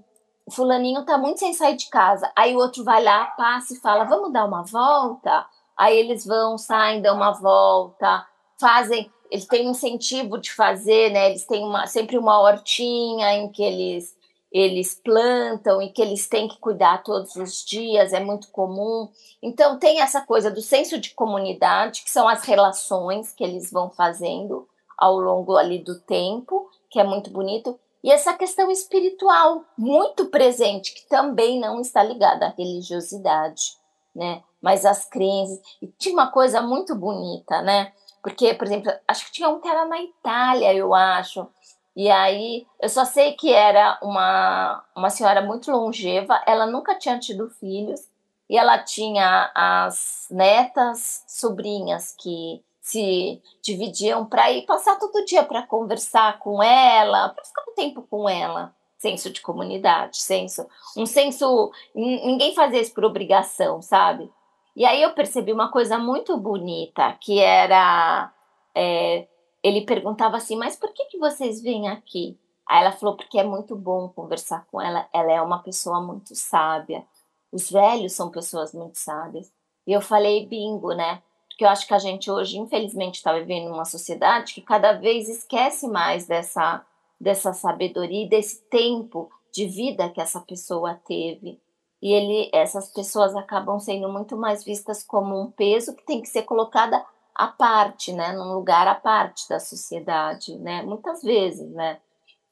fulaninho 0.50 1.04
tá 1.04 1.16
muito 1.16 1.38
sem 1.38 1.52
sair 1.52 1.76
de 1.76 1.88
casa. 1.88 2.30
Aí 2.36 2.54
o 2.54 2.58
outro 2.58 2.84
vai 2.84 3.02
lá, 3.02 3.26
passa 3.36 3.74
e 3.74 3.80
fala: 3.80 4.04
vamos 4.04 4.32
dar 4.32 4.44
uma 4.44 4.62
volta? 4.62 5.46
Aí 5.76 5.96
eles 5.96 6.26
vão, 6.26 6.58
saem, 6.58 7.00
dão 7.00 7.16
uma 7.16 7.32
volta, 7.32 8.26
fazem. 8.60 9.10
Eles 9.30 9.46
têm 9.46 9.68
incentivo 9.68 10.38
de 10.38 10.52
fazer, 10.52 11.10
né? 11.12 11.30
Eles 11.30 11.44
têm 11.44 11.64
uma, 11.64 11.86
sempre 11.86 12.16
uma 12.16 12.40
hortinha 12.40 13.34
em 13.34 13.50
que 13.50 13.62
eles, 13.62 14.16
eles 14.50 14.94
plantam 14.94 15.82
e 15.82 15.90
que 15.90 16.00
eles 16.00 16.26
têm 16.26 16.48
que 16.48 16.58
cuidar 16.58 17.02
todos 17.02 17.36
os 17.36 17.64
dias, 17.64 18.12
é 18.12 18.20
muito 18.20 18.50
comum. 18.50 19.08
Então, 19.42 19.78
tem 19.78 20.00
essa 20.00 20.20
coisa 20.20 20.50
do 20.50 20.62
senso 20.62 20.98
de 20.98 21.10
comunidade, 21.14 22.02
que 22.02 22.10
são 22.10 22.26
as 22.26 22.44
relações 22.44 23.32
que 23.32 23.44
eles 23.44 23.70
vão 23.70 23.90
fazendo 23.90 24.66
ao 24.96 25.18
longo 25.18 25.56
ali 25.56 25.78
do 25.78 26.00
tempo, 26.00 26.68
que 26.90 26.98
é 26.98 27.04
muito 27.04 27.30
bonito. 27.30 27.78
E 28.02 28.10
essa 28.10 28.32
questão 28.32 28.70
espiritual 28.70 29.64
muito 29.76 30.26
presente, 30.26 30.94
que 30.94 31.06
também 31.08 31.60
não 31.60 31.80
está 31.80 32.02
ligada 32.02 32.46
à 32.46 32.50
religiosidade, 32.50 33.76
né? 34.14 34.42
Mas 34.60 34.84
às 34.84 35.04
crenças. 35.04 35.60
E 35.80 35.86
tinha 35.86 36.14
uma 36.14 36.30
coisa 36.30 36.60
muito 36.60 36.94
bonita, 36.94 37.60
né? 37.62 37.92
Porque, 38.28 38.52
por 38.52 38.66
exemplo, 38.66 38.92
acho 39.08 39.24
que 39.24 39.32
tinha 39.32 39.48
um 39.48 39.58
que 39.58 39.66
era 39.66 39.86
na 39.86 40.02
Itália, 40.02 40.74
eu 40.74 40.94
acho. 40.94 41.48
E 41.96 42.10
aí, 42.10 42.66
eu 42.78 42.88
só 42.90 43.06
sei 43.06 43.32
que 43.32 43.50
era 43.50 43.98
uma, 44.02 44.84
uma 44.94 45.08
senhora 45.08 45.40
muito 45.40 45.70
longeva, 45.70 46.38
ela 46.46 46.66
nunca 46.66 46.94
tinha 46.94 47.18
tido 47.18 47.48
filhos, 47.48 48.02
e 48.48 48.58
ela 48.58 48.78
tinha 48.78 49.50
as 49.54 50.26
netas, 50.30 51.24
sobrinhas 51.26 52.14
que 52.18 52.62
se 52.82 53.42
dividiam 53.62 54.26
para 54.26 54.50
ir 54.52 54.66
passar 54.66 54.98
todo 54.98 55.24
dia 55.24 55.42
para 55.42 55.66
conversar 55.66 56.38
com 56.38 56.62
ela, 56.62 57.30
para 57.30 57.44
ficar 57.44 57.62
um 57.66 57.74
tempo 57.74 58.02
com 58.10 58.28
ela. 58.28 58.74
Senso 58.98 59.30
de 59.30 59.40
comunidade, 59.40 60.18
senso, 60.18 60.66
um 60.96 61.06
senso. 61.06 61.72
Ninguém 61.94 62.54
fazia 62.54 62.80
isso 62.80 62.92
por 62.92 63.04
obrigação, 63.04 63.80
sabe? 63.80 64.30
E 64.78 64.86
aí 64.86 65.02
eu 65.02 65.12
percebi 65.12 65.52
uma 65.52 65.70
coisa 65.70 65.98
muito 65.98 66.36
bonita, 66.36 67.12
que 67.20 67.40
era. 67.40 68.32
É, 68.74 69.26
ele 69.62 69.80
perguntava 69.82 70.36
assim, 70.36 70.56
mas 70.56 70.76
por 70.76 70.92
que, 70.92 71.06
que 71.06 71.18
vocês 71.18 71.60
vêm 71.60 71.88
aqui? 71.88 72.38
Aí 72.66 72.82
ela 72.82 72.92
falou, 72.92 73.16
porque 73.16 73.38
é 73.38 73.44
muito 73.44 73.74
bom 73.74 74.08
conversar 74.08 74.66
com 74.70 74.80
ela, 74.80 75.08
ela 75.12 75.32
é 75.32 75.42
uma 75.42 75.58
pessoa 75.58 76.00
muito 76.00 76.34
sábia. 76.36 77.04
Os 77.50 77.70
velhos 77.70 78.12
são 78.12 78.30
pessoas 78.30 78.72
muito 78.72 78.96
sábias. 78.98 79.52
E 79.86 79.92
eu 79.92 80.00
falei, 80.00 80.46
bingo, 80.46 80.92
né? 80.92 81.22
porque 81.58 81.64
eu 81.64 81.70
acho 81.70 81.88
que 81.88 81.94
a 81.94 81.98
gente 81.98 82.30
hoje, 82.30 82.56
infelizmente, 82.56 83.16
está 83.16 83.32
vivendo 83.32 83.74
uma 83.74 83.84
sociedade 83.84 84.54
que 84.54 84.60
cada 84.60 84.92
vez 84.92 85.28
esquece 85.28 85.88
mais 85.88 86.24
dessa, 86.24 86.86
dessa 87.20 87.52
sabedoria 87.52 88.26
e 88.26 88.28
desse 88.28 88.62
tempo 88.68 89.28
de 89.52 89.66
vida 89.66 90.08
que 90.08 90.20
essa 90.20 90.38
pessoa 90.40 90.94
teve. 91.04 91.60
E 92.01 92.12
ele, 92.12 92.51
essas 92.53 92.92
pessoas 92.92 93.34
acabam 93.34 93.78
sendo 93.80 94.09
muito 94.09 94.36
mais 94.36 94.64
vistas 94.64 95.03
como 95.03 95.40
um 95.40 95.51
peso 95.51 95.94
que 95.94 96.05
tem 96.05 96.20
que 96.20 96.28
ser 96.28 96.42
colocada 96.42 97.05
à 97.34 97.49
parte, 97.49 98.12
né, 98.12 98.32
num 98.32 98.53
lugar 98.53 98.86
à 98.86 98.94
parte 98.94 99.49
da 99.49 99.61
sociedade, 99.61 100.57
né, 100.57 100.82
muitas 100.82 101.22
vezes, 101.22 101.68
né, 101.70 101.99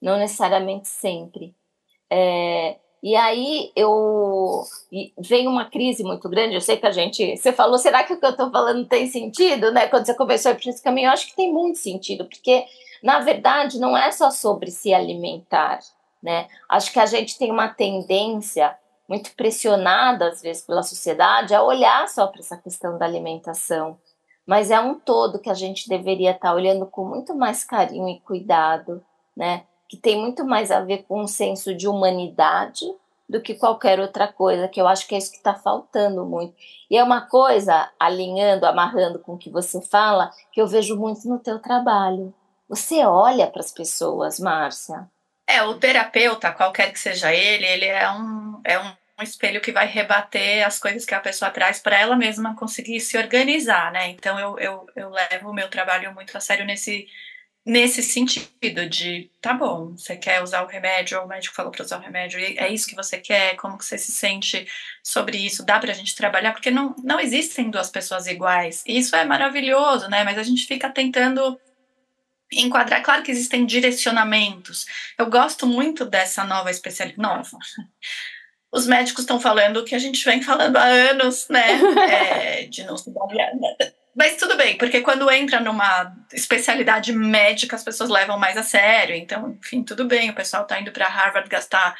não 0.00 0.18
necessariamente 0.18 0.88
sempre. 0.88 1.54
É, 2.10 2.76
e 3.02 3.14
aí 3.14 3.70
eu 3.76 4.64
vem 5.18 5.46
uma 5.46 5.66
crise 5.66 6.02
muito 6.02 6.28
grande. 6.28 6.54
Eu 6.54 6.60
sei 6.60 6.76
que 6.76 6.86
a 6.86 6.90
gente. 6.90 7.36
Você 7.36 7.52
falou, 7.52 7.78
será 7.78 8.02
que 8.02 8.12
o 8.12 8.18
que 8.18 8.26
eu 8.26 8.30
estou 8.30 8.50
falando 8.50 8.84
tem 8.86 9.06
sentido? 9.06 9.70
Né? 9.70 9.86
Quando 9.86 10.06
você 10.06 10.14
começou 10.14 10.52
a 10.52 10.54
por 10.54 10.68
esse 10.68 10.82
caminho, 10.82 11.06
eu 11.06 11.12
acho 11.12 11.28
que 11.28 11.36
tem 11.36 11.52
muito 11.52 11.78
sentido, 11.78 12.24
porque 12.24 12.64
na 13.02 13.20
verdade 13.20 13.78
não 13.78 13.96
é 13.96 14.10
só 14.10 14.30
sobre 14.30 14.70
se 14.70 14.92
alimentar. 14.92 15.78
Né? 16.22 16.48
Acho 16.68 16.92
que 16.92 16.98
a 16.98 17.06
gente 17.06 17.38
tem 17.38 17.52
uma 17.52 17.68
tendência 17.68 18.76
muito 19.08 19.34
pressionada, 19.34 20.28
às 20.28 20.42
vezes, 20.42 20.64
pela 20.64 20.82
sociedade, 20.82 21.54
a 21.54 21.62
olhar 21.62 22.08
só 22.08 22.26
para 22.26 22.40
essa 22.40 22.56
questão 22.56 22.98
da 22.98 23.04
alimentação. 23.04 23.98
Mas 24.46 24.70
é 24.70 24.80
um 24.80 24.98
todo 24.98 25.38
que 25.38 25.50
a 25.50 25.54
gente 25.54 25.88
deveria 25.88 26.30
estar 26.30 26.48
tá 26.48 26.54
olhando 26.54 26.86
com 26.86 27.04
muito 27.04 27.34
mais 27.34 27.64
carinho 27.64 28.08
e 28.08 28.20
cuidado, 28.20 29.04
né? 29.36 29.64
que 29.88 29.96
tem 29.96 30.20
muito 30.20 30.44
mais 30.44 30.70
a 30.70 30.80
ver 30.80 31.04
com 31.04 31.22
um 31.22 31.26
senso 31.26 31.74
de 31.74 31.88
humanidade 31.88 32.84
do 33.28 33.40
que 33.40 33.54
qualquer 33.54 33.98
outra 33.98 34.32
coisa, 34.32 34.68
que 34.68 34.80
eu 34.80 34.86
acho 34.86 35.06
que 35.06 35.14
é 35.14 35.18
isso 35.18 35.30
que 35.30 35.38
está 35.38 35.54
faltando 35.54 36.24
muito. 36.24 36.54
E 36.88 36.96
é 36.96 37.02
uma 37.02 37.22
coisa, 37.22 37.90
alinhando, 37.98 38.66
amarrando 38.66 39.18
com 39.18 39.34
o 39.34 39.38
que 39.38 39.50
você 39.50 39.80
fala, 39.80 40.30
que 40.52 40.60
eu 40.60 40.66
vejo 40.66 40.96
muito 40.96 41.28
no 41.28 41.38
teu 41.38 41.58
trabalho. 41.58 42.32
Você 42.68 43.04
olha 43.04 43.48
para 43.48 43.60
as 43.60 43.72
pessoas, 43.72 44.38
Márcia. 44.38 45.08
É, 45.46 45.62
o 45.62 45.74
terapeuta, 45.78 46.52
qualquer 46.52 46.92
que 46.92 46.98
seja 46.98 47.32
ele, 47.32 47.64
ele 47.64 47.84
é 47.84 48.10
um, 48.10 48.60
é 48.64 48.78
um, 48.80 48.92
espelho 49.22 49.60
que 49.60 49.72
vai 49.72 49.86
rebater 49.86 50.66
as 50.66 50.78
coisas 50.78 51.04
que 51.04 51.14
a 51.14 51.20
pessoa 51.20 51.50
traz 51.50 51.78
para 51.78 51.98
ela 51.98 52.16
mesma 52.16 52.56
conseguir 52.56 53.00
se 53.00 53.16
organizar, 53.16 53.92
né? 53.92 54.08
Então 54.10 54.38
eu, 54.38 54.58
eu, 54.58 54.86
eu 54.96 55.10
levo 55.10 55.50
o 55.50 55.54
meu 55.54 55.68
trabalho 55.68 56.12
muito 56.12 56.36
a 56.36 56.40
sério 56.40 56.66
nesse 56.66 57.06
nesse 57.66 58.00
sentido 58.00 58.88
de 58.88 59.28
tá 59.40 59.52
bom, 59.52 59.96
você 59.96 60.16
quer 60.16 60.40
usar 60.40 60.62
o 60.62 60.68
remédio, 60.68 61.18
ou 61.18 61.24
o 61.24 61.28
médico 61.28 61.52
falou 61.52 61.72
para 61.72 61.82
usar 61.82 61.98
o 61.98 62.00
remédio, 62.00 62.38
é 62.38 62.68
isso 62.68 62.86
que 62.86 62.94
você 62.94 63.18
quer, 63.18 63.56
como 63.56 63.76
que 63.76 63.84
você 63.84 63.98
se 63.98 64.12
sente 64.12 64.68
sobre 65.02 65.36
isso, 65.36 65.66
dá 65.66 65.80
pra 65.80 65.92
gente 65.92 66.14
trabalhar, 66.14 66.52
porque 66.52 66.70
não, 66.70 66.94
não 67.02 67.18
existem 67.18 67.68
duas 67.68 67.90
pessoas 67.90 68.28
iguais, 68.28 68.84
e 68.86 68.96
isso 68.96 69.16
é 69.16 69.24
maravilhoso, 69.24 70.08
né, 70.08 70.22
mas 70.22 70.38
a 70.38 70.44
gente 70.44 70.64
fica 70.64 70.88
tentando 70.88 71.58
enquadrar, 72.52 73.02
claro 73.02 73.22
que 73.22 73.30
existem 73.30 73.66
direcionamentos, 73.66 74.86
eu 75.18 75.26
gosto 75.26 75.66
muito 75.66 76.04
dessa 76.04 76.44
nova 76.44 76.70
especialidade, 76.70 77.20
nova, 77.20 77.58
os 78.72 78.86
médicos 78.86 79.22
estão 79.22 79.40
falando 79.40 79.78
o 79.78 79.84
que 79.84 79.94
a 79.94 79.98
gente 79.98 80.24
vem 80.24 80.42
falando 80.42 80.76
há 80.76 80.84
anos, 80.84 81.46
né, 81.48 81.80
é, 82.60 82.66
de 82.66 82.84
não 82.84 82.96
se 82.96 83.10
basear 83.10 83.52
mas 84.16 84.36
tudo 84.36 84.56
bem, 84.56 84.78
porque 84.78 85.02
quando 85.02 85.30
entra 85.30 85.60
numa 85.60 86.10
especialidade 86.32 87.12
médica, 87.12 87.76
as 87.76 87.84
pessoas 87.84 88.08
levam 88.08 88.38
mais 88.38 88.56
a 88.56 88.62
sério. 88.62 89.14
Então, 89.14 89.58
enfim, 89.62 89.82
tudo 89.82 90.06
bem, 90.06 90.30
o 90.30 90.34
pessoal 90.34 90.62
está 90.62 90.80
indo 90.80 90.90
para 90.90 91.06
Harvard 91.06 91.46
gastar 91.50 91.94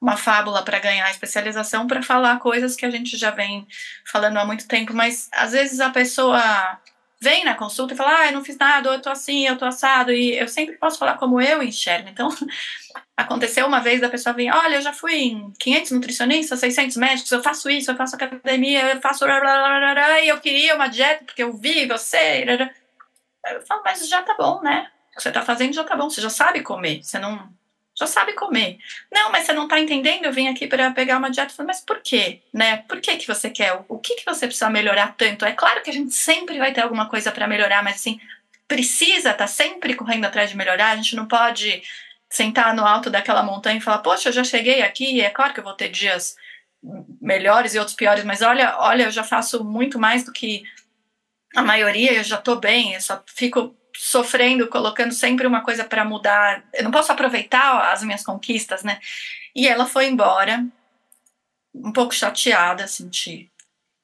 uma 0.00 0.16
fábula 0.16 0.64
para 0.64 0.80
ganhar 0.80 1.08
especialização 1.12 1.86
para 1.86 2.02
falar 2.02 2.40
coisas 2.40 2.74
que 2.74 2.84
a 2.84 2.90
gente 2.90 3.16
já 3.16 3.30
vem 3.30 3.64
falando 4.04 4.38
há 4.38 4.44
muito 4.44 4.66
tempo, 4.66 4.92
mas 4.92 5.28
às 5.30 5.52
vezes 5.52 5.78
a 5.78 5.90
pessoa 5.90 6.80
vem 7.22 7.44
na 7.44 7.54
consulta 7.54 7.94
e 7.94 7.96
fala: 7.96 8.20
"Ah, 8.20 8.26
eu 8.26 8.32
não 8.32 8.44
fiz 8.44 8.56
nada, 8.58 8.88
ou 8.90 8.94
eu 8.96 9.02
tô 9.02 9.10
assim, 9.10 9.46
eu 9.46 9.56
tô 9.56 9.64
assado", 9.64 10.12
e 10.12 10.36
eu 10.38 10.48
sempre 10.48 10.76
posso 10.76 10.98
falar 10.98 11.16
como 11.18 11.40
eu 11.40 11.62
enxergo. 11.62 12.08
Então, 12.08 12.28
Aconteceu 13.16 13.66
uma 13.66 13.80
vez 13.80 14.00
da 14.00 14.08
pessoa 14.08 14.34
vir, 14.34 14.50
olha, 14.52 14.76
eu 14.76 14.82
já 14.82 14.92
fui 14.92 15.14
em 15.14 15.52
500 15.58 15.90
nutricionistas, 15.92 16.58
600 16.58 16.96
médicos, 16.96 17.30
eu 17.30 17.42
faço 17.42 17.70
isso, 17.70 17.90
eu 17.90 17.96
faço 17.96 18.16
academia, 18.16 18.94
eu 18.94 19.00
faço 19.00 19.24
e 19.26 20.28
eu 20.28 20.40
queria 20.40 20.74
uma 20.74 20.88
dieta 20.88 21.24
porque 21.24 21.42
eu 21.42 21.52
vi 21.52 21.86
você. 21.86 22.44
Eu 23.46 23.62
falo, 23.66 23.82
mas 23.84 24.08
já 24.08 24.22
tá 24.22 24.34
bom, 24.38 24.60
né? 24.62 24.90
O 25.12 25.16
que 25.16 25.22
você 25.22 25.30
tá 25.30 25.42
fazendo 25.42 25.74
já 25.74 25.84
tá 25.84 25.94
bom, 25.94 26.08
você 26.08 26.20
já 26.20 26.30
sabe 26.30 26.62
comer, 26.62 27.02
você 27.02 27.18
não 27.18 27.48
já 27.94 28.06
sabe 28.06 28.32
comer. 28.32 28.78
Não, 29.10 29.30
mas 29.30 29.44
você 29.44 29.52
não 29.52 29.68
tá 29.68 29.78
entendendo, 29.78 30.24
eu 30.24 30.32
vim 30.32 30.48
aqui 30.48 30.66
para 30.66 30.90
pegar 30.92 31.18
uma 31.18 31.30
dieta. 31.30 31.52
Falo, 31.52 31.66
mas 31.66 31.80
por 31.80 32.00
quê? 32.00 32.40
Né? 32.52 32.78
Por 32.88 33.00
que 33.00 33.16
que 33.16 33.26
você 33.26 33.50
quer? 33.50 33.84
O 33.88 33.98
que 33.98 34.16
que 34.16 34.24
você 34.24 34.46
precisa 34.46 34.70
melhorar 34.70 35.14
tanto? 35.16 35.44
É 35.44 35.52
claro 35.52 35.82
que 35.82 35.90
a 35.90 35.92
gente 35.92 36.14
sempre 36.14 36.58
vai 36.58 36.72
ter 36.72 36.80
alguma 36.80 37.08
coisa 37.08 37.30
para 37.30 37.46
melhorar, 37.46 37.82
mas 37.82 37.96
assim, 37.96 38.18
precisa 38.66 39.34
tá 39.34 39.46
sempre 39.46 39.94
correndo 39.94 40.24
atrás 40.24 40.50
de 40.50 40.56
melhorar, 40.56 40.90
a 40.90 40.96
gente 40.96 41.14
não 41.14 41.26
pode 41.26 41.82
sentar 42.30 42.74
no 42.74 42.86
alto 42.86 43.10
daquela 43.10 43.42
montanha 43.42 43.76
e 43.76 43.82
falar, 43.82 43.98
poxa, 43.98 44.30
eu 44.30 44.32
já 44.32 44.42
cheguei 44.42 44.80
aqui, 44.80 45.20
é 45.20 45.28
claro 45.28 45.52
que 45.52 45.60
eu 45.60 45.64
vou 45.64 45.74
ter 45.74 45.90
dias 45.90 46.34
melhores 47.20 47.74
e 47.74 47.78
outros 47.78 47.94
piores, 47.94 48.24
mas 48.24 48.40
olha, 48.40 48.76
olha, 48.78 49.04
eu 49.04 49.10
já 49.10 49.22
faço 49.22 49.62
muito 49.62 49.98
mais 49.98 50.24
do 50.24 50.32
que 50.32 50.64
a 51.54 51.62
maioria, 51.62 52.14
eu 52.14 52.24
já 52.24 52.38
estou 52.38 52.56
bem, 52.56 52.94
eu 52.94 53.00
só 53.00 53.22
fico 53.26 53.76
sofrendo, 53.96 54.68
colocando 54.68 55.12
sempre 55.12 55.46
uma 55.46 55.62
coisa 55.62 55.84
para 55.84 56.04
mudar. 56.04 56.64
Eu 56.72 56.84
não 56.84 56.90
posso 56.90 57.12
aproveitar 57.12 57.92
as 57.92 58.02
minhas 58.02 58.24
conquistas, 58.24 58.82
né? 58.82 58.98
E 59.54 59.68
ela 59.68 59.86
foi 59.86 60.06
embora, 60.06 60.64
um 61.74 61.92
pouco 61.92 62.14
chateada, 62.14 62.86
senti. 62.86 63.50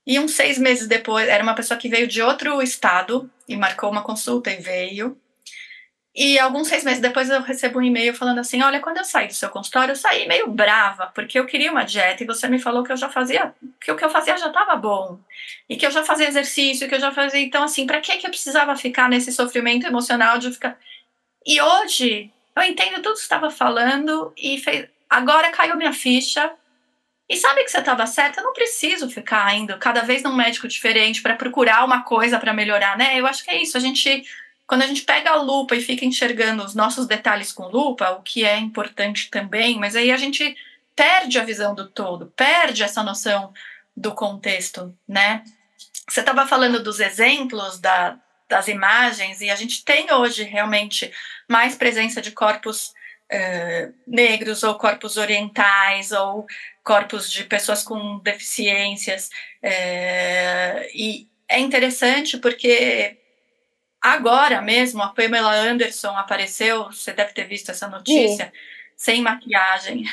E 0.06 0.18
uns 0.18 0.32
seis 0.32 0.58
meses 0.58 0.86
depois, 0.86 1.28
era 1.28 1.42
uma 1.42 1.54
pessoa 1.54 1.78
que 1.78 1.88
veio 1.88 2.06
de 2.06 2.22
outro 2.22 2.62
estado 2.62 3.30
e 3.46 3.56
marcou 3.56 3.90
uma 3.90 4.02
consulta 4.02 4.50
e 4.50 4.56
veio. 4.56 5.18
E 6.20 6.36
alguns 6.36 6.66
seis 6.66 6.82
meses 6.82 7.00
depois 7.00 7.30
eu 7.30 7.40
recebo 7.42 7.78
um 7.78 7.82
e-mail 7.82 8.12
falando 8.12 8.40
assim: 8.40 8.60
Olha, 8.60 8.80
quando 8.80 8.96
eu 8.96 9.04
saí 9.04 9.28
do 9.28 9.34
seu 9.34 9.48
consultório, 9.50 9.92
eu 9.92 9.96
saí 9.96 10.26
meio 10.26 10.48
brava, 10.50 11.12
porque 11.14 11.38
eu 11.38 11.46
queria 11.46 11.70
uma 11.70 11.84
dieta 11.84 12.24
e 12.24 12.26
você 12.26 12.48
me 12.48 12.58
falou 12.58 12.82
que 12.82 12.90
eu 12.90 12.96
já 12.96 13.08
fazia, 13.08 13.54
que 13.80 13.92
o 13.92 13.94
que 13.94 14.04
eu 14.04 14.10
fazia 14.10 14.36
já 14.36 14.48
estava 14.48 14.74
bom, 14.74 15.20
e 15.68 15.76
que 15.76 15.86
eu 15.86 15.92
já 15.92 16.02
fazia 16.02 16.26
exercício, 16.26 16.88
que 16.88 16.94
eu 16.96 16.98
já 16.98 17.12
fazia. 17.12 17.38
Então, 17.38 17.62
assim, 17.62 17.86
para 17.86 18.00
que, 18.00 18.16
que 18.16 18.26
eu 18.26 18.30
precisava 18.30 18.74
ficar 18.74 19.08
nesse 19.08 19.30
sofrimento 19.30 19.86
emocional 19.86 20.38
de 20.38 20.50
ficar. 20.50 20.76
E 21.46 21.60
hoje 21.60 22.32
eu 22.56 22.62
entendo 22.64 23.00
tudo 23.00 23.14
que 23.14 23.20
estava 23.20 23.48
falando 23.48 24.32
e 24.36 24.58
fez... 24.58 24.88
agora 25.08 25.52
caiu 25.52 25.76
minha 25.76 25.92
ficha. 25.92 26.50
E 27.28 27.36
sabe 27.36 27.62
que 27.62 27.70
você 27.70 27.78
estava 27.78 28.06
certa? 28.08 28.40
Eu 28.40 28.44
não 28.44 28.52
preciso 28.54 29.08
ficar 29.08 29.54
indo 29.54 29.78
cada 29.78 30.00
vez 30.00 30.24
num 30.24 30.34
médico 30.34 30.66
diferente 30.66 31.22
para 31.22 31.36
procurar 31.36 31.84
uma 31.84 32.02
coisa 32.02 32.40
para 32.40 32.52
melhorar, 32.52 32.98
né? 32.98 33.20
Eu 33.20 33.26
acho 33.26 33.44
que 33.44 33.52
é 33.52 33.62
isso. 33.62 33.76
A 33.76 33.80
gente 33.80 34.24
quando 34.68 34.82
a 34.82 34.86
gente 34.86 35.02
pega 35.02 35.30
a 35.30 35.40
lupa 35.40 35.74
e 35.74 35.80
fica 35.80 36.04
enxergando 36.04 36.62
os 36.62 36.74
nossos 36.74 37.06
detalhes 37.06 37.50
com 37.50 37.68
lupa, 37.68 38.10
o 38.10 38.22
que 38.22 38.44
é 38.44 38.58
importante 38.58 39.30
também, 39.30 39.78
mas 39.78 39.96
aí 39.96 40.12
a 40.12 40.16
gente 40.18 40.54
perde 40.94 41.38
a 41.38 41.44
visão 41.44 41.74
do 41.74 41.88
todo, 41.88 42.26
perde 42.36 42.82
essa 42.82 43.02
noção 43.02 43.54
do 43.96 44.14
contexto, 44.14 44.94
né? 45.08 45.42
Você 46.06 46.20
estava 46.20 46.46
falando 46.46 46.82
dos 46.82 47.00
exemplos 47.00 47.80
da, 47.80 48.18
das 48.46 48.68
imagens 48.68 49.40
e 49.40 49.48
a 49.48 49.56
gente 49.56 49.82
tem 49.84 50.12
hoje 50.12 50.42
realmente 50.42 51.10
mais 51.48 51.74
presença 51.74 52.20
de 52.20 52.30
corpos 52.30 52.92
uh, 53.32 53.94
negros 54.06 54.62
ou 54.62 54.74
corpos 54.74 55.16
orientais 55.16 56.12
ou 56.12 56.46
corpos 56.84 57.30
de 57.30 57.44
pessoas 57.44 57.82
com 57.82 58.18
deficiências 58.18 59.30
uh, 59.62 60.88
e 60.94 61.26
é 61.48 61.58
interessante 61.58 62.36
porque 62.36 63.17
Agora 64.00 64.62
mesmo, 64.62 65.02
a 65.02 65.08
Pamela 65.08 65.52
Anderson 65.52 66.16
apareceu, 66.16 66.84
você 66.84 67.12
deve 67.12 67.32
ter 67.32 67.44
visto 67.44 67.70
essa 67.70 67.88
notícia, 67.88 68.46
Sim. 68.46 68.52
sem 68.96 69.22
maquiagem. 69.22 70.04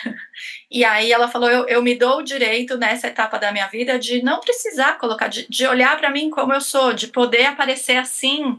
E 0.70 0.84
aí 0.84 1.12
ela 1.12 1.28
falou: 1.28 1.50
eu, 1.50 1.68
eu 1.68 1.82
me 1.82 1.96
dou 1.96 2.18
o 2.18 2.24
direito 2.24 2.78
nessa 2.78 3.08
etapa 3.08 3.38
da 3.38 3.52
minha 3.52 3.68
vida 3.68 3.98
de 3.98 4.22
não 4.24 4.42
precisar 4.42 4.98
colocar, 4.98 5.28
de, 5.28 5.48
de 5.48 5.66
olhar 5.68 5.98
para 5.98 6.10
mim 6.10 6.30
como 6.30 6.54
eu 6.54 6.60
sou, 6.60 6.92
de 6.92 7.08
poder 7.08 7.46
aparecer 7.46 7.98
assim. 7.98 8.58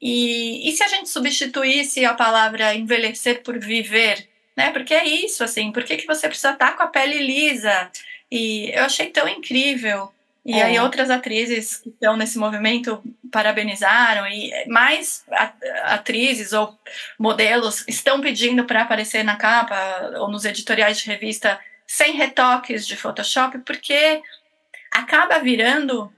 E, 0.00 0.68
e 0.68 0.72
se 0.72 0.82
a 0.82 0.88
gente 0.88 1.08
substituísse 1.08 2.04
a 2.04 2.14
palavra 2.14 2.74
envelhecer 2.74 3.42
por 3.42 3.58
viver? 3.58 4.28
Né? 4.56 4.70
Porque 4.70 4.94
é 4.94 5.04
isso, 5.04 5.42
assim, 5.42 5.72
por 5.72 5.82
que, 5.82 5.96
que 5.96 6.06
você 6.06 6.28
precisa 6.28 6.52
estar 6.52 6.76
com 6.76 6.82
a 6.82 6.86
pele 6.86 7.18
lisa? 7.18 7.90
E 8.30 8.70
eu 8.72 8.84
achei 8.84 9.06
tão 9.06 9.26
incrível 9.28 10.12
e 10.44 10.54
é. 10.54 10.62
aí 10.62 10.78
outras 10.78 11.10
atrizes 11.10 11.76
que 11.76 11.90
estão 11.90 12.16
nesse 12.16 12.38
movimento 12.38 13.02
parabenizaram 13.30 14.26
e 14.26 14.50
mais 14.68 15.24
atrizes 15.84 16.52
ou 16.52 16.78
modelos 17.18 17.84
estão 17.86 18.20
pedindo 18.20 18.64
para 18.64 18.82
aparecer 18.82 19.22
na 19.22 19.36
capa 19.36 19.76
ou 20.18 20.30
nos 20.30 20.44
editoriais 20.44 20.98
de 20.98 21.06
revista 21.06 21.60
sem 21.86 22.12
retoques 22.12 22.86
de 22.86 22.96
Photoshop, 22.96 23.58
porque 23.58 24.22
acaba 24.90 25.38
virando 25.40 26.12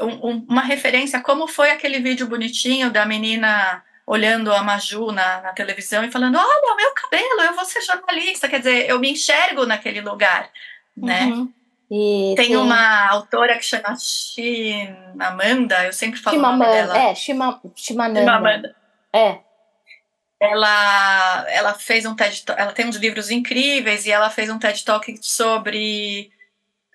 um, 0.00 0.28
um, 0.28 0.46
uma 0.48 0.62
referência 0.62 1.20
como 1.20 1.46
foi 1.46 1.70
aquele 1.70 2.00
vídeo 2.00 2.26
bonitinho 2.26 2.90
da 2.90 3.06
menina 3.06 3.82
olhando 4.06 4.52
a 4.52 4.62
Maju 4.62 5.10
na, 5.12 5.40
na 5.40 5.52
televisão 5.52 6.04
e 6.04 6.10
falando, 6.10 6.38
olha, 6.38 6.76
meu 6.76 6.92
cabelo, 6.94 7.42
eu 7.42 7.54
vou 7.54 7.64
ser 7.64 7.82
jornalista, 7.82 8.48
quer 8.48 8.58
dizer, 8.58 8.88
eu 8.88 9.00
me 9.00 9.10
enxergo 9.10 9.66
naquele 9.66 10.00
lugar, 10.00 10.48
né? 10.96 11.26
Uhum. 11.26 11.52
E 11.90 12.34
tem, 12.36 12.48
tem, 12.48 12.56
uma 12.56 13.08
autora 13.08 13.56
que 13.56 13.64
chama 13.64 13.96
Chimamanda, 13.96 15.84
eu 15.84 15.92
sempre 15.92 16.18
falo 16.18 16.36
Chimamanda, 16.36 16.64
o 16.64 16.68
nome 16.68 16.86
dela. 16.86 16.98
É, 16.98 17.14
Chima, 17.14 17.60
Chimamanda. 17.76 18.20
Chimamanda. 18.20 18.76
É. 19.12 19.38
Ela, 20.38 21.46
ela 21.48 21.74
fez 21.74 22.04
um 22.04 22.14
TED 22.14 22.44
ela 22.56 22.72
tem 22.72 22.86
uns 22.86 22.96
livros 22.96 23.30
incríveis 23.30 24.04
e 24.04 24.10
ela 24.10 24.28
fez 24.28 24.50
um 24.50 24.58
TED 24.58 24.84
Talk 24.84 25.18
sobre 25.22 26.30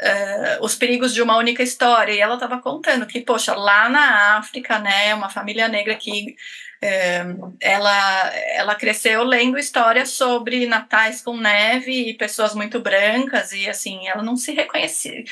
uh, 0.01 0.63
os 0.63 0.75
perigos 0.75 1.13
de 1.13 1.21
uma 1.21 1.37
única 1.37 1.63
história. 1.63 2.13
E 2.13 2.19
ela 2.19 2.35
estava 2.35 2.59
contando 2.59 3.05
que, 3.05 3.21
poxa, 3.21 3.53
lá 3.55 3.89
na 3.89 4.37
África, 4.37 4.79
né, 4.79 5.13
uma 5.13 5.29
família 5.29 5.67
negra 5.67 5.95
que 5.95 6.35
é, 6.81 7.23
ela, 7.59 8.31
ela 8.55 8.75
cresceu 8.75 9.23
lendo 9.23 9.59
histórias 9.59 10.09
sobre 10.09 10.65
natais 10.65 11.21
com 11.21 11.37
neve 11.37 12.09
e 12.09 12.13
pessoas 12.15 12.55
muito 12.55 12.79
brancas, 12.79 13.51
e 13.51 13.69
assim, 13.69 14.07
ela 14.07 14.23
não 14.23 14.35
se 14.35 14.51
reconhecia. 14.51 15.23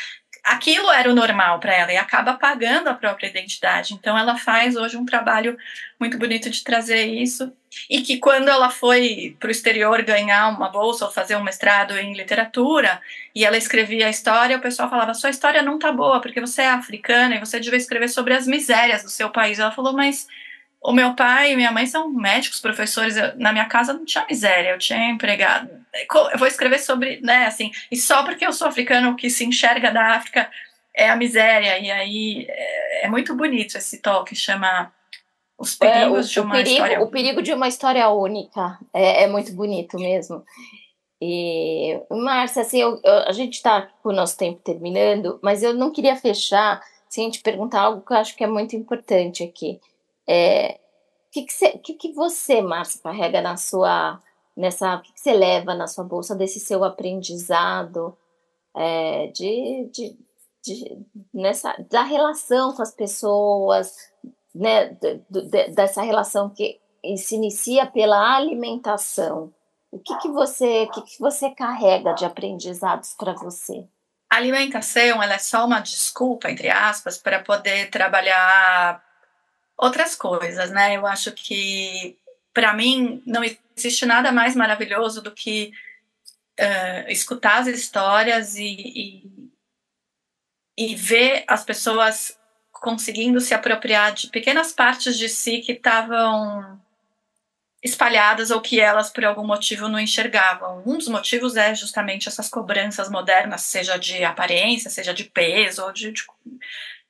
Aquilo 0.43 0.91
era 0.91 1.09
o 1.09 1.15
normal 1.15 1.59
para 1.59 1.73
ela 1.73 1.91
e 1.91 1.97
acaba 1.97 2.31
apagando 2.31 2.87
a 2.87 2.93
própria 2.93 3.27
identidade. 3.27 3.93
Então, 3.93 4.17
ela 4.17 4.37
faz 4.37 4.75
hoje 4.75 4.95
um 4.95 5.05
trabalho 5.05 5.57
muito 5.99 6.17
bonito 6.17 6.49
de 6.49 6.63
trazer 6.63 7.05
isso. 7.05 7.51
E 7.89 8.01
que 8.01 8.17
quando 8.17 8.47
ela 8.47 8.69
foi 8.69 9.35
para 9.39 9.49
o 9.49 9.51
exterior 9.51 10.01
ganhar 10.01 10.47
uma 10.47 10.69
bolsa 10.69 11.05
ou 11.05 11.11
fazer 11.11 11.35
um 11.35 11.43
mestrado 11.43 11.97
em 11.97 12.13
literatura, 12.13 13.01
e 13.35 13.43
ela 13.45 13.57
escrevia 13.57 14.07
a 14.07 14.09
história, 14.09 14.57
o 14.57 14.61
pessoal 14.61 14.89
falava: 14.89 15.13
Sua 15.13 15.29
história 15.29 15.61
não 15.61 15.77
tá 15.77 15.91
boa, 15.91 16.21
porque 16.21 16.39
você 16.39 16.61
é 16.61 16.69
africana 16.69 17.35
e 17.35 17.39
você 17.39 17.59
devia 17.59 17.77
escrever 17.77 18.07
sobre 18.07 18.33
as 18.33 18.47
misérias 18.47 19.03
do 19.03 19.09
seu 19.09 19.29
país. 19.29 19.59
Ela 19.59 19.71
falou: 19.71 19.93
Mas 19.93 20.27
o 20.81 20.93
meu 20.93 21.13
pai 21.13 21.51
e 21.51 21.55
minha 21.55 21.71
mãe 21.71 21.85
são 21.85 22.09
médicos, 22.09 22.61
professores. 22.61 23.17
Eu, 23.17 23.37
na 23.37 23.51
minha 23.51 23.65
casa 23.65 23.93
não 23.93 24.05
tinha 24.05 24.25
miséria, 24.29 24.69
eu 24.69 24.79
tinha 24.79 25.09
empregado. 25.09 25.69
Eu 26.31 26.37
vou 26.37 26.47
escrever 26.47 26.79
sobre, 26.79 27.19
né, 27.21 27.45
assim, 27.47 27.71
e 27.91 27.97
só 27.97 28.23
porque 28.23 28.45
eu 28.45 28.53
sou 28.53 28.67
africano, 28.67 29.11
o 29.11 29.15
que 29.15 29.29
se 29.29 29.43
enxerga 29.43 29.91
da 29.91 30.15
África 30.15 30.49
é 30.95 31.09
a 31.09 31.15
miséria. 31.15 31.77
E 31.79 31.91
aí 31.91 32.45
é, 32.47 33.05
é 33.05 33.09
muito 33.09 33.35
bonito 33.35 33.77
esse 33.77 33.97
toque, 33.99 34.35
chama 34.35 34.91
Os 35.59 35.75
Perigos 35.75 36.25
é, 36.25 36.29
o, 36.29 36.33
de 36.33 36.39
uma 36.39 36.51
perigo, 36.53 36.71
História 36.71 37.01
O 37.01 37.07
perigo 37.11 37.41
de 37.41 37.53
uma 37.53 37.67
história 37.67 38.09
única. 38.09 38.79
É, 38.93 39.23
é 39.23 39.27
muito 39.27 39.51
bonito 39.53 39.97
mesmo. 39.97 40.43
E, 41.21 42.01
Márcia, 42.09 42.61
assim, 42.61 42.79
eu, 42.79 42.99
eu, 43.03 43.13
a 43.27 43.31
gente 43.33 43.55
está 43.55 43.89
com 44.01 44.09
o 44.09 44.13
nosso 44.13 44.37
tempo 44.37 44.61
terminando, 44.63 45.37
mas 45.43 45.61
eu 45.61 45.73
não 45.73 45.91
queria 45.91 46.15
fechar 46.15 46.81
sem 47.09 47.29
te 47.29 47.41
perguntar 47.41 47.81
algo 47.81 48.05
que 48.05 48.13
eu 48.13 48.17
acho 48.17 48.35
que 48.37 48.43
é 48.43 48.47
muito 48.47 48.75
importante 48.75 49.43
aqui. 49.43 49.81
É, 50.27 50.79
o 51.27 51.31
que, 51.31 51.43
que, 51.43 51.53
você, 51.53 51.71
que, 51.77 51.93
que 51.95 52.13
você, 52.13 52.61
Márcia, 52.61 53.01
carrega 53.01 53.41
na 53.41 53.57
sua. 53.57 54.21
Nessa, 54.55 54.95
o 54.95 55.01
que, 55.01 55.13
que 55.13 55.19
você 55.19 55.33
leva 55.33 55.73
na 55.73 55.87
sua 55.87 56.03
bolsa 56.03 56.35
desse 56.35 56.59
seu 56.59 56.83
aprendizado 56.83 58.17
é, 58.75 59.27
de, 59.27 59.89
de, 59.91 60.17
de, 60.63 61.05
nessa, 61.33 61.73
da 61.89 62.03
relação 62.03 62.73
com 62.73 62.81
as 62.81 62.93
pessoas, 62.93 64.08
né, 64.53 64.87
de, 64.87 65.21
de, 65.29 65.67
dessa 65.69 66.01
relação 66.01 66.49
que 66.49 66.79
se 67.17 67.35
inicia 67.35 67.85
pela 67.85 68.35
alimentação. 68.35 69.53
O 69.91 69.99
que, 69.99 70.15
que 70.17 70.29
você 70.29 70.87
que, 70.93 71.01
que 71.01 71.19
você 71.19 71.49
carrega 71.51 72.13
de 72.13 72.25
aprendizados 72.25 73.15
para 73.17 73.33
você? 73.33 73.87
A 74.29 74.35
alimentação 74.35 75.23
ela 75.23 75.33
é 75.33 75.39
só 75.39 75.65
uma 75.65 75.79
desculpa, 75.79 76.51
entre 76.51 76.69
aspas, 76.69 77.17
para 77.17 77.39
poder 77.39 77.89
trabalhar 77.89 79.03
outras 79.75 80.15
coisas, 80.15 80.69
né? 80.69 80.95
Eu 80.95 81.07
acho 81.07 81.31
que, 81.31 82.15
para 82.53 82.73
mim, 82.73 83.23
não 83.25 83.41
existe 83.43 84.05
nada 84.05 84.31
mais 84.31 84.55
maravilhoso 84.55 85.21
do 85.21 85.31
que 85.31 85.71
uh, 86.59 87.09
escutar 87.09 87.61
as 87.61 87.67
histórias 87.67 88.55
e, 88.55 89.23
e, 90.77 90.91
e 90.91 90.95
ver 90.95 91.43
as 91.47 91.63
pessoas 91.63 92.38
conseguindo 92.81 93.39
se 93.39 93.53
apropriar 93.53 94.13
de 94.13 94.27
pequenas 94.27 94.71
partes 94.71 95.17
de 95.17 95.29
si 95.29 95.59
que 95.59 95.73
estavam 95.73 96.79
espalhadas 97.81 98.51
ou 98.51 98.59
que 98.59 98.79
elas 98.79 99.09
por 99.09 99.23
algum 99.23 99.45
motivo 99.45 99.87
não 99.87 99.99
enxergavam. 99.99 100.83
Um 100.85 100.97
dos 100.97 101.07
motivos 101.07 101.55
é 101.55 101.73
justamente 101.73 102.27
essas 102.27 102.49
cobranças 102.49 103.09
modernas, 103.09 103.61
seja 103.61 103.97
de 103.97 104.23
aparência, 104.23 104.89
seja 104.89 105.13
de 105.13 105.23
peso 105.23 105.83
ou 105.83 105.91
de, 105.91 106.11
de, 106.11 106.23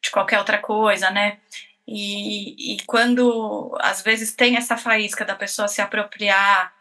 de 0.02 0.12
qualquer 0.12 0.38
outra 0.38 0.60
coisa, 0.60 1.10
né? 1.10 1.40
E, 1.88 2.76
e 2.76 2.84
quando 2.86 3.76
às 3.82 4.02
vezes 4.04 4.34
tem 4.34 4.58
essa 4.58 4.78
faísca 4.78 5.26
da 5.26 5.36
pessoa 5.36 5.68
se 5.68 5.82
apropriar 5.82 6.72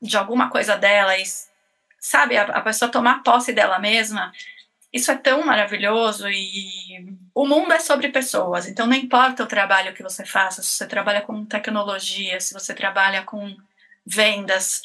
de 0.00 0.16
alguma 0.16 0.48
coisa 0.48 0.76
dela 0.76 1.18
e, 1.18 1.24
sabe, 1.98 2.36
a, 2.36 2.42
a 2.42 2.60
pessoa 2.60 2.90
tomar 2.90 3.24
posse 3.24 3.52
dela 3.52 3.80
mesma, 3.80 4.32
isso 4.92 5.10
é 5.10 5.16
tão 5.16 5.44
maravilhoso 5.44 6.28
e 6.28 7.14
o 7.34 7.46
mundo 7.46 7.72
é 7.72 7.78
sobre 7.78 8.08
pessoas, 8.08 8.66
então 8.66 8.86
não 8.86 8.96
importa 8.96 9.42
o 9.42 9.46
trabalho 9.46 9.94
que 9.94 10.02
você 10.02 10.24
faça, 10.24 10.62
se 10.62 10.70
você 10.70 10.86
trabalha 10.86 11.20
com 11.20 11.44
tecnologia, 11.44 12.40
se 12.40 12.54
você 12.54 12.72
trabalha 12.72 13.22
com 13.22 13.56
vendas, 14.04 14.82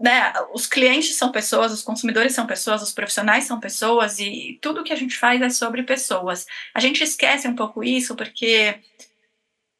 né, 0.00 0.32
os 0.52 0.66
clientes 0.66 1.16
são 1.16 1.30
pessoas, 1.32 1.72
os 1.72 1.82
consumidores 1.82 2.34
são 2.34 2.46
pessoas, 2.46 2.82
os 2.82 2.92
profissionais 2.92 3.44
são 3.44 3.58
pessoas 3.58 4.18
e 4.18 4.58
tudo 4.60 4.84
que 4.84 4.92
a 4.92 4.96
gente 4.96 5.16
faz 5.16 5.40
é 5.42 5.50
sobre 5.50 5.82
pessoas. 5.82 6.46
A 6.74 6.80
gente 6.80 7.02
esquece 7.02 7.48
um 7.48 7.54
pouco 7.54 7.82
isso 7.82 8.14
porque 8.14 8.78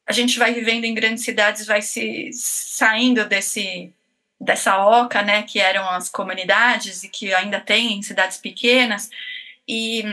a 0.05 0.11
gente 0.11 0.39
vai 0.39 0.53
vivendo 0.53 0.85
em 0.85 0.93
grandes 0.93 1.23
cidades, 1.23 1.65
vai 1.65 1.81
se 1.81 2.31
saindo 2.33 3.25
desse 3.25 3.93
dessa 4.39 4.77
oca, 4.77 5.21
né, 5.21 5.43
que 5.43 5.59
eram 5.59 5.89
as 5.89 6.09
comunidades 6.09 7.03
e 7.03 7.09
que 7.09 7.33
ainda 7.33 7.59
tem 7.59 7.93
em 7.93 8.01
cidades 8.01 8.37
pequenas 8.37 9.09
e 9.67 10.03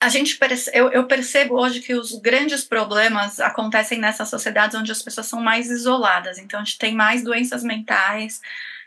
a 0.00 0.08
gente 0.08 0.38
perce 0.38 0.70
eu, 0.72 0.90
eu, 0.90 1.06
percebo 1.06 1.60
hoje 1.60 1.80
que 1.80 1.94
os 1.94 2.18
grandes 2.18 2.64
problemas 2.64 3.38
acontecem 3.38 3.98
nessas 3.98 4.30
sociedades 4.30 4.74
onde 4.74 4.90
as 4.90 5.02
pessoas 5.02 5.26
são 5.26 5.42
mais 5.42 5.70
isoladas. 5.70 6.38
Então, 6.38 6.58
a 6.58 6.64
gente 6.64 6.78
tem 6.78 6.94
mais 6.94 7.22
doenças 7.22 7.62
mentais, 7.62 8.40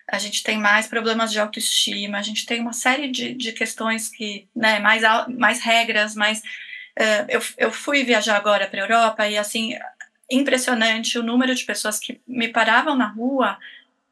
a 0.08 0.18
gente 0.18 0.42
tem 0.42 0.58
mais 0.58 0.88
problemas 0.88 1.32
de 1.32 1.40
autoestima, 1.40 2.18
a 2.18 2.22
gente 2.24 2.48
tem 2.48 2.60
uma 2.60 2.74
série 2.74 3.12
de, 3.12 3.36
de 3.36 3.52
questões 3.54 4.10
que, 4.10 4.48
né, 4.56 4.80
mais, 4.80 5.04
mais 5.38 5.62
regras, 5.62 6.16
mais. 6.16 6.40
Uh, 6.40 7.26
eu, 7.30 7.42
eu 7.58 7.72
fui 7.72 8.04
viajar 8.04 8.36
agora 8.36 8.68
para 8.68 8.80
a 8.80 8.84
Europa 8.84 9.28
e, 9.28 9.38
assim, 9.38 9.78
impressionante 10.30 11.18
o 11.20 11.24
número 11.24 11.54
de 11.54 11.64
pessoas 11.64 12.00
que 12.00 12.20
me 12.28 12.48
paravam 12.48 12.96
na 12.96 13.08
rua 13.08 13.58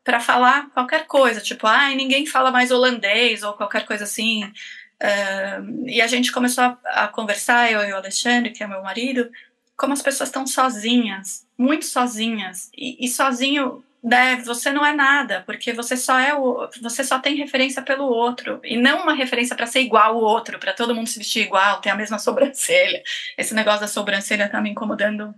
para 0.04 0.20
falar 0.20 0.70
qualquer 0.72 1.06
coisa, 1.06 1.40
tipo, 1.42 1.68
ai, 1.68 1.94
ah, 1.94 1.96
ninguém 1.96 2.26
fala 2.26 2.52
mais 2.52 2.72
holandês 2.72 3.44
ou 3.44 3.54
qualquer 3.54 3.86
coisa 3.86 4.04
assim. 4.04 4.44
Uh, 4.44 5.88
e 5.88 6.02
a 6.02 6.08
gente 6.08 6.32
começou 6.32 6.64
a, 6.64 6.78
a, 6.86 7.08
conversar, 7.08 7.72
eu 7.72 7.84
e 7.84 7.92
o 7.92 7.96
Alexandre, 7.96 8.52
que 8.52 8.64
é 8.64 8.68
meu 8.68 8.82
marido, 8.82 9.32
como 9.76 9.94
as 9.94 10.02
pessoas 10.02 10.30
estão 10.30 10.46
sozinhas, 10.46 11.46
muito 11.58 11.86
sozinhas. 11.86 12.70
E, 12.76 13.04
e 13.06 13.08
sozinho, 13.08 13.84
né, 14.04 14.38
você 14.38 14.72
não 14.72 14.86
é 14.86 14.94
nada, 14.94 15.44
porque 15.46 15.74
você 15.74 15.98
só 15.98 16.20
é 16.20 16.36
o, 16.36 16.68
você 16.82 17.04
só 17.04 17.20
tem 17.20 17.36
referência 17.36 17.82
pelo 17.82 18.06
outro 18.06 18.60
e 18.64 18.78
não 18.78 19.04
uma 19.04 19.14
referência 19.14 19.56
para 19.56 19.68
ser 19.68 19.82
igual 19.82 20.16
ao 20.16 20.22
outro, 20.22 20.60
para 20.60 20.74
todo 20.74 20.94
mundo 20.96 21.08
se 21.08 21.20
vestir 21.20 21.46
igual, 21.46 21.82
ter 21.82 21.90
a 21.90 21.96
mesma 21.96 22.18
sobrancelha. 22.20 23.02
Esse 23.38 23.54
negócio 23.54 23.82
da 23.82 23.88
sobrancelha 23.88 24.50
tá 24.50 24.62
me 24.62 24.70
incomodando 24.70 25.34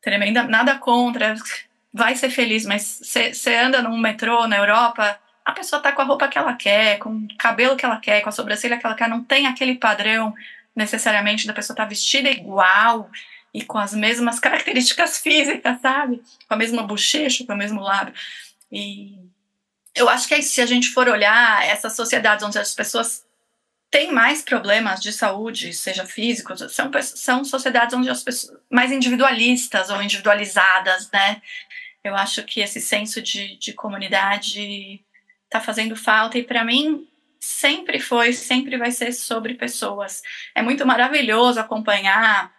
tremenda, 0.00 0.44
nada 0.44 0.78
contra, 0.78 1.34
vai 1.92 2.14
ser 2.14 2.30
feliz, 2.30 2.64
mas 2.64 3.00
você 3.02 3.54
anda 3.54 3.82
num 3.82 3.98
metrô 3.98 4.46
na 4.46 4.56
Europa, 4.56 5.18
a 5.44 5.52
pessoa 5.52 5.82
tá 5.82 5.92
com 5.92 6.02
a 6.02 6.04
roupa 6.04 6.28
que 6.28 6.38
ela 6.38 6.54
quer, 6.54 6.98
com 6.98 7.10
o 7.10 7.36
cabelo 7.36 7.76
que 7.76 7.84
ela 7.84 7.98
quer, 7.98 8.20
com 8.20 8.28
a 8.28 8.32
sobrancelha 8.32 8.78
que 8.78 8.86
ela 8.86 8.94
quer, 8.94 9.08
não 9.08 9.24
tem 9.24 9.46
aquele 9.46 9.74
padrão 9.74 10.34
necessariamente 10.74 11.46
da 11.46 11.52
pessoa 11.52 11.74
estar 11.74 11.84
tá 11.84 11.88
vestida 11.88 12.30
igual 12.30 13.10
e 13.52 13.64
com 13.64 13.78
as 13.78 13.92
mesmas 13.92 14.38
características 14.38 15.18
físicas, 15.22 15.80
sabe? 15.80 16.22
Com 16.46 16.54
a 16.54 16.56
mesma 16.56 16.82
bochecha, 16.82 17.44
com 17.44 17.52
o 17.52 17.56
mesmo 17.56 17.80
lábio. 17.80 18.14
E 18.70 19.18
eu 19.94 20.08
acho 20.08 20.28
que 20.28 20.40
se 20.42 20.60
a 20.60 20.66
gente 20.66 20.90
for 20.90 21.08
olhar 21.08 21.66
essas 21.66 21.94
sociedades 21.94 22.44
onde 22.44 22.58
as 22.58 22.74
pessoas 22.74 23.24
têm 23.90 24.12
mais 24.12 24.40
problemas 24.40 25.00
de 25.00 25.12
saúde, 25.12 25.72
seja 25.74 26.06
físicos, 26.06 26.60
são, 26.72 26.90
são 27.02 27.44
sociedades 27.44 27.92
onde 27.92 28.08
as 28.08 28.22
pessoas 28.22 28.56
mais 28.70 28.92
individualistas 28.92 29.90
ou 29.90 30.00
individualizadas, 30.00 31.10
né? 31.10 31.42
Eu 32.02 32.14
acho 32.14 32.42
que 32.44 32.60
esse 32.60 32.80
senso 32.80 33.20
de, 33.20 33.56
de 33.56 33.72
comunidade 33.72 35.04
está 35.44 35.60
fazendo 35.60 35.94
falta 35.96 36.38
e 36.38 36.42
para 36.42 36.64
mim 36.64 37.06
sempre 37.38 37.98
foi, 37.98 38.32
sempre 38.32 38.76
vai 38.76 38.90
ser 38.90 39.12
sobre 39.12 39.54
pessoas. 39.54 40.22
É 40.54 40.62
muito 40.62 40.86
maravilhoso 40.86 41.58
acompanhar 41.58 42.52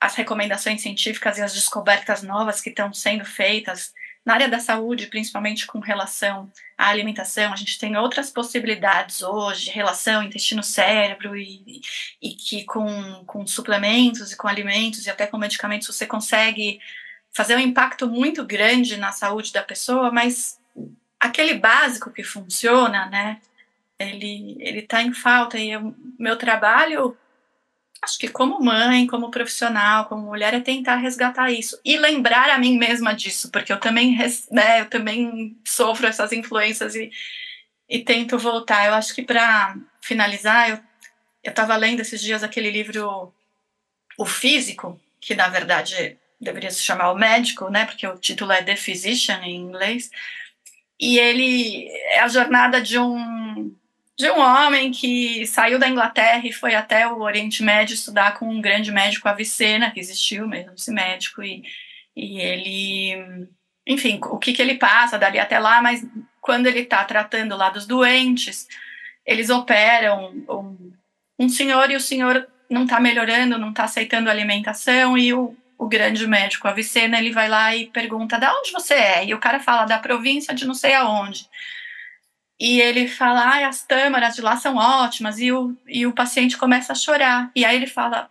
as 0.00 0.14
recomendações 0.14 0.80
científicas 0.80 1.38
e 1.38 1.42
as 1.42 1.52
descobertas 1.52 2.22
novas 2.22 2.60
que 2.60 2.70
estão 2.70 2.92
sendo 2.92 3.24
feitas 3.24 3.92
na 4.24 4.34
área 4.34 4.48
da 4.48 4.60
saúde, 4.60 5.06
principalmente 5.06 5.66
com 5.66 5.80
relação 5.80 6.52
à 6.76 6.88
alimentação. 6.88 7.52
A 7.52 7.56
gente 7.56 7.78
tem 7.78 7.96
outras 7.96 8.30
possibilidades 8.30 9.22
hoje, 9.22 9.70
relação 9.70 10.22
intestino-cérebro, 10.22 11.36
e, 11.36 11.80
e 12.20 12.30
que 12.34 12.64
com, 12.64 13.24
com 13.26 13.46
suplementos 13.46 14.32
e 14.32 14.36
com 14.36 14.46
alimentos 14.46 15.06
e 15.06 15.10
até 15.10 15.26
com 15.26 15.38
medicamentos 15.38 15.88
você 15.88 16.06
consegue 16.06 16.78
fazer 17.38 17.54
um 17.54 17.60
impacto 17.60 18.08
muito 18.08 18.44
grande 18.44 18.96
na 18.96 19.12
saúde 19.12 19.52
da 19.52 19.62
pessoa, 19.62 20.10
mas 20.10 20.58
aquele 21.20 21.54
básico 21.54 22.10
que 22.10 22.24
funciona, 22.24 23.06
né? 23.06 23.40
Ele 23.96 24.56
ele 24.58 24.80
está 24.80 25.00
em 25.02 25.12
falta 25.12 25.56
e 25.56 25.76
o 25.76 25.94
meu 26.18 26.36
trabalho, 26.36 27.16
acho 28.02 28.18
que 28.18 28.26
como 28.26 28.60
mãe, 28.60 29.06
como 29.06 29.30
profissional, 29.30 30.06
como 30.06 30.22
mulher, 30.22 30.52
é 30.52 30.58
tentar 30.58 30.96
resgatar 30.96 31.52
isso 31.52 31.80
e 31.84 31.96
lembrar 31.96 32.50
a 32.50 32.58
mim 32.58 32.76
mesma 32.76 33.14
disso, 33.14 33.52
porque 33.52 33.72
eu 33.72 33.78
também, 33.78 34.18
né? 34.50 34.80
Eu 34.80 34.90
também 34.90 35.56
sofro 35.64 36.08
essas 36.08 36.32
influências 36.32 36.96
e 36.96 37.08
e 37.88 38.00
tento 38.00 38.36
voltar. 38.36 38.86
Eu 38.86 38.94
acho 38.94 39.14
que 39.14 39.22
para 39.22 39.76
finalizar, 40.00 40.70
eu 40.70 40.80
eu 41.44 41.50
estava 41.50 41.76
lendo 41.76 42.00
esses 42.00 42.20
dias 42.20 42.42
aquele 42.42 42.70
livro 42.70 43.32
O 44.18 44.26
Físico, 44.26 45.00
que 45.20 45.36
na 45.36 45.48
verdade 45.48 46.18
deveria 46.40 46.70
se 46.70 46.82
chamar 46.82 47.10
O 47.10 47.18
Médico, 47.18 47.68
né? 47.68 47.84
Porque 47.84 48.06
o 48.06 48.18
título 48.18 48.52
é 48.52 48.62
The 48.62 48.76
Physician 48.76 49.40
em 49.42 49.56
inglês 49.56 50.10
e 51.00 51.18
ele 51.18 51.88
é 52.10 52.20
a 52.20 52.28
jornada 52.28 52.80
de 52.80 52.98
um 52.98 53.74
de 54.16 54.28
um 54.32 54.40
homem 54.40 54.90
que 54.90 55.46
saiu 55.46 55.78
da 55.78 55.88
Inglaterra 55.88 56.42
e 56.44 56.52
foi 56.52 56.74
até 56.74 57.06
o 57.06 57.20
Oriente 57.20 57.62
Médio 57.62 57.94
estudar 57.94 58.36
com 58.36 58.48
um 58.48 58.60
grande 58.60 58.90
médico 58.90 59.28
Avicena, 59.28 59.92
que 59.92 60.00
existiu 60.00 60.48
mesmo 60.48 60.72
esse 60.74 60.90
médico, 60.90 61.40
e, 61.40 61.62
e 62.16 62.40
ele, 62.40 63.46
enfim, 63.86 64.18
o 64.24 64.36
que, 64.36 64.52
que 64.52 64.60
ele 64.60 64.74
passa 64.74 65.16
dali 65.16 65.38
até 65.38 65.60
lá, 65.60 65.80
mas 65.80 66.04
quando 66.40 66.66
ele 66.66 66.80
está 66.80 67.04
tratando 67.04 67.56
lá 67.56 67.70
dos 67.70 67.86
doentes, 67.86 68.66
eles 69.24 69.50
operam 69.50 70.32
um, 70.48 70.92
um 71.38 71.48
senhor 71.48 71.88
e 71.88 71.94
o 71.94 72.00
senhor 72.00 72.44
não 72.68 72.82
está 72.82 72.98
melhorando, 72.98 73.56
não 73.56 73.70
está 73.70 73.84
aceitando 73.84 74.28
alimentação, 74.28 75.16
e 75.16 75.32
o 75.32 75.56
o 75.78 75.88
grande 75.88 76.26
médico 76.26 76.66
Avicena, 76.66 77.18
ele 77.18 77.30
vai 77.32 77.48
lá 77.48 77.74
e 77.74 77.86
pergunta: 77.86 78.38
"Da 78.38 78.52
onde 78.58 78.72
você 78.72 78.94
é?" 78.94 79.24
E 79.24 79.32
o 79.32 79.38
cara 79.38 79.60
fala: 79.60 79.84
"Da 79.86 79.98
província 79.98 80.52
de 80.54 80.66
não 80.66 80.74
sei 80.74 80.94
aonde". 80.94 81.48
E 82.60 82.80
ele 82.80 83.06
fala: 83.08 83.40
"Ah, 83.42 83.68
as 83.68 83.82
tâmaras 83.84 84.34
de 84.34 84.42
lá 84.42 84.56
são 84.56 84.76
ótimas". 84.76 85.38
E 85.38 85.52
o, 85.52 85.76
e 85.86 86.06
o 86.06 86.12
paciente 86.12 86.56
começa 86.58 86.92
a 86.92 86.96
chorar. 86.96 87.50
E 87.54 87.64
aí 87.64 87.76
ele 87.76 87.86
fala: 87.86 88.28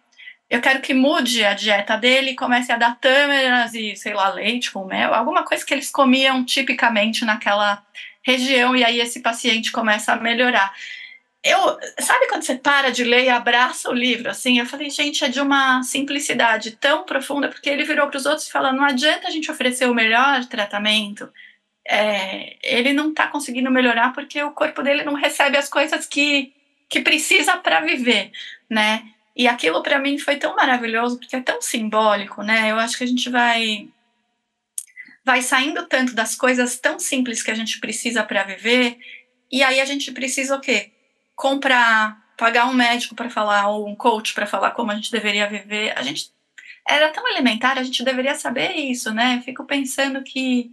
"Eu 0.49 0.61
quero 0.61 0.81
que 0.81 0.93
mude 0.93 1.43
a 1.45 1.53
dieta 1.53 1.97
dele 1.97 2.35
comece 2.35 2.71
a 2.71 2.77
dar 2.77 2.99
tâmaras 2.99 3.73
e, 3.73 3.95
sei 3.95 4.13
lá, 4.13 4.29
leite 4.29 4.71
com 4.71 4.85
mel, 4.85 5.13
alguma 5.13 5.43
coisa 5.43 5.65
que 5.65 5.73
eles 5.73 5.89
comiam 5.89 6.43
tipicamente 6.45 7.23
naquela 7.25 7.81
região". 8.23 8.75
E 8.75 8.83
aí 8.83 8.99
esse 8.99 9.21
paciente 9.21 9.71
começa 9.71 10.13
a 10.13 10.17
melhorar 10.17 10.73
eu, 11.51 11.59
sabe 11.99 12.27
quando 12.27 12.43
você 12.43 12.55
para 12.55 12.91
de 12.91 13.03
ler 13.03 13.25
e 13.25 13.29
abraça 13.29 13.89
o 13.89 13.93
livro, 13.93 14.29
assim? 14.29 14.59
Eu 14.59 14.65
falei, 14.65 14.89
gente, 14.89 15.23
é 15.23 15.29
de 15.29 15.39
uma 15.39 15.81
simplicidade 15.83 16.71
tão 16.71 17.03
profunda, 17.03 17.47
porque 17.47 17.69
ele 17.69 17.83
virou 17.83 18.07
para 18.07 18.17
os 18.17 18.25
outros 18.25 18.47
e 18.47 18.51
falou: 18.51 18.73
não 18.73 18.83
adianta 18.83 19.27
a 19.27 19.31
gente 19.31 19.49
oferecer 19.49 19.89
o 19.89 19.93
melhor 19.93 20.45
tratamento, 20.45 21.31
é, 21.87 22.57
ele 22.61 22.91
não 22.91 23.09
está 23.09 23.27
conseguindo 23.27 23.71
melhorar 23.71 24.13
porque 24.13 24.41
o 24.43 24.51
corpo 24.51 24.83
dele 24.83 25.03
não 25.03 25.13
recebe 25.13 25.57
as 25.57 25.69
coisas 25.69 26.05
que, 26.05 26.53
que 26.89 27.01
precisa 27.01 27.55
para 27.57 27.79
viver, 27.79 28.31
né? 28.69 29.03
E 29.35 29.47
aquilo 29.47 29.81
para 29.83 29.99
mim 29.99 30.17
foi 30.17 30.35
tão 30.35 30.55
maravilhoso, 30.55 31.17
porque 31.17 31.35
é 31.35 31.41
tão 31.41 31.61
simbólico, 31.61 32.43
né? 32.43 32.71
Eu 32.71 32.77
acho 32.77 32.97
que 32.97 33.03
a 33.03 33.07
gente 33.07 33.29
vai 33.29 33.87
vai 35.23 35.41
saindo 35.41 35.85
tanto 35.87 36.13
das 36.15 36.35
coisas 36.35 36.79
tão 36.79 36.97
simples 36.97 37.43
que 37.43 37.51
a 37.51 37.55
gente 37.55 37.79
precisa 37.79 38.23
para 38.23 38.43
viver, 38.43 38.97
e 39.51 39.61
aí 39.61 39.79
a 39.79 39.85
gente 39.85 40.11
precisa 40.11 40.55
o 40.55 40.61
quê? 40.61 40.91
Comprar, 41.37 42.21
pagar 42.35 42.65
um 42.65 42.73
médico 42.73 43.15
para 43.15 43.29
falar 43.29 43.69
ou 43.69 43.87
um 43.87 43.95
coach 43.95 44.33
para 44.33 44.47
falar 44.47 44.71
como 44.71 44.91
a 44.91 44.95
gente 44.95 45.11
deveria 45.11 45.47
viver. 45.47 45.93
A 45.95 46.01
gente 46.01 46.31
era 46.85 47.09
tão 47.11 47.27
elementar, 47.29 47.77
a 47.77 47.83
gente 47.83 48.03
deveria 48.03 48.35
saber 48.35 48.73
isso, 48.73 49.13
né? 49.13 49.41
Fico 49.45 49.63
pensando 49.63 50.23
que 50.23 50.71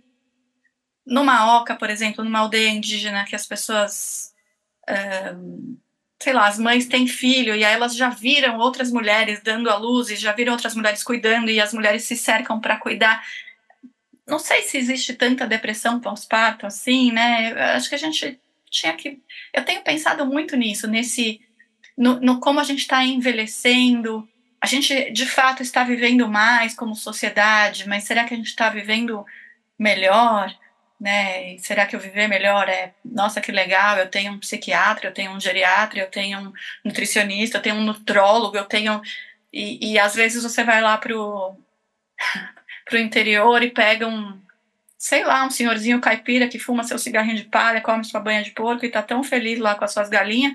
numa 1.07 1.59
oca, 1.59 1.77
por 1.77 1.91
exemplo, 1.91 2.25
numa 2.25 2.39
aldeia 2.39 2.71
indígena 2.71 3.27
que 3.27 3.37
as 3.37 3.47
pessoas 3.47 4.33
sei 6.23 6.33
lá, 6.33 6.47
as 6.47 6.59
mães 6.59 6.87
têm 6.87 7.07
filho 7.07 7.55
e 7.55 7.65
aí 7.65 7.75
elas 7.75 7.95
já 7.95 8.09
viram 8.09 8.59
outras 8.59 8.91
mulheres 8.91 9.43
dando 9.43 9.69
a 9.69 9.77
luz 9.77 10.11
e 10.11 10.17
já 10.17 10.33
viram 10.33 10.53
outras 10.53 10.75
mulheres 10.75 11.03
cuidando 11.03 11.51
e 11.51 11.61
as 11.61 11.75
mulheres 11.75 12.05
se 12.05 12.17
cercam 12.17 12.61
para 12.61 12.79
cuidar. 12.79 13.23
Não 14.27 14.39
sei 14.39 14.63
se 14.63 14.79
existe 14.79 15.13
tanta 15.15 15.47
depressão 15.47 16.01
pós-parto 16.01 16.67
assim, 16.67 17.13
né? 17.13 17.53
acho 17.75 17.91
que 17.91 17.95
a 17.95 17.99
gente 17.99 18.41
tinha 18.75 18.93
que. 18.95 19.23
Eu 19.53 19.65
tenho 19.65 19.83
pensado 19.83 20.27
muito 20.27 20.57
nisso, 20.57 20.89
nesse. 20.89 21.41
No, 21.97 22.21
no 22.21 22.41
como 22.41 22.61
a 22.61 22.65
gente 22.65 22.81
está 22.81 23.05
envelhecendo. 23.05 24.29
A 24.61 24.67
gente, 24.67 25.11
de 25.13 25.27
fato, 25.27 25.63
está 25.63 25.85
vivendo 25.85 26.27
mais 26.27 26.75
como 26.75 26.97
sociedade, 26.97 27.87
mas 27.87 28.05
será 28.05 28.25
que 28.25 28.33
a 28.35 28.37
gente 28.37 28.49
está 28.49 28.69
vivendo 28.69 29.25
melhor? 29.79 30.55
Né? 30.99 31.59
será 31.59 31.85
que 31.85 31.95
eu 31.95 32.01
viver 32.01 32.29
melhor 32.29 32.67
é, 32.67 32.95
nossa, 33.05 33.41
que 33.41 33.53
legal, 33.53 33.99
eu 33.99 34.09
tenho 34.09 34.33
um 34.33 34.39
psiquiatra, 34.39 35.09
eu 35.09 35.13
tenho 35.13 35.33
um 35.33 35.41
geriatra, 35.41 35.99
eu 36.01 36.07
tenho 36.07 36.39
um 36.39 36.53
nutricionista, 36.83 37.59
eu 37.59 37.63
tenho 37.63 37.75
um 37.77 37.85
nutrólogo, 37.85 38.57
eu 38.57 38.65
tenho. 38.65 39.03
E, 39.53 39.93
e 39.93 39.99
às 39.99 40.15
vezes 40.15 40.43
você 40.43 40.65
vai 40.65 40.81
lá 40.81 40.97
pro, 40.97 41.55
pro 42.89 42.99
interior 42.99 43.63
e 43.63 43.71
pega 43.71 44.07
um, 44.07 44.41
sei 44.99 45.25
lá, 45.25 45.45
um 45.45 45.51
senhorzinho 45.51 46.01
caipira 46.01 46.49
que 46.49 46.59
fuma 46.59 46.83
seu 46.83 46.99
cigarrinho 46.99 47.37
de 47.37 47.45
palha, 47.45 47.81
come 47.81 48.05
sua 48.05 48.21
banha 48.21 48.43
de 48.43 48.53
porco 48.53 48.85
e 48.85 48.91
tá 48.91 49.03
tão 49.03 49.23
feliz 49.23 49.59
lá 49.59 49.75
com 49.75 49.85
as 49.85 49.93
suas 49.93 50.09
galinhas. 50.09 50.55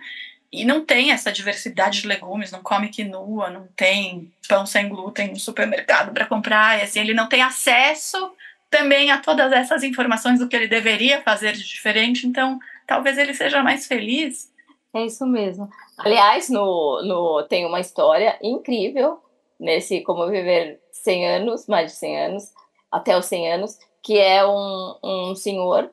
E 0.51 0.65
não 0.65 0.83
tem 0.83 1.11
essa 1.11 1.31
diversidade 1.31 2.01
de 2.01 2.07
legumes, 2.07 2.51
não 2.51 2.63
come 2.63 2.89
quinoa, 2.89 3.51
não 3.51 3.67
tem 3.75 4.31
pão 4.47 4.65
sem 4.65 4.89
glúten 4.89 5.29
no 5.29 5.39
supermercado 5.39 6.11
para 6.11 6.25
comprar, 6.25 6.79
e 6.79 6.81
assim, 6.81 6.99
ele 6.99 7.13
não 7.13 7.27
tem 7.27 7.43
acesso 7.43 8.33
também 8.69 9.11
a 9.11 9.19
todas 9.19 9.51
essas 9.51 9.83
informações 9.83 10.39
do 10.39 10.47
que 10.47 10.55
ele 10.55 10.67
deveria 10.67 11.21
fazer 11.21 11.53
de 11.53 11.63
diferente, 11.63 12.27
então 12.27 12.59
talvez 12.85 13.17
ele 13.17 13.33
seja 13.33 13.63
mais 13.63 13.87
feliz 13.87 14.51
É 14.93 15.05
isso 15.05 15.25
mesmo. 15.25 15.69
Aliás, 15.97 16.49
no, 16.49 17.01
no, 17.03 17.43
tem 17.43 17.65
uma 17.65 17.79
história 17.79 18.37
incrível 18.41 19.19
nesse 19.59 20.01
Como 20.01 20.27
Viver 20.27 20.79
100 20.91 21.27
anos, 21.27 21.67
mais 21.67 21.91
de 21.91 21.97
100 21.97 22.19
anos, 22.19 22.53
até 22.91 23.17
os 23.17 23.25
100 23.25 23.53
anos, 23.53 23.79
que 24.01 24.17
é 24.17 24.45
um, 24.45 24.95
um 25.03 25.35
senhor. 25.35 25.89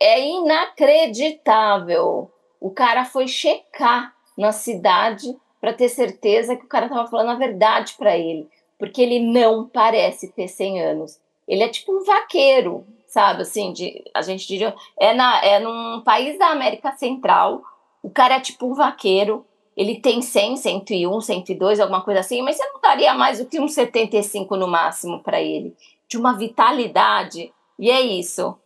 É 0.00 0.20
inacreditável. 0.20 2.30
O 2.60 2.70
cara 2.70 3.04
foi 3.04 3.28
checar 3.28 4.14
na 4.36 4.52
cidade 4.52 5.36
para 5.60 5.72
ter 5.72 5.88
certeza 5.88 6.56
que 6.56 6.64
o 6.64 6.68
cara 6.68 6.86
estava 6.86 7.08
falando 7.08 7.30
a 7.30 7.36
verdade 7.36 7.94
para 7.96 8.18
ele, 8.18 8.48
porque 8.78 9.00
ele 9.00 9.20
não 9.20 9.68
parece 9.68 10.32
ter 10.32 10.48
100 10.48 10.80
anos. 10.80 11.20
Ele 11.46 11.62
é 11.62 11.68
tipo 11.68 11.92
um 11.92 12.04
vaqueiro, 12.04 12.84
sabe? 13.06 13.42
Assim, 13.42 13.72
de, 13.72 14.02
a 14.14 14.22
gente 14.22 14.46
diria. 14.46 14.74
É, 14.98 15.14
na, 15.14 15.44
é 15.44 15.60
num 15.60 16.00
país 16.00 16.38
da 16.38 16.48
América 16.48 16.92
Central. 16.92 17.62
O 18.02 18.10
cara 18.10 18.36
é 18.36 18.40
tipo 18.40 18.66
um 18.66 18.74
vaqueiro. 18.74 19.46
Ele 19.76 20.00
tem 20.00 20.20
100, 20.20 20.56
101, 20.56 21.20
102, 21.20 21.80
alguma 21.80 22.02
coisa 22.02 22.20
assim, 22.20 22.42
mas 22.42 22.56
você 22.56 22.66
não 22.66 22.80
daria 22.80 23.14
mais 23.14 23.38
do 23.38 23.46
que 23.46 23.58
uns 23.58 23.72
75 23.72 24.54
no 24.56 24.68
máximo 24.68 25.22
para 25.22 25.40
ele. 25.40 25.74
De 26.12 26.18
uma 26.18 26.36
vitalidade. 26.36 27.50
E 27.78 27.90
é 27.90 28.02
isso. 28.02 28.60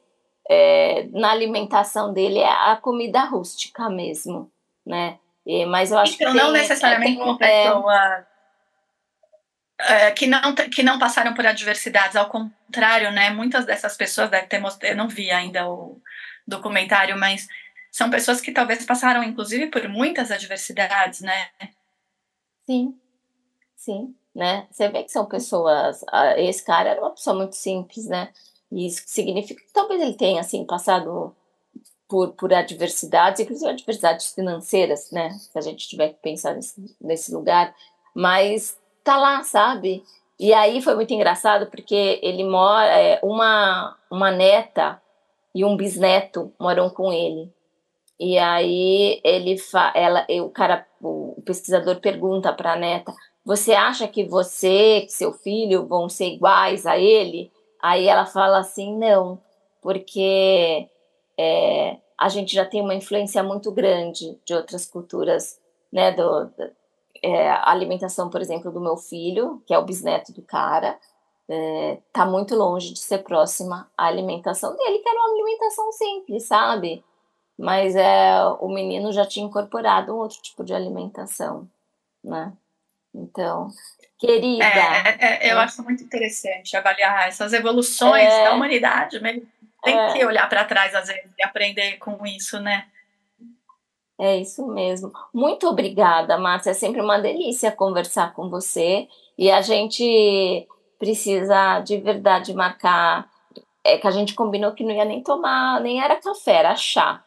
É, 0.50 1.06
na 1.12 1.30
alimentação 1.30 2.12
dele 2.12 2.40
é 2.40 2.48
a 2.48 2.74
comida 2.74 3.20
rústica 3.20 3.88
mesmo, 3.88 4.50
né? 4.84 5.20
E, 5.46 5.64
mas 5.64 5.92
eu 5.92 5.98
acho 5.98 6.14
então, 6.14 6.32
que. 6.32 6.38
não 6.38 6.52
tem, 6.52 6.60
necessariamente 6.60 7.22
uma 7.22 7.38
é, 7.40 7.64
pessoa. 7.64 8.26
É, 9.78 10.10
que, 10.10 10.26
não, 10.26 10.54
que 10.54 10.82
não 10.82 10.98
passaram 10.98 11.34
por 11.34 11.46
adversidades, 11.46 12.16
ao 12.16 12.28
contrário, 12.28 13.12
né? 13.12 13.30
Muitas 13.30 13.64
dessas 13.64 13.96
pessoas 13.96 14.28
devem 14.28 14.48
ter 14.48 14.58
mostrado, 14.58 14.92
eu 14.92 14.96
não 14.96 15.06
vi 15.06 15.30
ainda 15.30 15.68
o 15.68 16.00
documentário, 16.48 17.16
mas 17.16 17.46
são 17.92 18.10
pessoas 18.10 18.40
que 18.40 18.50
talvez 18.50 18.84
passaram, 18.84 19.22
inclusive, 19.22 19.68
por 19.68 19.88
muitas 19.88 20.32
adversidades, 20.32 21.20
né? 21.20 21.48
Sim, 22.66 22.98
sim, 23.76 24.16
né? 24.36 24.68
Você 24.70 24.88
vê 24.88 25.02
que 25.02 25.10
são 25.10 25.24
pessoas. 25.24 26.04
Esse 26.36 26.62
cara 26.62 26.90
era 26.90 27.00
uma 27.00 27.10
pessoa 27.10 27.34
muito 27.34 27.56
simples, 27.56 28.06
né? 28.06 28.28
E 28.70 28.86
isso 28.86 29.02
significa 29.06 29.64
que 29.64 29.72
talvez 29.72 29.98
ele 30.00 30.12
tenha, 30.12 30.40
assim, 30.40 30.64
passado 30.66 31.34
por, 32.06 32.32
por 32.34 32.52
adversidades, 32.52 33.40
inclusive 33.40 33.70
adversidades 33.70 34.32
financeiras, 34.34 35.10
né? 35.10 35.30
Se 35.30 35.58
a 35.58 35.62
gente 35.62 35.88
tiver 35.88 36.10
que 36.10 36.20
pensar 36.20 36.54
nesse, 36.54 36.96
nesse 37.00 37.32
lugar. 37.32 37.74
Mas 38.14 38.78
tá 39.02 39.16
lá, 39.16 39.42
sabe? 39.42 40.04
E 40.38 40.52
aí 40.52 40.82
foi 40.82 40.94
muito 40.94 41.14
engraçado 41.14 41.70
porque 41.70 42.20
ele 42.22 42.44
mora, 42.44 42.90
é, 42.90 43.18
uma, 43.22 43.96
uma 44.10 44.30
neta 44.30 45.00
e 45.54 45.64
um 45.64 45.78
bisneto 45.78 46.52
moram 46.60 46.90
com 46.90 47.10
ele. 47.10 47.50
E 48.20 48.36
aí 48.36 49.18
ele 49.24 49.56
fa, 49.56 49.92
ela, 49.94 50.26
o 50.42 50.50
cara, 50.50 50.86
o 51.00 51.40
pesquisador 51.42 52.00
pergunta 52.00 52.52
para 52.52 52.74
a 52.74 52.76
neta: 52.76 53.14
"Você 53.46 53.72
acha 53.72 54.08
que 54.08 54.24
você, 54.24 55.02
que 55.02 55.12
seu 55.12 55.32
filho 55.32 55.86
vão 55.86 56.08
ser 56.08 56.26
iguais 56.34 56.84
a 56.86 56.98
ele?" 56.98 57.50
Aí 57.82 58.06
ela 58.06 58.26
fala 58.26 58.58
assim: 58.58 58.96
"Não, 58.98 59.38
porque 59.82 60.88
é, 61.38 61.98
a 62.18 62.28
gente 62.28 62.54
já 62.54 62.64
tem 62.64 62.82
uma 62.82 62.94
influência 62.94 63.42
muito 63.42 63.72
grande 63.72 64.38
de 64.44 64.54
outras 64.54 64.86
culturas, 64.86 65.60
né? 65.92 66.12
Do, 66.12 66.50
é, 67.22 67.50
a 67.50 67.70
alimentação, 67.70 68.28
por 68.30 68.40
exemplo, 68.40 68.70
do 68.72 68.80
meu 68.80 68.96
filho, 68.96 69.62
que 69.66 69.74
é 69.74 69.78
o 69.78 69.84
bisneto 69.84 70.32
do 70.32 70.42
cara, 70.42 70.98
é, 71.48 71.98
tá 72.12 72.26
muito 72.26 72.54
longe 72.56 72.92
de 72.92 72.98
ser 73.00 73.18
próxima 73.18 73.90
à 73.96 74.06
alimentação 74.06 74.76
dele, 74.76 74.98
que 74.98 75.08
era 75.08 75.18
uma 75.18 75.30
alimentação 75.32 75.92
simples, 75.92 76.44
sabe? 76.46 77.04
mas 77.58 77.96
é, 77.96 78.44
o 78.60 78.68
menino 78.68 79.12
já 79.12 79.24
tinha 79.24 79.46
incorporado 79.46 80.12
um 80.12 80.18
outro 80.18 80.40
tipo 80.42 80.62
de 80.62 80.74
alimentação, 80.74 81.68
né? 82.22 82.52
Então, 83.16 83.68
querida. 84.18 84.64
É, 84.64 85.16
é, 85.18 85.48
é 85.48 85.52
eu 85.52 85.58
acho 85.58 85.82
muito 85.82 86.04
interessante 86.04 86.76
avaliar 86.76 87.28
essas 87.28 87.52
evoluções 87.52 88.28
da 88.28 88.54
humanidade 88.54 89.18
mesmo. 89.20 89.46
Tem 89.82 90.12
que 90.12 90.24
olhar 90.24 90.48
para 90.48 90.64
trás 90.64 90.94
às 90.94 91.08
vezes 91.08 91.30
e 91.38 91.42
aprender 91.42 91.96
com 91.98 92.26
isso, 92.26 92.60
né? 92.60 92.86
É 94.18 94.36
isso 94.36 94.66
mesmo. 94.66 95.12
Muito 95.32 95.66
obrigada, 95.68 96.38
Márcia. 96.38 96.70
É 96.70 96.74
sempre 96.74 97.00
uma 97.00 97.18
delícia 97.18 97.70
conversar 97.70 98.32
com 98.32 98.48
você. 98.48 99.06
E 99.38 99.50
a 99.50 99.60
gente 99.60 100.66
precisa 100.98 101.80
de 101.80 101.98
verdade 101.98 102.52
marcar. 102.54 103.28
É 103.84 103.98
que 103.98 104.06
a 104.06 104.10
gente 104.10 104.34
combinou 104.34 104.72
que 104.72 104.82
não 104.82 104.92
ia 104.92 105.04
nem 105.04 105.22
tomar, 105.22 105.80
nem 105.80 106.02
era 106.02 106.16
café, 106.16 106.56
era 106.56 106.74
chá 106.74 107.25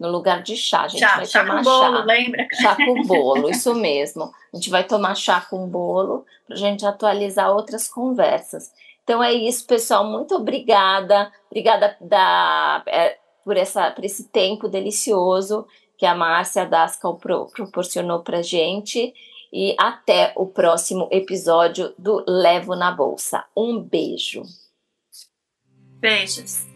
no 0.00 0.10
lugar 0.10 0.42
de 0.42 0.56
chá. 0.56 0.82
A 0.82 0.88
gente 0.88 1.00
chá, 1.00 1.16
vai 1.16 1.26
chá 1.26 1.40
tomar 1.40 1.58
com 1.58 1.62
bolo, 1.62 1.96
chá. 1.98 2.04
lembra? 2.04 2.48
Chá 2.54 2.76
com 2.76 3.02
bolo, 3.02 3.50
isso 3.50 3.74
mesmo. 3.74 4.32
A 4.52 4.56
gente 4.56 4.70
vai 4.70 4.82
tomar 4.82 5.14
chá 5.14 5.42
com 5.42 5.68
bolo 5.68 6.24
para 6.46 6.56
a 6.56 6.58
gente 6.58 6.86
atualizar 6.86 7.52
outras 7.54 7.86
conversas. 7.86 8.72
Então 9.04 9.22
é 9.22 9.32
isso, 9.34 9.66
pessoal. 9.66 10.04
Muito 10.04 10.34
obrigada. 10.34 11.30
Obrigada 11.50 11.96
da, 12.00 12.82
é, 12.86 13.18
por, 13.44 13.58
essa, 13.58 13.90
por 13.90 14.04
esse 14.04 14.28
tempo 14.28 14.68
delicioso 14.68 15.66
que 15.98 16.06
a 16.06 16.14
Márcia 16.14 16.64
Dascal 16.64 17.16
pro, 17.16 17.46
proporcionou 17.46 18.20
para 18.20 18.40
gente. 18.40 19.12
E 19.52 19.74
até 19.78 20.32
o 20.36 20.46
próximo 20.46 21.08
episódio 21.10 21.92
do 21.98 22.24
Levo 22.26 22.74
na 22.74 22.92
Bolsa. 22.92 23.44
Um 23.54 23.80
beijo. 23.80 24.42
Beijos. 25.98 26.69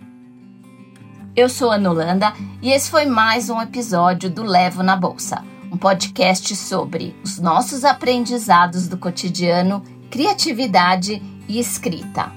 Eu 1.37 1.49
sou 1.49 1.72
a 1.72 1.78
Nolanda 1.78 2.32
e 2.62 2.70
esse 2.70 2.89
foi 2.89 3.07
mais 3.07 3.51
um 3.51 3.61
episódio 3.61 4.30
do 4.30 4.45
Levo 4.45 4.85
na 4.85 4.95
Bolsa, 4.95 5.45
um 5.70 5.76
podcast 5.76 6.55
sobre 6.55 7.16
os 7.24 7.41
nossos 7.41 7.85
aprendizados 7.85 8.87
do 8.87 8.97
cotidiano, 8.97 9.82
criatividade 10.12 11.20
e 11.49 11.59
escrita. 11.59 12.30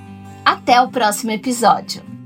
Até 0.43 0.81
o 0.81 0.87
próximo 0.87 1.29
episódio! 1.29 2.16